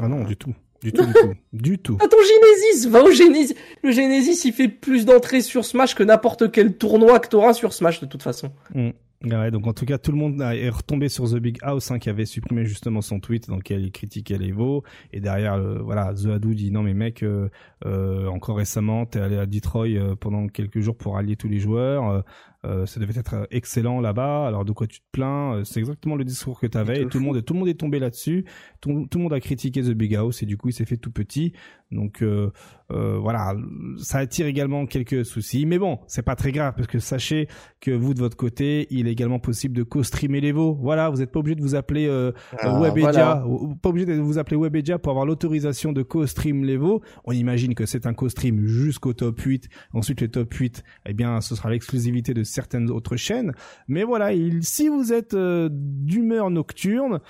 [0.00, 0.54] Ah non, du tout.
[0.82, 1.34] Du tout, du tout.
[1.52, 1.98] Du tout.
[2.00, 3.54] Attends, Genesis, va au Genesis.
[3.82, 7.72] Le Genesis, il fait plus d'entrées sur Smash que n'importe quel tournoi que t'auras sur
[7.72, 8.50] Smash de toute façon.
[8.74, 8.90] Mm.
[9.24, 12.00] Ouais, donc en tout cas, tout le monde est retombé sur The Big House, hein,
[12.00, 14.82] qui avait supprimé justement son tweet dans lequel il critiquait l'Evo.
[15.12, 17.48] Et derrière, euh, voilà, The Hadou dit non mais mec, euh,
[17.86, 22.24] euh, encore récemment, t'es allé à Detroit pendant quelques jours pour allier tous les joueurs.
[22.64, 24.46] Euh, ça devait être excellent là-bas.
[24.46, 27.06] Alors de quoi tu te plains euh, C'est exactement le discours que tu avais et
[27.06, 28.44] tout le monde, tout le monde est tombé là-dessus.
[28.80, 30.96] Tout, tout, le monde a critiqué The Big House et du coup il s'est fait
[30.96, 31.52] tout petit.
[31.92, 32.50] Donc euh,
[32.90, 33.54] euh, voilà,
[33.98, 37.48] ça attire également quelques soucis, mais bon, c'est pas très grave parce que sachez
[37.80, 40.74] que vous de votre côté, il est également possible de co-streamer les veaux.
[40.74, 43.44] Voilà, vous n'êtes pas obligé de vous appeler euh, ah, Webedia,
[43.82, 47.02] pas obligé de vous appeler Webedia pour avoir l'autorisation de co-stream les veaux.
[47.24, 49.68] On imagine que c'est un co-stream jusqu'au top 8.
[49.92, 53.52] Ensuite, le top 8, eh bien, ce sera l'exclusivité de certaines autres chaînes.
[53.88, 57.20] Mais voilà, il, si vous êtes d'humeur nocturne,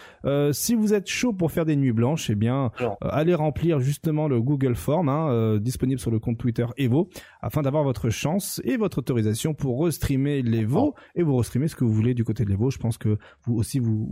[0.53, 2.71] si vous êtes chaud pour faire des nuits blanches, eh bien,
[3.01, 7.09] allez remplir justement le Google Form, hein, disponible sur le compte Twitter Evo,
[7.41, 11.85] afin d'avoir votre chance et votre autorisation pour restreamer l'Evo et vous restreamer ce que
[11.85, 12.71] vous voulez du côté de l'Evo.
[12.71, 14.07] Je pense que vous aussi vous,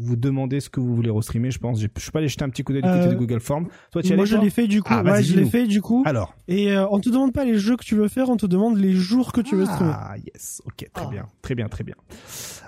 [0.00, 1.50] vous, demandez ce que vous voulez restreamer.
[1.50, 1.80] Je pense.
[1.80, 3.68] Je suis pas allé jeter un petit coup d'œil du côté de Google Form.
[3.90, 4.92] Toi, tu moi, je l'ai fait du coup.
[4.92, 6.02] Ah, je l'ai fait du coup.
[6.06, 6.34] Alors.
[6.48, 8.92] Et on te demande pas les jeux que tu veux faire, on te demande les
[8.92, 9.92] jours que tu veux streamer.
[9.94, 11.08] Ah yes, ok, très ah.
[11.10, 11.94] bien, très bien, très bien.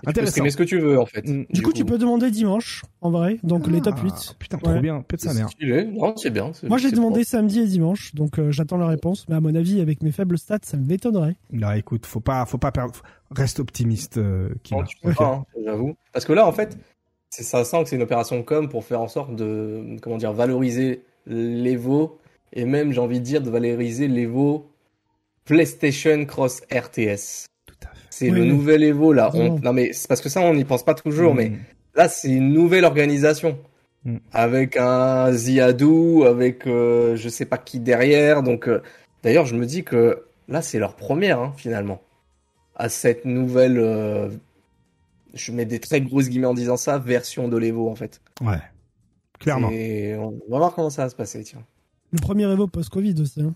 [0.05, 0.45] Intéressant.
[0.45, 1.27] Tu ce que tu veux en fait.
[1.27, 1.47] Mm.
[1.51, 4.37] Du, coup, tu peux demander dimanche, en vrai, donc les top 8.
[4.39, 5.49] Putain, trop bien, pète sa mère.
[6.17, 6.53] c'est bien.
[6.65, 9.29] Moi, j'ai demandé samedi et dimanche, donc euh, j'attends la réponse.
[9.29, 11.37] Mais à mon avis, avec mes faibles stats, ça m'étonnerait.
[11.53, 13.03] Non, écoute, faut pas, faut pas perdre.
[13.31, 15.97] Reste optimiste, euh, qui hein, j'avoue.
[16.13, 16.79] Parce que là, en fait,
[17.31, 21.03] ça sent que c'est une opération com pour faire en sorte de, comment dire, valoriser
[21.27, 22.19] l'Evo
[22.53, 24.71] et même, j'ai envie de dire, de valoriser l'Evo
[25.45, 27.47] PlayStation Cross RTS.
[28.19, 29.31] C'est le nouvel Evo là.
[29.63, 31.59] Non mais c'est parce que ça on n'y pense pas toujours, mais mm.
[31.97, 33.59] là c'est une nouvelle organisation
[34.07, 34.17] mm.
[34.33, 38.43] avec un Ziadou, avec euh, je sais pas qui derrière.
[38.43, 38.81] Donc euh,
[39.23, 42.01] d'ailleurs je me dis que là c'est leur première hein, finalement
[42.75, 43.79] à cette nouvelle.
[43.79, 44.31] Euh,
[45.35, 48.23] je mets des très grosses guillemets en disant ça version de l'Evo en fait.
[48.41, 48.63] Ouais,
[49.39, 49.69] clairement.
[49.71, 51.63] Et on va voir comment ça va se passer tiens.
[52.13, 53.43] Le premier Evo post-Covid aussi.
[53.43, 53.55] Hein.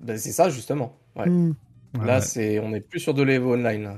[0.00, 0.96] Ben, c'est ça justement.
[1.14, 1.28] Ouais.
[1.28, 1.54] Mm.
[1.94, 3.96] Là, c'est, on n'est plus sur de l'Evo Online.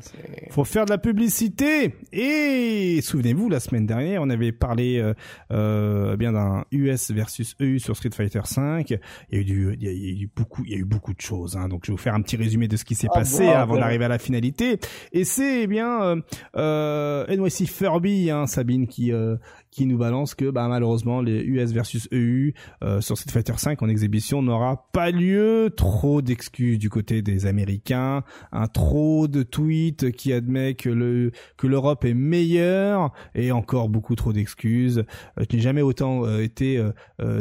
[0.51, 1.95] Faut faire de la publicité.
[2.13, 5.15] Et souvenez-vous, la semaine dernière, on avait parlé euh,
[5.51, 8.91] euh bien d'un US versus EU sur Street Fighter 5.
[8.91, 8.99] Il
[9.33, 11.21] y a eu du, il y a, eu beaucoup, il y a eu beaucoup de
[11.21, 11.57] choses.
[11.57, 11.69] Hein.
[11.69, 13.77] Donc, je vais vous faire un petit résumé de ce qui s'est ah passé avant
[13.77, 14.79] d'arriver à la finalité.
[15.13, 16.17] Et c'est eh bien euh,
[16.57, 19.37] euh, NYC Furby, hein, Sabine, qui euh,
[19.71, 22.53] qui nous balance que bah, malheureusement les US versus EU
[22.83, 25.71] euh, sur Street Fighter 5 en exhibition n'aura pas lieu.
[25.77, 31.67] Trop d'excuses du côté des Américains, un trop de tweets qui admet que le que
[31.67, 35.05] l'Europe est meilleure et encore beaucoup trop d'excuses.
[35.39, 36.83] Euh, je n'ai jamais autant euh, été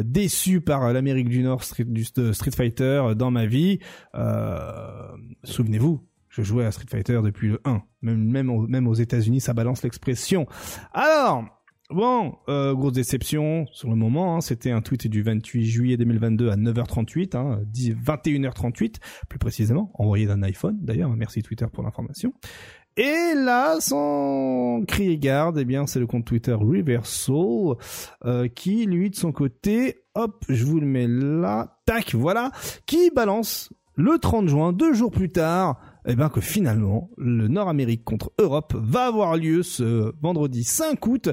[0.04, 1.86] déçu par l'Amérique du Nord Street,
[2.32, 3.78] Street Fighter dans ma vie.
[5.44, 6.00] Souvenez-vous,
[6.30, 7.82] je jouais à Street Fighter depuis le 1.
[8.02, 10.46] Même, même, même aux États-Unis, ça balance l'expression.
[10.92, 11.44] Alors,
[11.92, 14.36] Bon, euh, grosse déception sur le moment.
[14.36, 18.96] Hein, C'était un tweet du 28 juillet 2022 à 9h38, hein, 21h38
[19.28, 21.10] plus précisément, envoyé d'un iPhone d'ailleurs.
[21.10, 22.32] Merci Twitter pour l'information.
[22.96, 27.76] Et là, sans crier garde, eh bien, c'est le compte Twitter Reversal
[28.24, 32.52] euh, qui, lui, de son côté, hop, je vous le mets là, tac, voilà,
[32.86, 38.04] qui balance le 30 juin, deux jours plus tard, eh bien que finalement, le Nord-Amérique
[38.04, 41.30] contre Europe va avoir lieu ce vendredi 5 août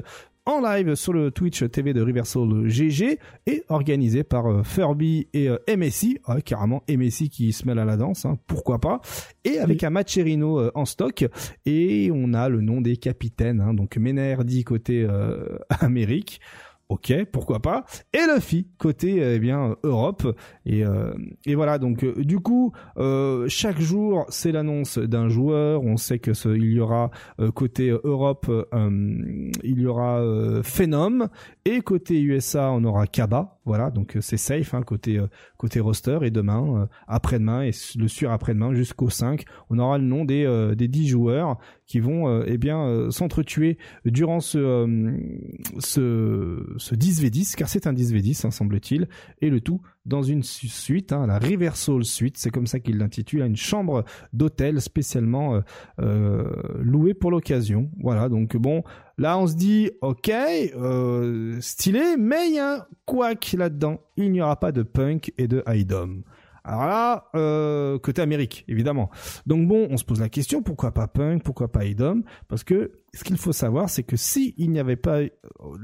[0.48, 5.50] en live sur le Twitch TV de Reversal GG et organisé par euh, Furby et
[5.50, 9.02] euh, MSI, carrément MSI qui se mêle à la danse, hein, pourquoi pas,
[9.44, 11.26] et avec un Macherino euh, en stock.
[11.66, 15.06] Et on a le nom des capitaines, hein, donc Ménardi côté
[15.68, 16.40] Amérique,
[16.88, 17.84] ok, pourquoi pas.
[18.12, 20.26] Et Luffy côté eh bien Europe
[20.64, 21.12] et euh,
[21.44, 25.82] et voilà donc euh, du coup euh, chaque jour c'est l'annonce d'un joueur.
[25.82, 27.10] On sait que ce, il y aura
[27.54, 30.22] côté Europe il y aura
[30.62, 31.28] Phenom
[31.64, 33.57] et côté USA on aura Kaba.
[33.68, 35.20] Voilà donc c'est safe hein, côté
[35.56, 36.18] côté roster.
[36.22, 40.88] Et demain après-demain et le sur après-demain jusqu'au 5 on aura le nom des des
[40.88, 45.14] 10 joueurs qui vont eh bien s'entretuer durant ce
[45.78, 49.08] ce ce 10v10, car c'est un 10v10, hein, semble-t-il,
[49.40, 53.42] et le tout dans une suite, hein, la Reversal Suite, c'est comme ça qu'il l'intitule,
[53.42, 55.60] une chambre d'hôtel spécialement euh,
[56.00, 56.50] euh,
[56.80, 57.90] louée pour l'occasion.
[58.00, 58.82] Voilà, donc bon,
[59.18, 64.32] là on se dit, ok, euh, stylé, mais il y a un quack là-dedans, il
[64.32, 66.22] n'y aura pas de punk et de idom.
[66.68, 69.08] Alors là, euh, côté Amérique, évidemment.
[69.46, 72.92] Donc bon, on se pose la question, pourquoi pas Punk, pourquoi pas Idom Parce que
[73.18, 75.22] ce qu'il faut savoir, c'est que si il n'y avait pas,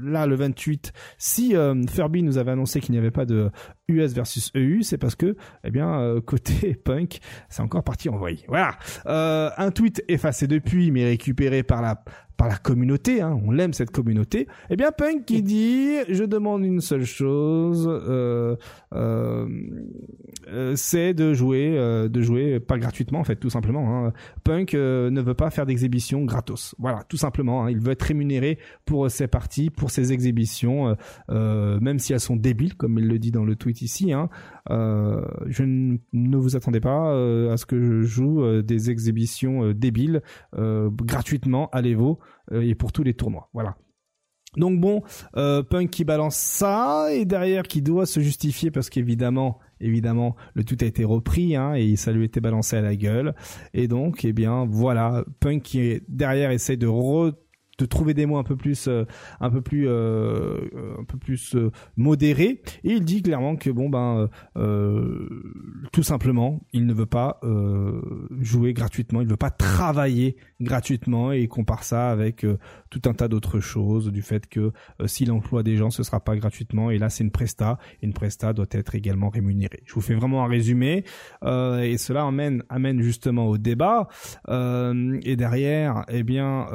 [0.01, 3.51] là le 28, si euh, Furby nous avait annoncé qu'il n'y avait pas de
[3.89, 7.19] US versus EU, c'est parce que, eh bien, euh, côté Punk,
[7.49, 8.17] c'est encore parti en.
[8.47, 8.77] Voilà.
[9.05, 12.03] un tweet effacé depuis, mais récupéré par la
[12.37, 14.47] par la communauté, hein, on l'aime cette communauté.
[14.69, 18.55] Eh bien, Punk qui dit, je demande une seule chose, euh,
[18.93, 19.47] euh,
[20.49, 24.05] euh c'est de jouer, euh, de jouer pas gratuitement en fait, tout simplement.
[24.05, 24.13] Hein.
[24.43, 27.24] Punk euh, ne veut pas faire d'exhibition gratos, voilà, tout simplement.
[27.63, 27.69] Hein.
[27.69, 30.95] Il veut être rémunéré pour ses parties, pour ses exhibitions,
[31.29, 34.13] même si elles sont débiles, comme il le dit dans le tweet ici.
[34.13, 34.29] Hein.
[34.69, 37.11] je ne vous attendez pas
[37.51, 40.21] à ce que je joue des exhibitions débiles
[40.53, 42.19] gratuitement à l'Evo.
[42.51, 43.49] Euh, et pour tous les tournois.
[43.53, 43.75] Voilà.
[44.57, 45.03] Donc bon,
[45.35, 50.63] euh, Punk qui balance ça et derrière qui doit se justifier parce qu'évidemment évidemment, le
[50.63, 53.35] tout a été repris hein, et ça lui été balancé à la gueule.
[53.73, 57.33] Et donc, eh bien, voilà, Punk qui est derrière essaie de re
[57.77, 59.05] de trouver des mots un peu plus euh,
[59.39, 60.61] un peu plus euh,
[60.99, 62.61] un peu plus euh, modérés.
[62.83, 64.29] Et il dit clairement que bon ben
[65.91, 67.39] tout simplement il ne veut pas
[68.39, 69.21] jouer gratuitement.
[69.21, 72.45] Il ne veut pas travailler gratuitement et il compare ça avec
[72.89, 74.71] tout un tas d'autres choses du fait que
[75.05, 76.91] s'il emploie des gens ce sera pas gratuitement.
[76.91, 77.77] Et là c'est une presta.
[78.01, 79.83] Et une presta doit être également rémunérée.
[79.85, 81.03] Je vous fais vraiment un résumé
[81.43, 84.07] et cela amène amène justement au débat.
[84.47, 86.67] Et derrière eh bien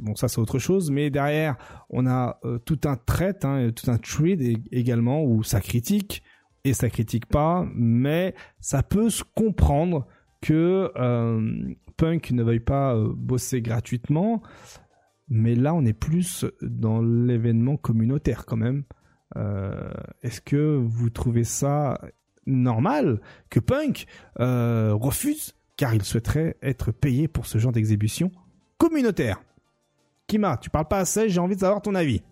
[0.00, 1.56] bon ça c'est autre chose, mais derrière,
[1.90, 4.40] on a euh, tout un trait, hein, tout un trade
[4.70, 6.22] également où ça critique
[6.62, 10.06] et ça critique pas, mais ça peut se comprendre
[10.40, 14.40] que euh, Punk ne veuille pas euh, bosser gratuitement,
[15.28, 18.84] mais là on est plus dans l'événement communautaire quand même.
[20.22, 22.00] Est-ce que vous trouvez ça
[22.46, 23.20] normal
[23.50, 24.06] que Punk
[24.38, 28.30] refuse car il souhaiterait être payé pour ce genre d'exhibition
[28.78, 29.42] communautaire?
[30.26, 32.22] Kima, tu parles pas assez, j'ai envie de savoir ton avis.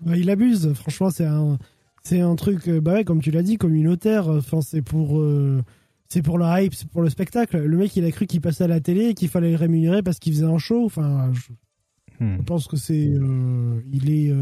[0.00, 1.58] Bah, il abuse, franchement, c'est un,
[2.02, 4.28] c'est un truc, euh, bah ouais, comme tu l'as dit, communautaire.
[4.28, 5.62] Enfin, c'est pour, euh,
[6.08, 7.58] c'est pour le hype, c'est pour le spectacle.
[7.58, 10.02] Le mec, il a cru qu'il passait à la télé et qu'il fallait le rémunérer
[10.02, 10.84] parce qu'il faisait un show.
[10.84, 12.44] Enfin, je, hmm.
[12.44, 14.32] pense que c'est, euh, il est,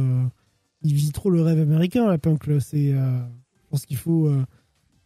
[0.83, 2.45] il vit trop le rêve américain, la punk.
[2.61, 4.31] C'est, je pense qu'il faut,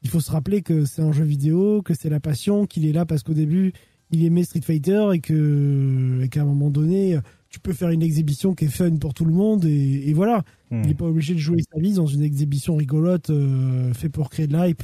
[0.02, 2.92] il faut se rappeler que c'est un jeu vidéo, que c'est la passion, qu'il est
[2.92, 3.72] là parce qu'au début,
[4.10, 7.18] il aimait Street Fighter et que, et qu'à un moment donné
[7.48, 10.44] tu peux faire une exhibition qui est fun pour tout le monde et, voilà.
[10.70, 10.82] Hmm.
[10.82, 14.28] Il n'est pas obligé de jouer sa vie dans une exhibition rigolote euh, fait pour
[14.28, 14.82] créer de l'hype,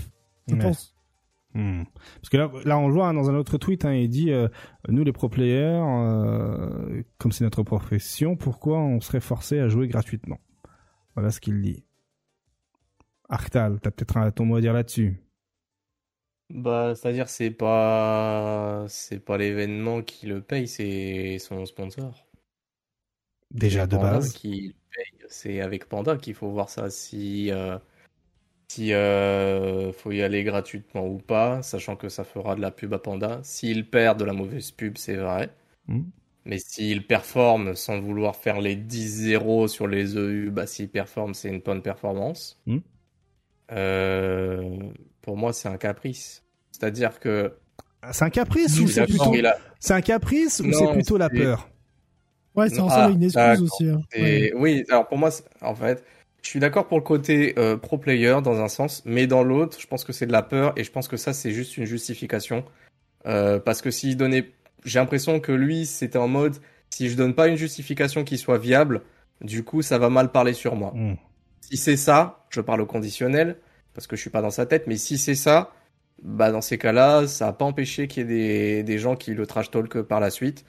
[0.49, 0.95] je pense.
[1.55, 1.83] Hmm.
[2.17, 4.49] Parce que là, là, on voit hein, dans un autre tweet, hein, il dit euh,
[4.89, 9.87] nous les pro players, euh, comme c'est notre profession, pourquoi on serait forcé à jouer
[9.87, 10.41] gratuitement?
[11.15, 11.85] Voilà ce qu'il dit.
[13.29, 15.21] Arctal, t'as peut-être un ton mot à dire là-dessus.
[16.51, 22.27] Bah, c'est-à-dire c'est pas c'est pas l'événement qui le paye, c'est son sponsor.
[23.55, 24.33] Déjà de base.
[24.33, 24.75] Qui
[25.29, 26.91] c'est avec Panda qu'il faut voir ça.
[26.91, 27.79] Si euh,
[28.69, 32.93] si euh, faut y aller gratuitement ou pas, sachant que ça fera de la pub
[32.93, 33.41] à Panda.
[33.43, 35.51] S'il perd de la mauvaise pub, c'est vrai.
[35.87, 36.03] Hmm.
[36.45, 41.49] Mais s'il performe sans vouloir faire les 10-0 sur les EU, bah s'il performe, c'est
[41.49, 42.61] une bonne performance.
[42.67, 42.79] Hmm.
[43.73, 44.79] Euh,
[45.23, 46.43] pour moi, c'est un caprice.
[46.73, 47.55] C'est-à-dire que.
[48.13, 49.33] C'est un caprice ou c'est plutôt,
[49.79, 51.71] c'est un caprice ou c'est plutôt la peur?
[52.55, 53.89] Ouais, ça ressemble à une excuse aussi.
[53.89, 54.01] Hein.
[54.55, 56.05] Oui, alors pour moi, en fait,
[56.43, 59.79] je suis d'accord pour le côté euh, pro player dans un sens, mais dans l'autre,
[59.81, 61.87] je pense que c'est de la peur et je pense que ça, c'est juste une
[61.87, 62.65] justification.
[63.27, 64.51] Euh, parce que s'il donnait.
[64.85, 66.57] J'ai l'impression que lui, c'était en mode
[66.91, 69.01] si je donne pas une justification qui soit viable,
[69.41, 70.93] du coup, ça va mal parler sur moi.
[70.95, 71.15] Hmm.
[71.63, 73.57] Si c'est ça, je parle au conditionnel,
[73.95, 75.73] parce que je suis pas dans sa tête, mais si c'est ça,
[76.23, 79.33] bah dans ces cas-là, ça n'a pas empêché qu'il y ait des, des gens qui
[79.33, 80.65] le trash talk par la suite.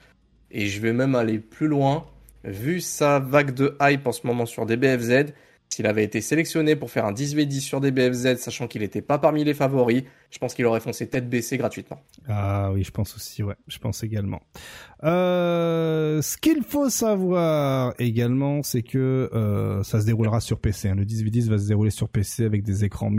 [0.58, 2.06] Et je vais même aller plus loin.
[2.42, 5.34] Vu sa vague de hype en ce moment sur DBFZ,
[5.68, 9.44] s'il avait été sélectionné pour faire un 10v10 sur DBFZ, sachant qu'il n'était pas parmi
[9.44, 12.00] les favoris, je pense qu'il aurait foncé tête baissée gratuitement.
[12.28, 14.40] Ah oui, je pense aussi, ouais, je pense également.
[15.04, 20.88] Euh, ce qu'il faut savoir également, c'est que euh, ça se déroulera sur PC.
[20.88, 20.94] Hein.
[20.96, 23.10] Le 10v10 va se dérouler sur PC avec des écrans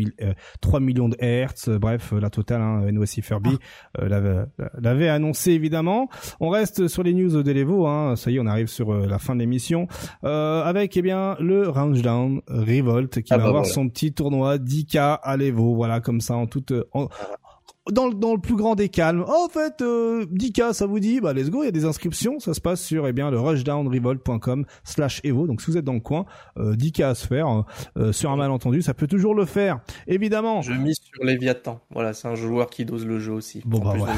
[0.61, 1.69] 3 euh, millions de Hertz.
[1.69, 3.57] Bref, la totale, hein, NOSI Furby
[3.99, 4.45] euh,
[4.79, 6.09] l'avait annoncé évidemment.
[6.39, 7.87] On reste sur les news d'Elevo.
[7.87, 8.15] Hein.
[8.15, 9.87] Ça y est, on arrive sur la fin de l'émission
[10.23, 11.71] avec eh bien le
[12.01, 15.75] Down Revolt qui ah va bah avoir son petit tournoi 10K à l'Evo.
[15.75, 17.11] Voilà, comme ça en toute en, Well,
[17.91, 19.23] dans, dans le plus grand des calmes.
[19.27, 21.85] Oh, en fait, euh, 10K, ça vous dit Bah, let's go, il y a des
[21.85, 22.39] inscriptions.
[22.39, 25.47] Ça se passe sur eh bien le rushdownrevolt.com slash evo.
[25.47, 26.25] Donc, si vous êtes dans le coin,
[26.57, 27.63] euh, 10K à se faire.
[27.97, 29.79] Euh, sur un malentendu, ça peut toujours le faire.
[30.07, 30.61] Évidemment.
[30.61, 31.79] Je mise sur Léviathan.
[31.91, 33.61] Voilà, c'est un joueur qui dose le jeu aussi.
[33.65, 34.13] Bon, bah, voilà.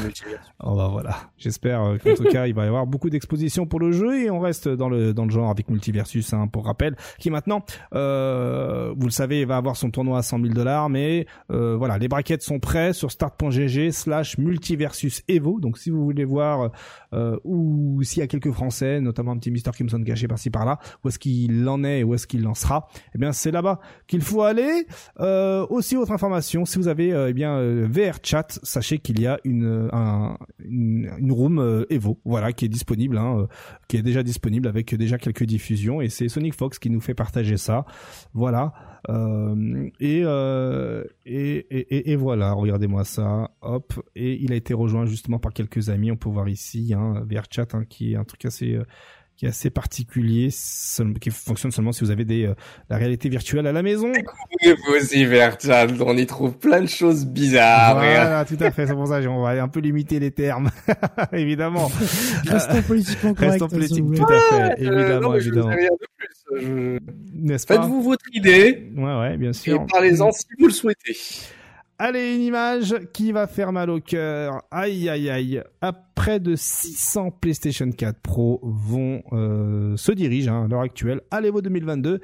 [0.62, 1.16] Oh, bah, voilà.
[1.38, 4.30] J'espère euh, qu'en tout cas, il va y avoir beaucoup d'expositions pour le jeu et
[4.30, 7.64] on reste dans le, dans le genre avec Multiversus, hein, pour rappel, qui maintenant,
[7.94, 11.98] euh, vous le savez, va avoir son tournoi à 100 000 dollars, mais euh, voilà,
[11.98, 15.60] les braquettes sont prêts sur start.g slash multiversus Evo.
[15.60, 16.70] Donc si vous voulez voir
[17.12, 20.78] euh, ou s'il y a quelques Français, notamment un petit Mister Kimson caché par-ci par-là,
[21.04, 24.22] où est-ce qu'il en est et où est-ce qu'il lancera, eh bien c'est là-bas qu'il
[24.22, 24.86] faut aller.
[25.20, 29.20] Euh, aussi autre information, si vous avez euh, eh bien euh, VR Chat, sachez qu'il
[29.20, 33.46] y a une un, une, room Evo, voilà, qui est disponible, hein,
[33.88, 37.14] qui est déjà disponible avec déjà quelques diffusions et c'est Sonic Fox qui nous fait
[37.14, 37.84] partager ça.
[38.34, 38.72] Voilà.
[39.08, 45.06] Euh, euh, et, et, et, et, voilà, regardez-moi ça, hop, et il a été rejoint
[45.06, 48.24] justement par quelques amis, on peut voir ici, hein, VR Chat, hein, qui est un
[48.24, 48.78] truc assez,
[49.36, 50.50] qui est assez particulier,
[51.20, 52.52] qui fonctionne seulement si vous avez des,
[52.90, 54.12] la réalité virtuelle à la maison.
[54.62, 57.94] Vous aussi, Virtual, on y trouve plein de choses bizarres.
[57.94, 60.70] Voilà, tout à fait, c'est pour ça qu'on va un peu limiter les termes,
[61.32, 61.90] évidemment.
[62.46, 63.52] Restons politiquement corrects.
[63.52, 65.70] Restons politiquement, tout à fait, évidemment, évidemment.
[66.52, 68.90] N'est-ce pas Faites-vous votre idée.
[68.96, 69.82] Ouais, ouais, bien sûr.
[69.82, 71.16] Et parlez-en si vous le souhaitez.
[71.98, 74.62] Allez, une image qui va faire mal au cœur.
[74.70, 75.62] Aïe, aïe, aïe.
[75.82, 81.20] À près de 600 PlayStation 4 Pro vont euh, se diriger hein, à l'heure actuelle
[81.30, 82.20] à l'Evo 2022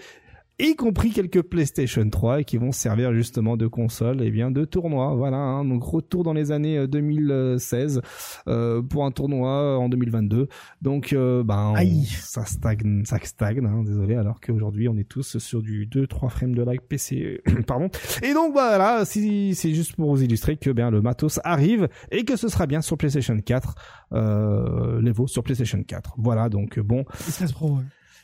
[0.59, 5.15] y compris quelques PlayStation 3 qui vont servir justement de console et bien de tournoi.
[5.15, 8.01] Voilà, hein, donc retour dans les années 2016 euh,
[8.49, 10.49] euh, pour un tournoi en 2022.
[10.81, 11.75] Donc euh, ben
[12.09, 14.15] ça stagne, ça stagne, hein, désolé.
[14.15, 17.91] Alors qu'aujourd'hui on est tous sur du 2-3 frames de like PC, pardon.
[18.23, 22.25] Et donc voilà, si c'est juste pour vous illustrer que bien le matos arrive et
[22.25, 23.75] que ce sera bien sur PlayStation 4,
[24.13, 26.15] euh, l'Evo sur PlayStation 4.
[26.17, 27.05] Voilà, donc bon.
[27.53, 27.79] Pro,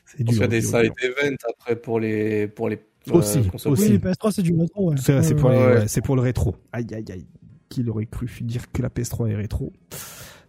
[0.04, 0.34] c'est dur.
[0.34, 3.68] Il y a des side events après pour les pour les euh, aussi, aussi.
[3.68, 4.90] Oui, PS3 c'est du rétro.
[4.90, 4.96] Ouais.
[4.98, 5.86] C'est pour, ouais.
[6.04, 6.56] pour le rétro.
[6.72, 7.26] Aïe aïe aïe.
[7.68, 9.72] Qui aurait cru dire que la PS3 est rétro?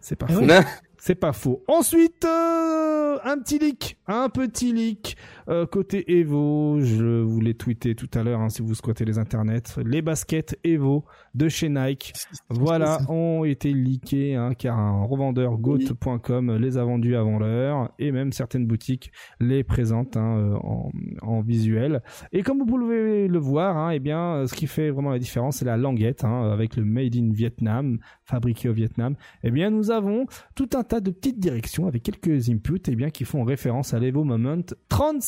[0.00, 0.42] C'est pas faux.
[0.98, 1.62] C'est pas faux.
[1.68, 5.18] Ensuite, euh, un petit leak, un petit leak
[5.48, 6.80] euh, côté Evo.
[6.80, 9.62] Je vous l'ai tweeté tout à l'heure hein, si vous squattez les internets.
[9.84, 11.04] Les baskets Evo
[11.34, 12.12] de chez Nike,
[12.48, 18.12] voilà, ont été leakés hein, car un revendeur goat.com les a vendus avant l'heure et
[18.12, 19.10] même certaines boutiques
[19.40, 20.90] les présentent hein, euh, en,
[21.22, 22.02] en, visuel.
[22.32, 25.56] Et comme vous pouvez le voir, hein, eh bien, ce qui fait vraiment la différence,
[25.56, 29.16] c'est la languette avec le Made in Vietnam, fabriqué au Vietnam.
[29.42, 33.10] Eh bien, nous avons tout un tas de petites directions avec quelques inputs eh bien,
[33.10, 34.62] qui font référence à l'Evo Moment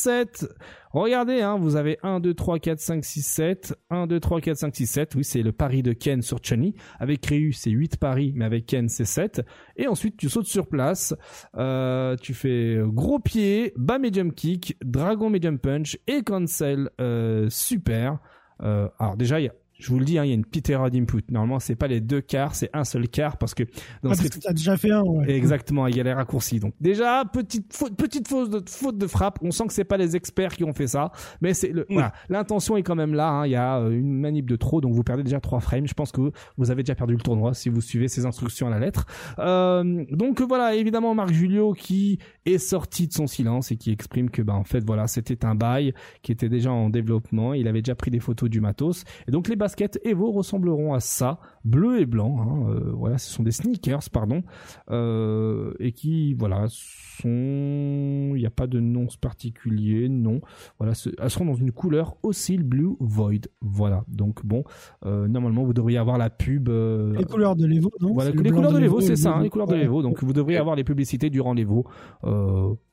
[0.07, 0.47] 37.
[0.93, 3.75] Regardez, hein, vous avez 1, 2, 3, 4, 5, 6, 7.
[3.89, 5.15] 1, 2, 3, 4, 5, 6, 7.
[5.15, 6.75] Oui, c'est le pari de Ken sur Chunny.
[6.99, 9.41] Avec Ryu, c'est 8 paris, mais avec Ken, c'est 7.
[9.75, 11.13] Et ensuite, tu sautes sur place.
[11.57, 18.19] Euh, tu fais gros pied, bas medium kick, dragon medium punch et cancel euh, super.
[18.63, 20.45] Euh, alors déjà, il y a je vous le dis, hein, il y a une
[20.45, 21.23] petite erreur d'input.
[21.29, 23.63] Normalement, c'est pas les deux quarts, c'est un seul quart parce que
[24.01, 25.03] dans ah, parce que déjà fait un.
[25.03, 25.31] Ouais.
[25.31, 26.59] Exactement, il y a les raccourcis.
[26.59, 29.37] Donc déjà petite faute, petite faute de, faute de frappe.
[29.41, 32.13] On sent que c'est pas les experts qui ont fait ça, mais c'est le, voilà,
[32.29, 33.29] l'intention est quand même là.
[33.29, 33.45] Hein.
[33.45, 35.87] Il y a euh, une manip de trop, donc vous perdez déjà trois frames.
[35.87, 38.71] Je pense que vous avez déjà perdu le tournoi si vous suivez ces instructions à
[38.71, 39.05] la lettre.
[39.37, 42.19] Euh, donc voilà, évidemment Marc Julio qui
[42.53, 45.55] est sorti de son silence et qui exprime que ben en fait voilà c'était un
[45.55, 47.53] bail qui était déjà en développement.
[47.53, 50.99] Il avait déjà pris des photos du matos et donc les baskets Evo ressembleront à
[50.99, 52.37] ça, bleu et blanc.
[52.39, 54.43] Hein, euh, voilà, ce sont des sneakers, pardon,
[54.89, 57.27] euh, et qui, voilà, sont.
[57.27, 60.41] Il n'y a pas de nom particulier, non.
[60.79, 63.47] Voilà, elles seront dans une couleur aussi Blue Void.
[63.61, 64.63] Voilà, donc bon,
[65.05, 66.69] euh, normalement vous devriez avoir la pub.
[66.69, 68.13] les couleurs de l'Evo, non?
[68.13, 70.01] Voilà, les couleurs de l'Evo, c'est ça, hein, les couleurs de l'Evo.
[70.01, 71.85] Donc vous devriez avoir les publicités durant l'Evo.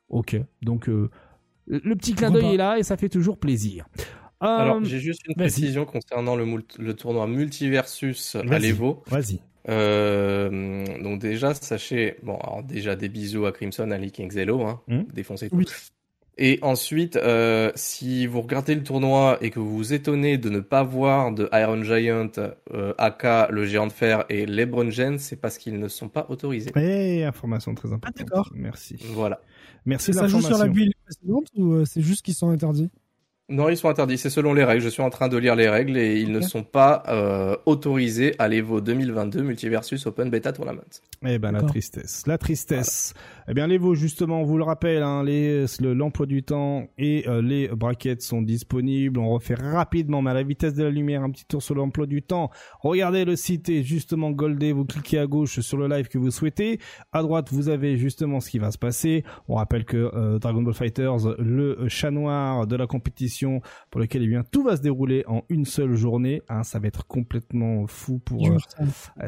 [0.09, 0.89] ok, donc
[1.67, 3.87] le petit clin d'œil est là et ça fait toujours plaisir.
[4.45, 6.47] Alors, euh, j'ai juste une précision concernant le,
[6.79, 9.03] le, tournoi Multiversus à l'Evo.
[9.07, 9.41] Vas-y.
[9.69, 14.81] Euh, donc déjà, sachez, bon, alors déjà des bisous à Crimson, à Leaking Xelo, hein,
[14.89, 15.03] hmm.
[15.13, 15.63] défoncez tout.
[16.37, 20.59] Et ensuite, euh, si vous regardez le tournoi et que vous vous étonnez de ne
[20.59, 22.33] pas voir de Iron Giant,
[22.73, 26.27] euh, Aka, le géant de fer et LeBron James, c'est parce qu'ils ne sont pas
[26.29, 26.73] autorisés.
[26.75, 28.17] Et eh, information très importante.
[28.19, 28.51] Ah, d'accord.
[28.53, 28.97] Merci.
[29.13, 29.41] Voilà.
[29.87, 32.91] Merci Ça joue sur la bulle précédente ou c'est juste qu'ils sont interdits?
[33.51, 34.17] Non, ils sont interdits.
[34.17, 34.81] C'est selon les règles.
[34.81, 38.35] Je suis en train de lire les règles et ils ne sont pas euh, autorisés
[38.39, 40.81] à l'Evo 2022 Multiversus Open Beta Tournament.
[41.27, 43.13] Eh ben la tristesse, la tristesse.
[43.47, 47.43] Eh bien l'Evo justement, on vous le rappelle, hein, les l'emploi du temps et euh,
[47.43, 49.19] les brackets sont disponibles.
[49.19, 52.07] On refait rapidement, mais à la vitesse de la lumière, un petit tour sur l'emploi
[52.07, 52.51] du temps.
[52.81, 54.73] Regardez le site est justement goldé.
[54.73, 56.81] Vous cliquez à gauche sur le live que vous souhaitez.
[57.13, 59.25] À droite, vous avez justement ce qui va se passer.
[59.49, 63.61] On rappelle que euh, Dragon Ball Fighters, le chat noir de la compétition
[63.91, 66.43] pour lequel eh bien tout va se dérouler en une seule journée.
[66.49, 68.47] Hein, ça va être complètement fou pour.
[68.47, 68.59] Euh,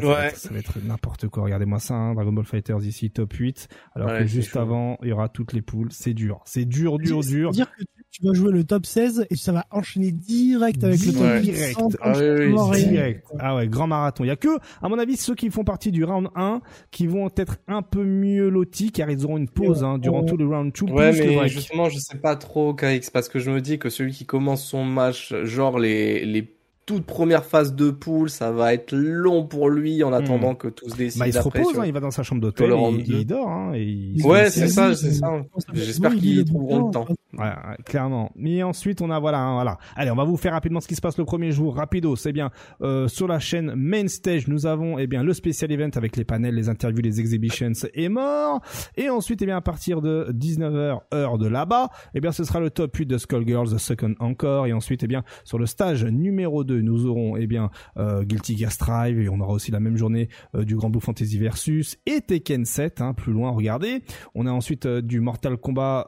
[0.01, 1.45] ça, va être, n'importe quoi.
[1.45, 5.13] Regardez-moi ça, hein, Dragon Ball Fighters ici top 8, alors que juste avant il y
[5.13, 5.89] aura toutes les poules.
[5.91, 7.51] C'est dur, c'est dur, dur, dur.
[7.51, 11.13] Dire que tu vas jouer le top 16 et ça va enchaîner direct avec le
[11.13, 11.79] top direct.
[12.01, 13.27] Ah, direct.
[13.39, 14.25] Ah ouais, grand marathon.
[14.25, 17.07] Il y a que, à mon avis, ceux qui font partie du round 1 qui
[17.07, 20.47] vont être un peu mieux lotis car ils auront une pause hein, durant tout le
[20.47, 20.93] round 2.
[20.93, 24.13] Ouais, mais justement, je sais pas trop, KX, parce que je me dis que celui
[24.13, 26.56] qui commence son match, genre les, les
[26.87, 30.57] toutes premières phases de poule, ça va être long pour lui en attendant hmm.
[30.57, 31.19] que tout se décide.
[31.19, 33.49] Bah, il se repose, hein, il va dans sa chambre d'hôtel, il, il, dort.
[33.49, 35.43] Hein, et ouais, c'est ça, c'est ça.
[35.75, 37.07] J'espère qu'ils trouveront le temps.
[37.39, 37.53] Ouais,
[37.85, 38.31] clairement.
[38.37, 39.79] Mais ensuite, on a voilà, hein, voilà.
[39.95, 41.77] Allez, on va vous faire rapidement ce qui se passe le premier jour.
[41.77, 42.51] Rapido, c'est bien.
[42.83, 46.25] Euh, sur la chaîne Main Stage, nous avons eh bien le spécial event avec les
[46.25, 48.61] panels, les interviews, les exhibitions et mort.
[48.97, 52.61] Et ensuite, eh bien à partir de 19h heure de là-bas, eh bien ce sera
[52.61, 54.67] le top 8 de Skullgirls, The Second Encore.
[54.67, 58.57] Et ensuite, eh bien sur le stage numéro 2, nous aurons eh bien euh, Guilty
[58.57, 61.97] Gear Strive et on aura aussi la même journée euh, du Grand Blue Fantasy Versus
[62.07, 63.01] et Tekken 7.
[63.01, 64.03] Hein, plus loin, regardez.
[64.35, 66.07] On a ensuite euh, du Mortal Kombat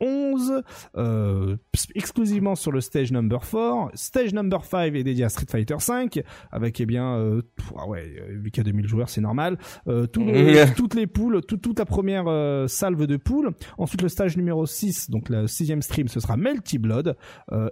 [0.00, 0.62] 11
[0.96, 1.56] euh,
[1.94, 3.90] exclusivement sur le stage number 4.
[3.94, 6.20] Stage number 5 est dédié à Street Fighter 5
[6.50, 7.42] avec eh bien euh,
[7.76, 9.58] ah ouais, vu qu'il y a 2000 joueurs, c'est normal.
[9.86, 10.06] Euh,
[10.76, 13.50] toutes les poules, toute la première euh, salve de poules.
[13.78, 17.16] Ensuite le stage numéro 6, donc le sixième stream, ce sera Melty Blood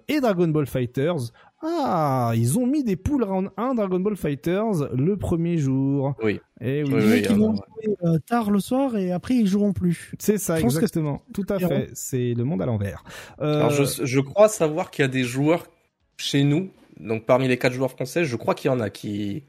[0.09, 1.33] et Dragon Ball Fighters.
[1.63, 6.15] Ah, ils ont mis des poules round 1 Dragon Ball Fighters le premier jour.
[6.23, 6.41] Oui.
[6.61, 7.23] Et oui.
[7.29, 10.13] ils vont jouer euh, tard le soir et après ils joueront plus.
[10.19, 11.23] C'est ça, exactement.
[11.33, 11.91] Tout à fait.
[11.95, 13.05] C'est le monde à l'envers.
[13.41, 13.57] Euh...
[13.57, 15.67] Alors je, je crois savoir qu'il y a des joueurs
[16.19, 16.71] chez nous,
[17.01, 19.45] donc parmi les quatre joueurs français, je crois qu'il y en a qui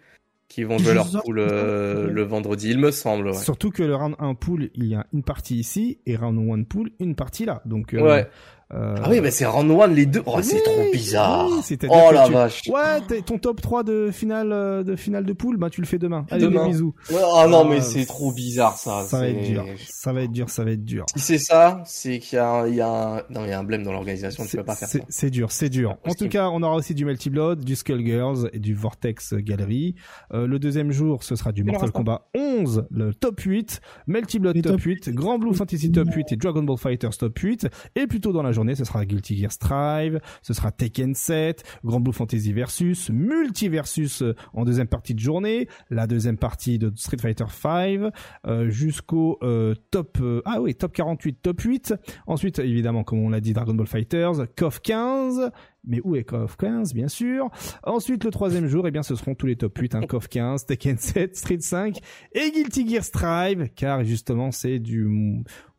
[0.48, 3.28] qui vont jouer leur poule euh, le vendredi, il me semble.
[3.28, 3.34] Ouais.
[3.34, 6.64] Surtout que le round 1 pool, il y a une partie ici et round 1
[6.64, 7.62] pool, une partie là.
[7.66, 8.28] Donc euh, ouais.
[8.74, 8.96] Euh...
[9.02, 10.22] Ah oui, mais c'est round one les deux.
[10.26, 11.48] Oh, c'est trop bizarre.
[11.90, 12.64] oh la vache.
[12.68, 15.98] Ouais, ton top 3 de finale euh, de finale de poule, bah tu le fais
[15.98, 16.26] demain.
[16.30, 16.68] Allez, demain.
[16.68, 16.94] bisous.
[17.10, 19.04] Ouais, oh non, mais c'est trop bizarre ça.
[19.04, 19.66] Ça va être dur.
[19.88, 21.06] Ça va être dur, ça va être dur.
[21.16, 23.16] Si c'est ça, c'est qu'il y a, il y a un...
[23.30, 25.00] non, il y a un blême dans l'organisation, tu peux pas faire ça.
[25.08, 25.98] C'est dur, c'est dur.
[26.06, 29.96] En tout cas, on aura aussi du Melty Blood, du Skullgirls et du Vortex Gallery.
[30.34, 34.62] Euh, le deuxième jour, ce sera du Mortal Kombat 11, le top 8, Melty Blood
[34.62, 38.08] top, top 8, Grand Blue Fantasy top 8 et Dragon Ball Fighters top 8 et
[38.08, 42.14] plus tôt dans la ce sera Guilty Gear Strive, ce sera Tekken 7, Grand Blue
[42.14, 47.46] Fantasy Versus, Multiversus euh, en deuxième partie de journée, la deuxième partie de Street Fighter
[47.50, 48.12] 5
[48.48, 51.94] euh, jusqu'au euh, top ah oui, top 48, top 8.
[52.26, 55.52] Ensuite évidemment comme on l'a dit Dragon Ball Fighters, KOF 15,
[55.88, 57.50] mais où est KOF 15 bien sûr.
[57.84, 60.66] Ensuite le troisième jour, eh bien ce seront tous les top 8, hein, KOF 15,
[60.66, 61.98] Tekken 7, Street 5
[62.34, 65.08] et Guilty Gear Strive, car justement c'est du,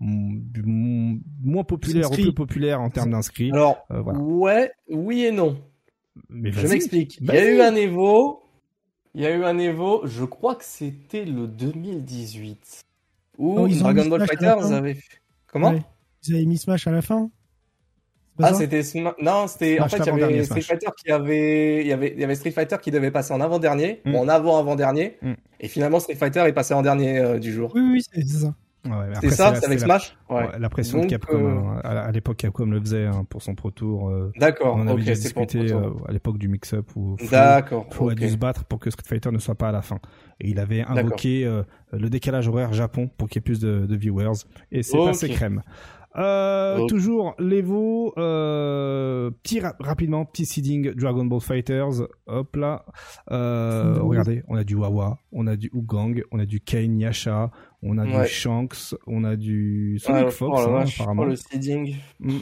[0.00, 3.52] du moins populaire au plus populaire en termes d'inscrits.
[3.52, 4.18] Alors euh, voilà.
[4.18, 5.58] ouais, oui et non.
[6.28, 7.18] Mais je m'explique.
[7.20, 8.42] Il y a eu un Evo,
[9.14, 12.84] il y a eu un Evo, je crois que c'était le 2018
[13.38, 14.98] où oh, Dragon Ball Fighters avait
[15.46, 15.74] comment
[16.26, 17.30] Ils avaient mis Smash à la fin
[18.40, 18.82] ah, c'était
[19.20, 22.20] non, c'était en fait il y avait Street Fighter qui avait il y avait il
[22.20, 24.14] y avait Street Fighter qui devait passer en avant-dernier mm.
[24.14, 25.32] ou en avant-avant-dernier mm.
[25.60, 27.72] et finalement Street Fighter est passé en dernier euh, du jour.
[27.74, 28.54] Oui oui, c'est ça.
[28.84, 30.16] Ouais, c'est ça, c'est avec Smash?
[30.30, 30.48] Ouais.
[30.58, 31.80] la pression de Capcom euh, hein.
[31.82, 34.08] à, l'époque Capcom le faisait hein, pour son Pro Tour.
[34.08, 34.76] Euh, D'accord.
[34.76, 35.72] On avait okay, discuté
[36.08, 37.86] à l'époque du mix-up où D'accord.
[37.90, 39.98] Flo a dû se battre pour que Street Fighter ne soit pas à la fin.
[40.40, 41.44] Et il avait invoqué
[41.92, 45.28] le décalage horaire Japon pour qu'il y ait plus de, de viewers et c'est passé
[45.28, 45.62] crème.
[46.18, 52.02] Euh, Toujours l'Evo, euh, petit rapidement, petit seeding Dragon Ball Fighters.
[52.26, 52.84] Hop là.
[53.30, 57.50] Euh, regardez, on a du Wawa, on a du Ugang, on a du Kane Yasha,
[57.82, 61.24] on a du Shanks, on a du Sonic Fox, oh hein, apparemment.
[61.24, 61.96] le seeding.
[62.18, 62.38] Mm.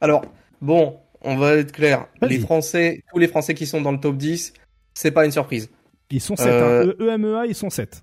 [0.00, 0.24] Alors,
[0.60, 2.06] bon, on va être clair.
[2.22, 4.54] Les Français, tous les Français qui sont dans le top 10,
[4.94, 5.70] c'est pas une surprise.
[6.10, 6.48] Ils sont 7.
[6.48, 6.92] Hein.
[6.98, 8.02] EMEA, ils sont 7.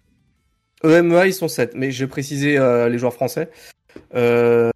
[0.83, 1.73] EMEA, ils sont 7.
[1.75, 3.49] Mais je vais préciser euh, les joueurs français.
[4.15, 4.71] Euh,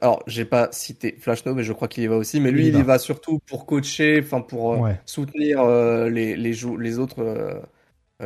[0.00, 2.40] alors, j'ai pas cité Flashno, mais je crois qu'il y va aussi.
[2.40, 6.52] Mais lui, il, y va surtout pour coacher, enfin pour euh, soutenir euh, les, les,
[6.52, 7.62] les autres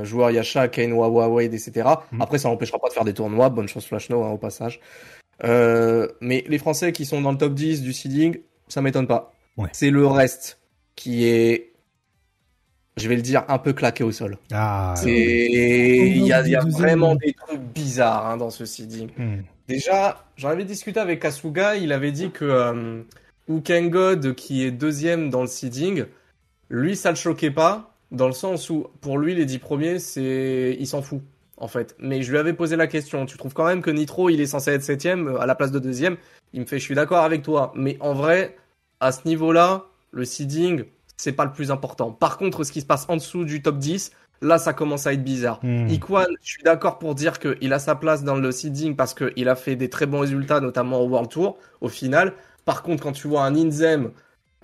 [0.02, 1.88] joueurs Yasha, Kane, Wawa, Wade, etc.
[2.12, 2.22] Mm.
[2.22, 3.50] Après, ça n'empêchera pas de faire des tournois.
[3.50, 4.80] Bonne chance Flashno hein, au passage.
[5.42, 8.38] mais les Français qui sont dans le top 10 du seeding,
[8.68, 9.34] ça m'étonne pas.
[9.72, 10.58] C'est le reste
[10.96, 11.71] qui est
[12.96, 14.36] je vais le dire, un peu claqué au sol.
[14.52, 19.08] Ah, il y a, y a vraiment des trucs bizarres hein, dans ce seeding.
[19.16, 19.42] Mm.
[19.68, 23.02] Déjà, j'en avais discuté avec Kasuga, il avait dit que euh,
[23.48, 26.04] God, qui est deuxième dans le seeding,
[26.68, 30.76] lui, ça le choquait pas, dans le sens où, pour lui, les dix premiers, c'est,
[30.78, 31.22] il s'en fout,
[31.56, 31.96] en fait.
[31.98, 34.46] Mais je lui avais posé la question, tu trouves quand même que Nitro, il est
[34.46, 36.16] censé être septième euh, à la place de deuxième?
[36.52, 38.56] Il me fait, je suis d'accord avec toi, mais en vrai,
[39.00, 40.84] à ce niveau-là, le seeding,
[41.22, 42.10] c'est pas le plus important.
[42.10, 45.12] Par contre, ce qui se passe en dessous du top 10, là, ça commence à
[45.12, 45.60] être bizarre.
[45.62, 45.86] Hmm.
[45.88, 49.48] Iquan, je suis d'accord pour dire qu'il a sa place dans le seeding parce qu'il
[49.48, 52.32] a fait des très bons résultats, notamment au World Tour, au final.
[52.64, 54.10] Par contre, quand tu vois un Inzem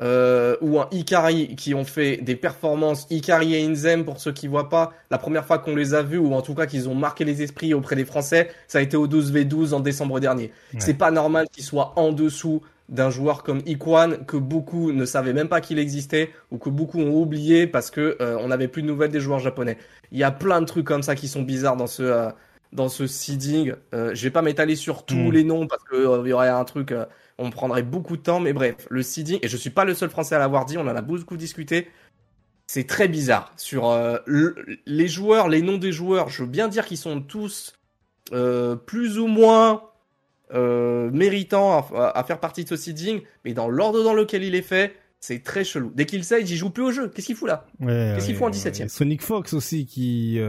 [0.01, 4.49] euh, ou un Ikari qui ont fait des performances, Ikari et Inzem, pour ceux qui
[4.49, 6.97] voient pas, la première fois qu'on les a vus, ou en tout cas qu'ils ont
[6.97, 10.51] marqué les esprits auprès des Français, ça a été au 12v12 en décembre dernier.
[10.79, 15.33] C'est pas normal qu'ils soient en dessous d'un joueur comme Iquan que beaucoup ne savaient
[15.33, 18.83] même pas qu'il existait ou que beaucoup ont oublié parce que euh, on n'avait plus
[18.83, 19.77] de nouvelles des joueurs japonais.
[20.11, 22.31] Il y a plein de trucs comme ça qui sont bizarres dans ce euh,
[22.73, 23.75] dans ce seeding.
[23.95, 25.33] Euh, je vais pas m'étaler sur tous hmm.
[25.33, 26.93] les noms parce que il y aurait un truc
[27.39, 30.11] on prendrait beaucoup de temps, mais bref, le seeding, et je suis pas le seul
[30.11, 31.89] français à l'avoir dit, on en a beaucoup discuté,
[32.67, 33.53] c'est très bizarre.
[33.57, 34.19] Sur euh,
[34.87, 37.75] les joueurs, les noms des joueurs, je veux bien dire qu'ils sont tous
[38.33, 39.88] euh, plus ou moins
[40.55, 44.63] euh, méritants à, faire partie de ce seeding, mais dans l'ordre dans lequel il est
[44.63, 45.93] fait, c'est très chelou.
[45.95, 47.09] Dès qu'il sait, il joue plus au jeu.
[47.09, 50.41] Qu'est-ce qu'il fout là Qu'est-ce qu'il fout en 17 e Sonic Fox aussi qui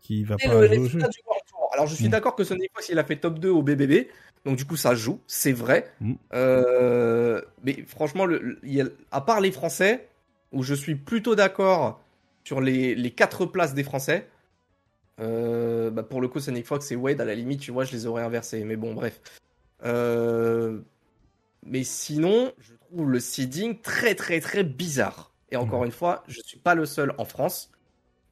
[0.00, 1.00] qui va pas jouer au jeu.
[1.72, 2.10] Alors je suis mm.
[2.10, 4.08] d'accord que Sonic Fox il a fait top 2 au BBB,
[4.46, 5.90] donc du coup ça joue, c'est vrai.
[6.00, 6.14] Mm.
[7.62, 8.58] mais franchement, le,
[9.10, 10.08] à part les Français,
[10.52, 12.00] où je suis plutôt d'accord
[12.44, 14.28] sur les, les quatre places des Français.
[15.20, 17.92] Euh, bah pour le coup, Sonic Fox et Wade, à la limite, tu vois, je
[17.92, 18.64] les aurais inversés.
[18.64, 19.20] Mais bon, bref.
[19.84, 20.80] Euh,
[21.64, 25.32] mais sinon, je trouve le seeding très, très, très bizarre.
[25.50, 27.70] Et encore une fois, je suis pas le seul en France,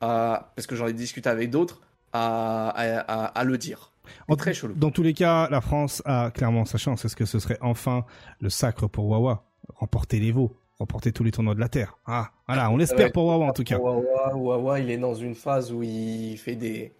[0.00, 1.80] parce que j'en ai discuté avec d'autres,
[2.12, 3.92] à, à, le dire.
[4.28, 4.74] En, très chelou.
[4.74, 7.04] Dans tous les cas, la France a clairement sa chance.
[7.04, 8.04] Est-ce que ce serait enfin
[8.40, 9.44] le sacre pour Wawa?
[9.76, 11.98] Remporter les veaux remporter tous les tournois de la Terre.
[12.06, 13.78] Ah, voilà, on l'espère pour Wawa en tout cas.
[13.78, 16.92] Wawa, Wawa, il est dans une phase où il fait des,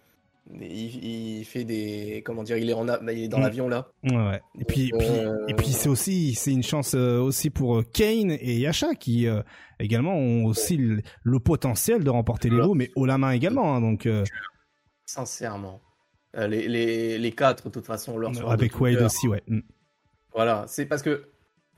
[0.53, 3.41] il, fait des, comment dire, il est en, il est dans mm.
[3.41, 3.87] l'avion là.
[4.03, 4.41] Ouais.
[4.59, 4.91] Et puis,
[5.47, 9.27] et puis, c'est aussi, c'est une chance euh, aussi pour euh, Kane et Yasha qui
[9.27, 9.41] euh,
[9.79, 13.75] également ont aussi le, potentiel de remporter les lots, mais haut la main également.
[13.75, 14.07] Hein, donc,
[15.05, 15.81] sincèrement,
[16.35, 19.43] les, les, les quatre de toute façon, leur avec Wade aussi, ouais.
[19.47, 19.61] Mm.
[20.33, 21.29] Voilà, c'est parce que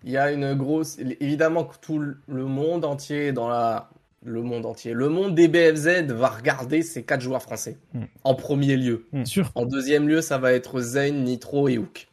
[0.03, 0.97] il y a une grosse.
[1.19, 3.89] Évidemment que tout le monde entier dans la.
[4.25, 4.93] Le monde entier.
[4.93, 7.77] Le monde des BFZ va regarder ces quatre joueurs français.
[7.93, 8.05] Hmm.
[8.23, 9.05] En premier lieu.
[9.13, 9.23] Hmm.
[9.55, 12.07] En deuxième lieu, ça va être Zane, Nitro et Hook.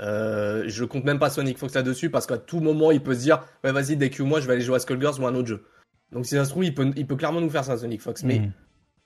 [0.00, 3.20] Euh, je compte même pas Sonic Fox là-dessus parce qu'à tout moment, il peut se
[3.20, 5.34] dire ouais, vas-y, dès que moi, je vais aller jouer à Skullgirls ou à un
[5.34, 5.64] autre jeu.
[6.12, 8.24] Donc, si ça se trouve, il peut, il peut clairement nous faire ça, Sonic Fox.
[8.24, 8.52] Mais hmm.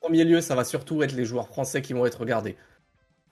[0.00, 2.56] en premier lieu, ça va surtout être les joueurs français qui vont être regardés.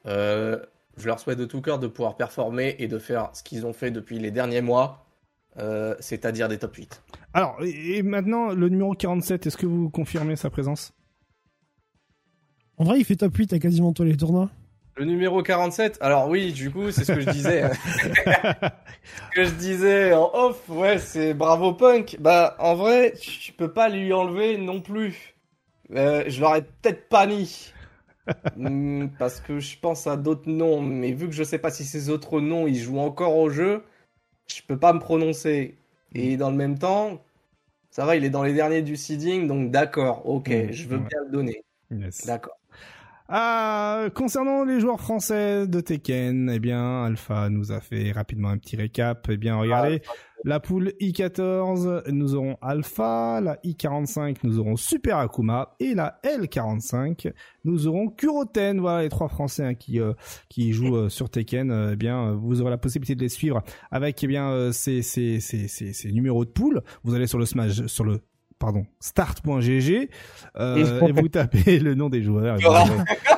[0.06, 0.58] Euh,
[0.96, 3.72] je leur souhaite de tout cœur de pouvoir performer et de faire ce qu'ils ont
[3.72, 5.06] fait depuis les derniers mois,
[5.58, 7.02] euh, c'est-à-dire des top 8.
[7.32, 10.92] Alors, et maintenant, le numéro 47, est-ce que vous confirmez sa présence?
[12.76, 14.50] En vrai, il fait top 8 à quasiment tous les tournois.
[14.96, 17.68] Le numéro 47, alors oui, du coup, c'est ce que je disais.
[18.24, 22.16] ce que je disais en off, ouais, c'est bravo punk.
[22.20, 25.34] Bah, en vrai, tu peux pas lui enlever non plus.
[25.96, 27.72] Euh, je l'aurais peut-être pas mis.
[28.56, 31.84] Hmm, parce que je pense à d'autres noms, mais vu que je sais pas si
[31.84, 33.84] ces autres noms ils jouent encore au jeu,
[34.46, 35.76] je peux pas me prononcer.
[36.14, 36.38] Et hmm.
[36.38, 37.22] dans le même temps,
[37.90, 40.98] ça va, il est dans les derniers du seeding, donc d'accord, ok, hmm, je veux
[40.98, 41.64] bien le donner.
[42.26, 42.58] D'accord.
[43.28, 48.58] Ah, concernant les joueurs français de Tekken, eh bien, Alpha nous a fait rapidement un
[48.58, 49.26] petit récap.
[49.30, 50.12] Eh bien, regardez, ah,
[50.44, 57.32] la poule I14, nous aurons Alpha, la I45, nous aurons Super Akuma, et la L45,
[57.64, 58.78] nous aurons Kuroten.
[58.78, 60.12] Voilà les trois Français hein, qui euh,
[60.50, 61.70] qui jouent euh, sur Tekken.
[61.70, 65.40] Euh, eh bien, vous aurez la possibilité de les suivre avec eh bien ces, ces,
[65.40, 66.82] ces, ces, numéros de poule.
[67.04, 68.20] Vous allez sur le Smash, sur le
[68.64, 70.08] pardon, start.gg
[70.56, 72.56] euh, et vous tapez le nom des joueurs.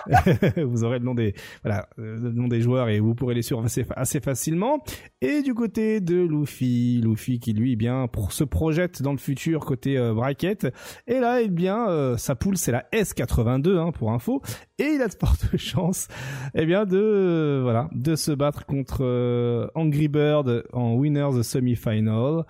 [0.56, 1.34] vous, aurez, le nom des
[1.64, 4.84] voilà euh, le nom des joueurs et vous pourrez les suivre assez, assez facilement.
[5.20, 9.18] Et du côté de Luffy, Luffy qui lui eh bien pour, se projette dans le
[9.18, 10.68] futur côté euh, bracket.
[11.08, 14.42] Et là, eh bien euh, sa poule c'est la S82 hein, pour info
[14.78, 16.06] et il a de fortes chances
[16.54, 22.44] eh bien de voilà de se battre contre Angry Bird en winners semi-final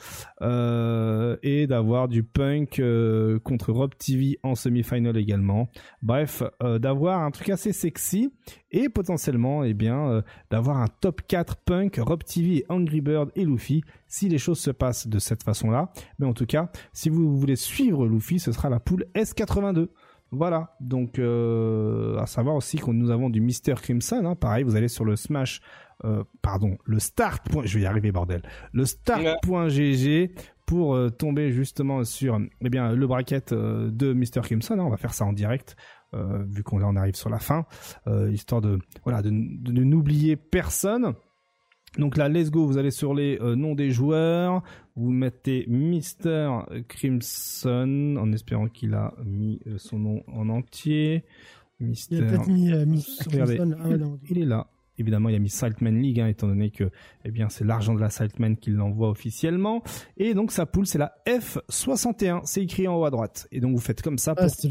[1.43, 5.69] et d'avoir du punk euh, contre Rob TV en semi-final également.
[6.03, 8.33] Bref, euh, d'avoir un truc assez sexy
[8.71, 13.45] et potentiellement eh bien euh, d'avoir un top 4 punk Rob TV, Angry Bird et
[13.45, 15.91] Luffy si les choses se passent de cette façon-là.
[16.19, 19.89] Mais en tout cas, si vous voulez suivre Luffy, ce sera la poule S82.
[20.33, 24.35] Voilà, donc à savoir aussi que nous avons du Mister Crimson, hein.
[24.35, 25.61] pareil, vous allez sur le Smash
[26.43, 27.47] pardon, le start.
[27.65, 28.43] Je vais y arriver, bordel.
[28.73, 30.31] Le start.gg
[30.67, 34.43] pour euh, tomber justement sur eh bien le bracket euh, de Mr.
[34.43, 34.79] Crimson.
[34.79, 35.77] On va faire ça en direct.
[36.15, 37.67] Euh, vu qu'on en arrive sur la fin,
[38.31, 41.15] histoire de voilà de, n'oublier personne.
[41.99, 44.63] Donc là, let's go, vous allez sur les noms des joueurs,
[44.95, 46.83] vous mettez Mr.
[46.89, 51.25] Crimson, en espérant qu'il a mis son nom en entier.
[51.81, 52.17] Mister...
[52.17, 52.71] Il a peut-être mis
[53.29, 53.77] Crimson.
[53.79, 53.89] Ah
[54.31, 54.69] il est là.
[54.99, 56.91] Évidemment, il y a mis Saltman League, hein, étant donné que
[57.25, 59.83] eh bien c'est l'argent de la Saltman qui l'envoie officiellement.
[60.17, 62.43] Et donc sa poule, c'est la F61.
[62.45, 63.49] C'est écrit en haut à droite.
[63.53, 64.35] Et donc vous faites comme ça.
[64.37, 64.71] Ah, pour...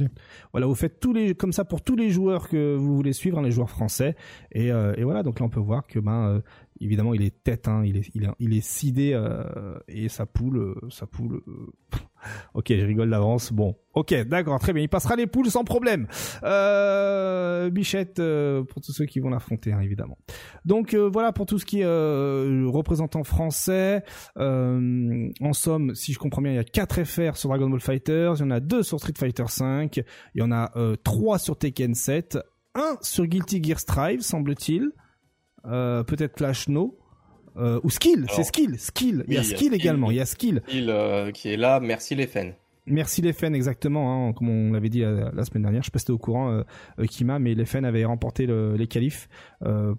[0.52, 3.40] voilà, vous faites tous les comme ça pour tous les joueurs que vous voulez suivre,
[3.40, 4.16] hein, les joueurs français.
[4.52, 6.40] Et, euh, et, voilà, donc là on peut voir que ben euh,
[6.80, 10.26] évidemment il est tête, hein, il est il est il est sidé euh, et sa
[10.26, 11.42] poule, sa poule
[12.54, 13.52] ok, je rigole d'avance.
[13.52, 14.84] Bon, ok, d'accord, très bien.
[14.84, 16.08] Il passera les poules sans problème.
[16.44, 20.18] Euh, Bichette euh, pour tous ceux qui vont l'affronter, hein, évidemment.
[20.66, 24.04] Donc euh, voilà pour tout ce qui est euh, représentant français.
[24.38, 28.36] en somme, si je comprends bien, il y a 4 FR sur Dragon Ball Fighters,
[28.38, 30.72] il y en a 2 sur Street Fighter 5, il y en a
[31.04, 32.40] 3 sur Tekken 7,
[32.76, 34.92] 1 sur Guilty Gear Strive, semble-t-il.
[35.66, 36.98] Peut-être Flash No.
[37.58, 39.24] Euh, ou Skill, c'est Skill, Skill.
[39.28, 40.62] il y a Skill, également, il y a Skill.
[40.68, 42.52] Skill euh, qui est là, merci les fans.
[42.86, 45.82] Merci les fans, exactement, hein, comme on l'avait dit la, semaine dernière.
[45.82, 49.30] Je sais pas si au courant, euh, Kima, mais les fans avaient remporté les qualifs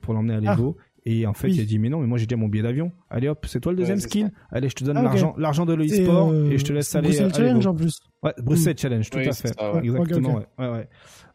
[0.02, 0.76] pour l'emmener à l'Evo.
[0.78, 0.82] Ah.
[1.09, 2.90] Et en fait, il a dit mais non, mais moi j'ai déjà mon billet d'avion.
[3.10, 4.32] Allez hop, c'est toi le deuxième skill.
[4.51, 7.10] Allez, je te donne ah, l'argent, l'argent de l'e-sport et je te laisse aller.
[7.10, 8.01] Bruxelles Challenge en plus.
[8.24, 8.78] Ouais, Bruxelles mm.
[8.78, 9.55] Challenge, tout à fait.
[9.84, 10.40] Exactement.
[10.59, 10.88] Ouais, ouais,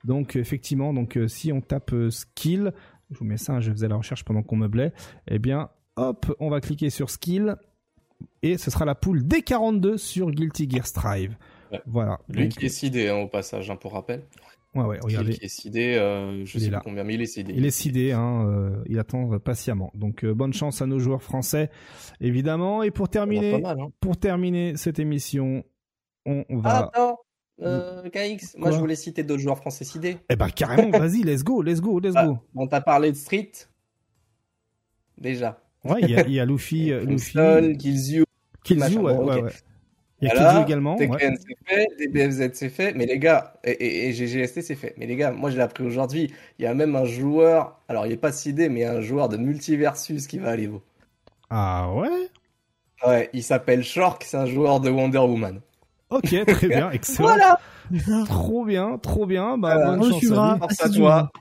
[0.04, 2.74] Donc effectivement, donc si on tape skill,
[3.12, 4.94] je vous mets ça, je faisais la recherche pendant qu'on meublait.
[5.28, 7.58] Eh bien, Hop, on va cliquer sur Skill.
[8.44, 11.36] Et ce sera la poule D42 sur Guilty Gear Strive.
[11.86, 12.20] Voilà.
[12.30, 14.24] Lui qui est sidé hein, au passage, hein, pour rappel.
[14.74, 15.34] Ouais, ouais, regardez.
[15.34, 17.54] Qui est sidé, euh, je sais pas combien, mais il est sidé.
[17.56, 19.92] Il est sidé, hein, euh, il attend patiemment.
[19.96, 21.70] Donc euh, bonne chance à nos joueurs français,
[22.22, 22.84] évidemment.
[22.84, 23.90] Et pour terminer, hein.
[24.00, 25.64] pour terminer cette émission,
[26.26, 26.70] on va.
[26.70, 27.18] Ah, attends,
[27.62, 30.18] euh, KX, moi je voulais citer d'autres joueurs français sidés.
[30.30, 32.40] Eh ben carrément, vas-y, let's go, let's go, let's go.
[32.56, 33.52] on t'a parlé de Street,
[35.18, 35.62] déjà.
[35.84, 37.38] Ouais, il y a, y a Luffy, euh, Luffy.
[38.64, 39.52] Killzoo, ouais, ouais, ouais.
[40.22, 40.96] Il y a Killzoo également.
[40.96, 44.94] Tekken c'est fait, DBFZ c'est fait, mais les gars, et, et, GGST c'est fait.
[44.98, 48.06] Mais les gars, moi je l'ai appris aujourd'hui, il y a même un joueur, alors
[48.06, 50.84] il est pas sidé, mais un joueur de Multiversus qui va à l'Evo.
[51.50, 52.30] Ah ouais?
[53.06, 55.62] Ouais, il s'appelle Shork, c'est un joueur de Wonder Woman.
[56.12, 57.30] Ok, très bien, excellent.
[57.30, 57.60] voilà
[58.26, 59.58] Trop bien, trop bien.
[59.58, 61.32] Bah, bonne chance à Force à toi.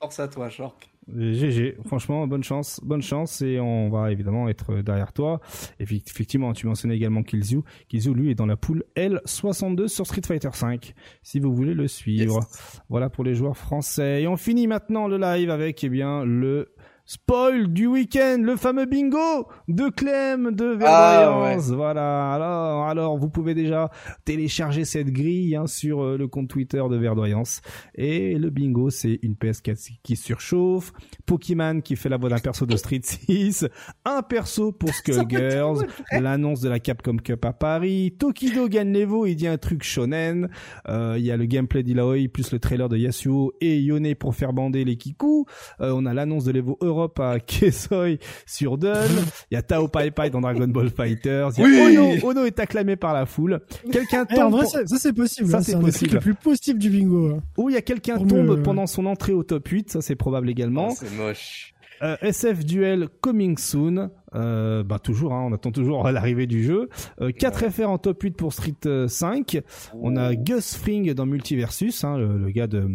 [0.00, 0.92] Force à toi, Shork.
[1.08, 5.40] GG, franchement, bonne chance, bonne chance et on va évidemment être derrière toi.
[5.80, 7.64] Et effectivement, tu mentionnais également Killzoo.
[7.88, 11.88] Killzoo, lui, est dans la poule L62 sur Street Fighter 5, si vous voulez le
[11.88, 12.40] suivre.
[12.88, 14.22] Voilà pour les joueurs français.
[14.22, 16.72] Et on finit maintenant le live avec, eh bien, le
[17.04, 21.68] Spoil du week-end, le fameux bingo de Clem de Verdoyance.
[21.70, 22.32] Ah, voilà.
[22.32, 23.90] Alors, alors, vous pouvez déjà
[24.24, 27.60] télécharger cette grille hein, sur euh, le compte Twitter de Verdoyance.
[27.96, 30.92] Et le bingo, c'est une PS4 qui surchauffe,
[31.26, 33.66] Pokémon qui fait la voix d'un perso de Street 6,
[34.04, 39.34] un perso pour Skullgirls, l'annonce de la Capcom Cup à Paris, Tokido gagne l'Evo, il
[39.34, 40.48] dit un truc shonen.
[40.88, 44.34] Euh, il y a le gameplay d'Ilaoi plus le trailer de Yasuo et Yone pour
[44.34, 45.46] faire bander les Kiku.
[45.80, 47.36] Euh, on a l'annonce de l'Evo Europe à
[48.46, 48.78] sur.
[48.82, 51.50] Il y a Tao Pai Pai dans Dragon Ball Fighters.
[51.58, 52.44] oui Ono.
[52.44, 53.60] est acclamé par la foule.
[53.90, 54.32] Quelqu'un tombe.
[54.42, 55.48] Eh, en vrai, ça, c'est possible.
[55.48, 56.14] Ça, hein, c'est possible.
[56.14, 57.36] Le plus possible du bingo.
[57.36, 57.42] Hein.
[57.58, 59.90] Ou il y a quelqu'un tombe pendant son entrée au top 8.
[59.90, 60.88] Ça, c'est probable également.
[60.90, 61.71] Ah, c'est moche.
[62.02, 64.10] Euh, SF Duel Coming Soon.
[64.34, 66.88] Euh, bah toujours, hein, on attend toujours l'arrivée du jeu.
[67.20, 69.54] Euh, 4 FR en top 8 pour Street 5.
[69.54, 69.60] Euh,
[69.94, 72.88] on a Gus Fring dans Multiversus, hein, le, gars de,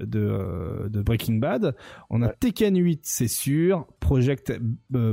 [0.00, 1.74] de, euh, de, Breaking Bad.
[2.10, 3.86] On a Tekken 8, c'est sûr.
[4.00, 4.52] Project,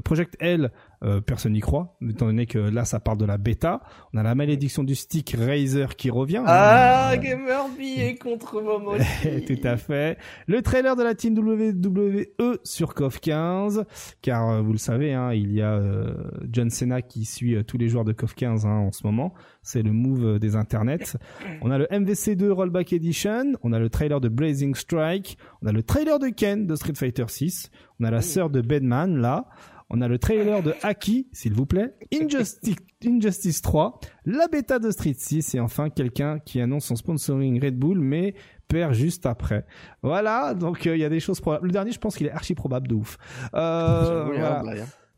[0.03, 0.72] Project L
[1.03, 3.82] euh, personne n'y croit, étant donné que là ça part de la bêta.
[4.14, 6.44] On a la malédiction du stick Razer qui revient.
[6.45, 8.94] Ah, Gamer est contre Momo.
[9.48, 10.18] Tout à fait.
[10.45, 13.86] Le trailer de la team WWE sur KOF 15,
[14.22, 16.14] car euh, vous le savez, hein, il y a euh,
[16.52, 19.34] John Cena qui suit tous les joueurs de KOF 15 hein, en ce moment.
[19.64, 21.18] C'est le move des internets.
[21.61, 23.53] On a le MVC2 Rollback Edition.
[23.64, 25.38] On a le trailer de Blazing Strike.
[25.61, 27.69] On a le trailer de Ken de Street Fighter 6.
[27.99, 29.45] On a la sœur de Bedman là.
[29.93, 34.89] On a le trailer de Haki, s'il vous plaît, Injustice, Injustice 3, la bêta de
[34.89, 38.34] Street 6 et enfin quelqu'un qui annonce son sponsoring Red Bull mais
[38.69, 39.65] perd juste après.
[40.01, 41.65] Voilà, donc euh, il y a des choses probables.
[41.65, 43.18] Le dernier, je pense qu'il est archi probable de ouf.
[43.53, 44.63] Euh, voilà.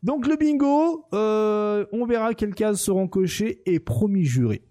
[0.02, 4.62] Donc le bingo, euh, on verra quelles cases seront cochées et promis juré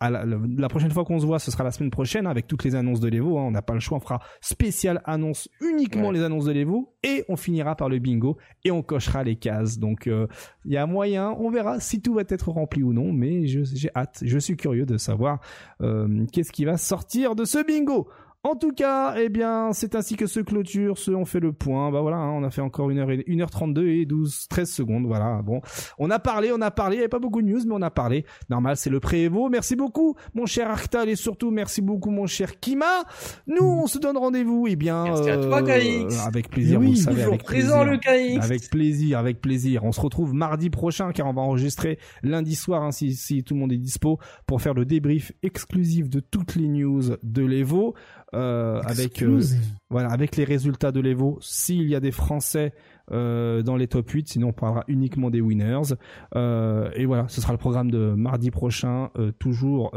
[0.00, 3.00] la, prochaine fois qu'on se voit, ce sera la semaine prochaine avec toutes les annonces
[3.00, 3.38] de l'Evo.
[3.38, 3.44] Hein.
[3.44, 7.24] on n'a pas le choix, on fera spécial annonce uniquement les annonces de l'Evo et
[7.28, 9.78] on finira par le bingo et on cochera les cases.
[9.78, 10.26] Donc euh,
[10.64, 13.90] il y a moyen, on verra si tout va être rempli ou non, mais j'ai
[13.94, 15.40] hâte, je suis curieux de savoir
[15.80, 18.08] euh, qu'est-ce qui va sortir de ce bingo.
[18.46, 21.90] En tout cas, eh bien, c'est ainsi que se clôture ce On fait le point.
[21.90, 25.04] Bah voilà, hein, on a fait encore 1 h 1h32 et 12 13 secondes.
[25.04, 25.60] Voilà, bon.
[25.98, 27.82] On a parlé, on a parlé, il n'y avait pas beaucoup de news mais on
[27.82, 28.24] a parlé.
[28.48, 29.48] Normal, c'est le pré-Evo.
[29.48, 33.02] Merci beaucoup mon cher Arctal et surtout merci beaucoup mon cher Kima.
[33.48, 36.94] Nous, on se donne rendez-vous eh bien merci à toi, euh, avec plaisir, oui, vous
[36.94, 38.30] savez avec présent plaisir.
[38.30, 38.44] le KX.
[38.44, 39.82] Avec plaisir, avec plaisir.
[39.82, 43.54] On se retrouve mardi prochain car on va enregistrer lundi soir hein, si, si tout
[43.54, 47.96] le monde est dispo pour faire le débrief exclusif de toutes les news de l'Evo.
[48.36, 49.40] Euh, avec euh,
[49.88, 51.38] voilà avec les résultats de l'Evo.
[51.40, 52.74] S'il y a des Français
[53.10, 54.28] dans les top 8.
[54.28, 55.94] Sinon, on parlera uniquement des winners.
[56.34, 59.92] et voilà, ce sera le programme de mardi prochain, toujours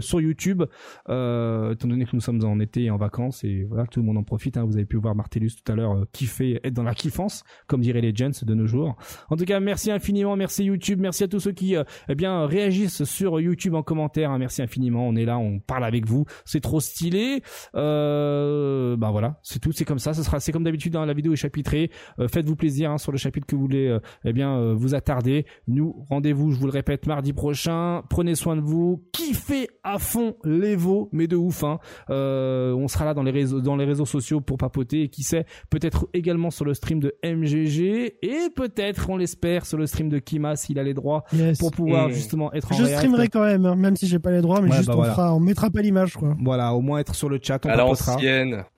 [0.00, 0.62] sur YouTube.
[1.06, 4.18] étant donné que nous sommes en été et en vacances, et voilà, tout le monde
[4.18, 4.56] en profite.
[4.56, 4.64] Hein.
[4.64, 8.00] Vous avez pu voir Martellus tout à l'heure kiffer, être dans la kiffance, comme dirait
[8.00, 8.96] les gens de nos jours.
[9.30, 11.76] En tout cas, merci infiniment, merci YouTube, merci à tous ceux qui
[12.08, 14.30] eh bien réagissent sur YouTube en commentaire.
[14.30, 14.38] Hein.
[14.38, 15.06] Merci infiniment.
[15.06, 16.24] On est là, on parle avec vous.
[16.44, 17.42] C'est trop stylé.
[17.74, 19.72] Euh, bah voilà, c'est tout.
[19.72, 20.14] C'est comme ça.
[20.14, 20.92] Ce sera, c'est comme d'habitude.
[20.92, 21.90] dans La vidéo est chapitrée.
[22.18, 23.88] Euh, faites-vous plaisir hein, sur le chapitre que vous voulez.
[23.88, 25.46] Euh, eh bien, euh, vous attarder.
[25.66, 26.50] Nous, rendez-vous.
[26.50, 28.02] Je vous le répète, mardi prochain.
[28.10, 29.02] Prenez soin de vous.
[29.12, 31.64] Kiffez à fond les veaux, mais de ouf.
[31.64, 31.78] Hein.
[32.08, 35.02] on sera là dans les réseaux, dans les réseaux sociaux pour papoter.
[35.02, 39.78] Et qui sait, peut-être également sur le stream de MGG et peut-être, on l'espère, sur
[39.78, 41.24] le stream de Kima s'il a les droits
[41.58, 44.40] pour pouvoir justement être en Je streamerai quand même, hein, même si j'ai pas les
[44.40, 46.36] droits, mais juste bah on fera, on mettra pas l'image, quoi.
[46.42, 47.70] Voilà, au moins être sur le chat, on.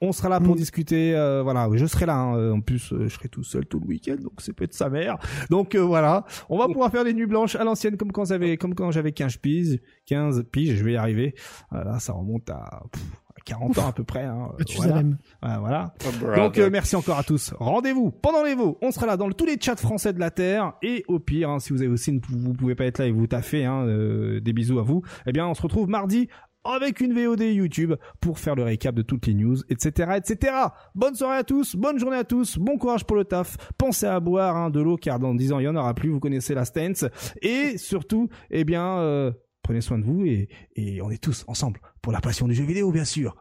[0.01, 0.59] On sera là pour mm.
[0.59, 2.16] discuter, euh, voilà, je serai là.
[2.16, 2.52] Hein.
[2.52, 5.19] En plus, euh, je serai tout seul tout le week-end, donc c'est peut-être sa mère.
[5.51, 8.57] Donc euh, voilà, on va pouvoir faire des nuits blanches à l'ancienne, comme quand j'avais,
[8.57, 11.35] comme quand j'avais 15 piges, 15 piges, je vais y arriver.
[11.73, 12.83] Là, ça remonte à.
[13.47, 14.24] 40 ans à peu près.
[14.24, 14.49] Hein.
[14.77, 15.03] Voilà.
[15.61, 15.95] voilà.
[16.05, 17.55] Oh, Donc euh, merci encore à tous.
[17.59, 18.77] Rendez-vous pendant les veaux.
[18.83, 20.74] On sera là dans tous les chats français de la terre.
[20.83, 23.27] Et au pire, hein, si vous avez aussi, vous pouvez pas être là et vous
[23.27, 25.03] taffez, hein, euh, des bisous à vous.
[25.27, 26.28] Eh bien, on se retrouve mardi
[26.70, 30.52] avec une VOD YouTube pour faire le récap de toutes les news, etc., etc.
[30.94, 33.56] Bonne soirée à tous, bonne journée à tous, bon courage pour le taf.
[33.78, 36.10] Pensez à boire hein, de l'eau car dans 10 ans il y en aura plus.
[36.10, 37.05] Vous connaissez la stance.
[37.43, 38.98] Et surtout, eh bien.
[38.98, 39.32] Euh,
[39.62, 42.64] prenez soin de vous et, et on est tous ensemble pour la passion du jeu
[42.64, 43.34] vidéo, bien sûr.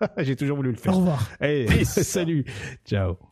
[0.18, 0.94] J'ai toujours voulu le faire.
[0.94, 1.26] Au revoir.
[1.40, 2.44] Hey, salut.
[2.84, 3.29] Ciao.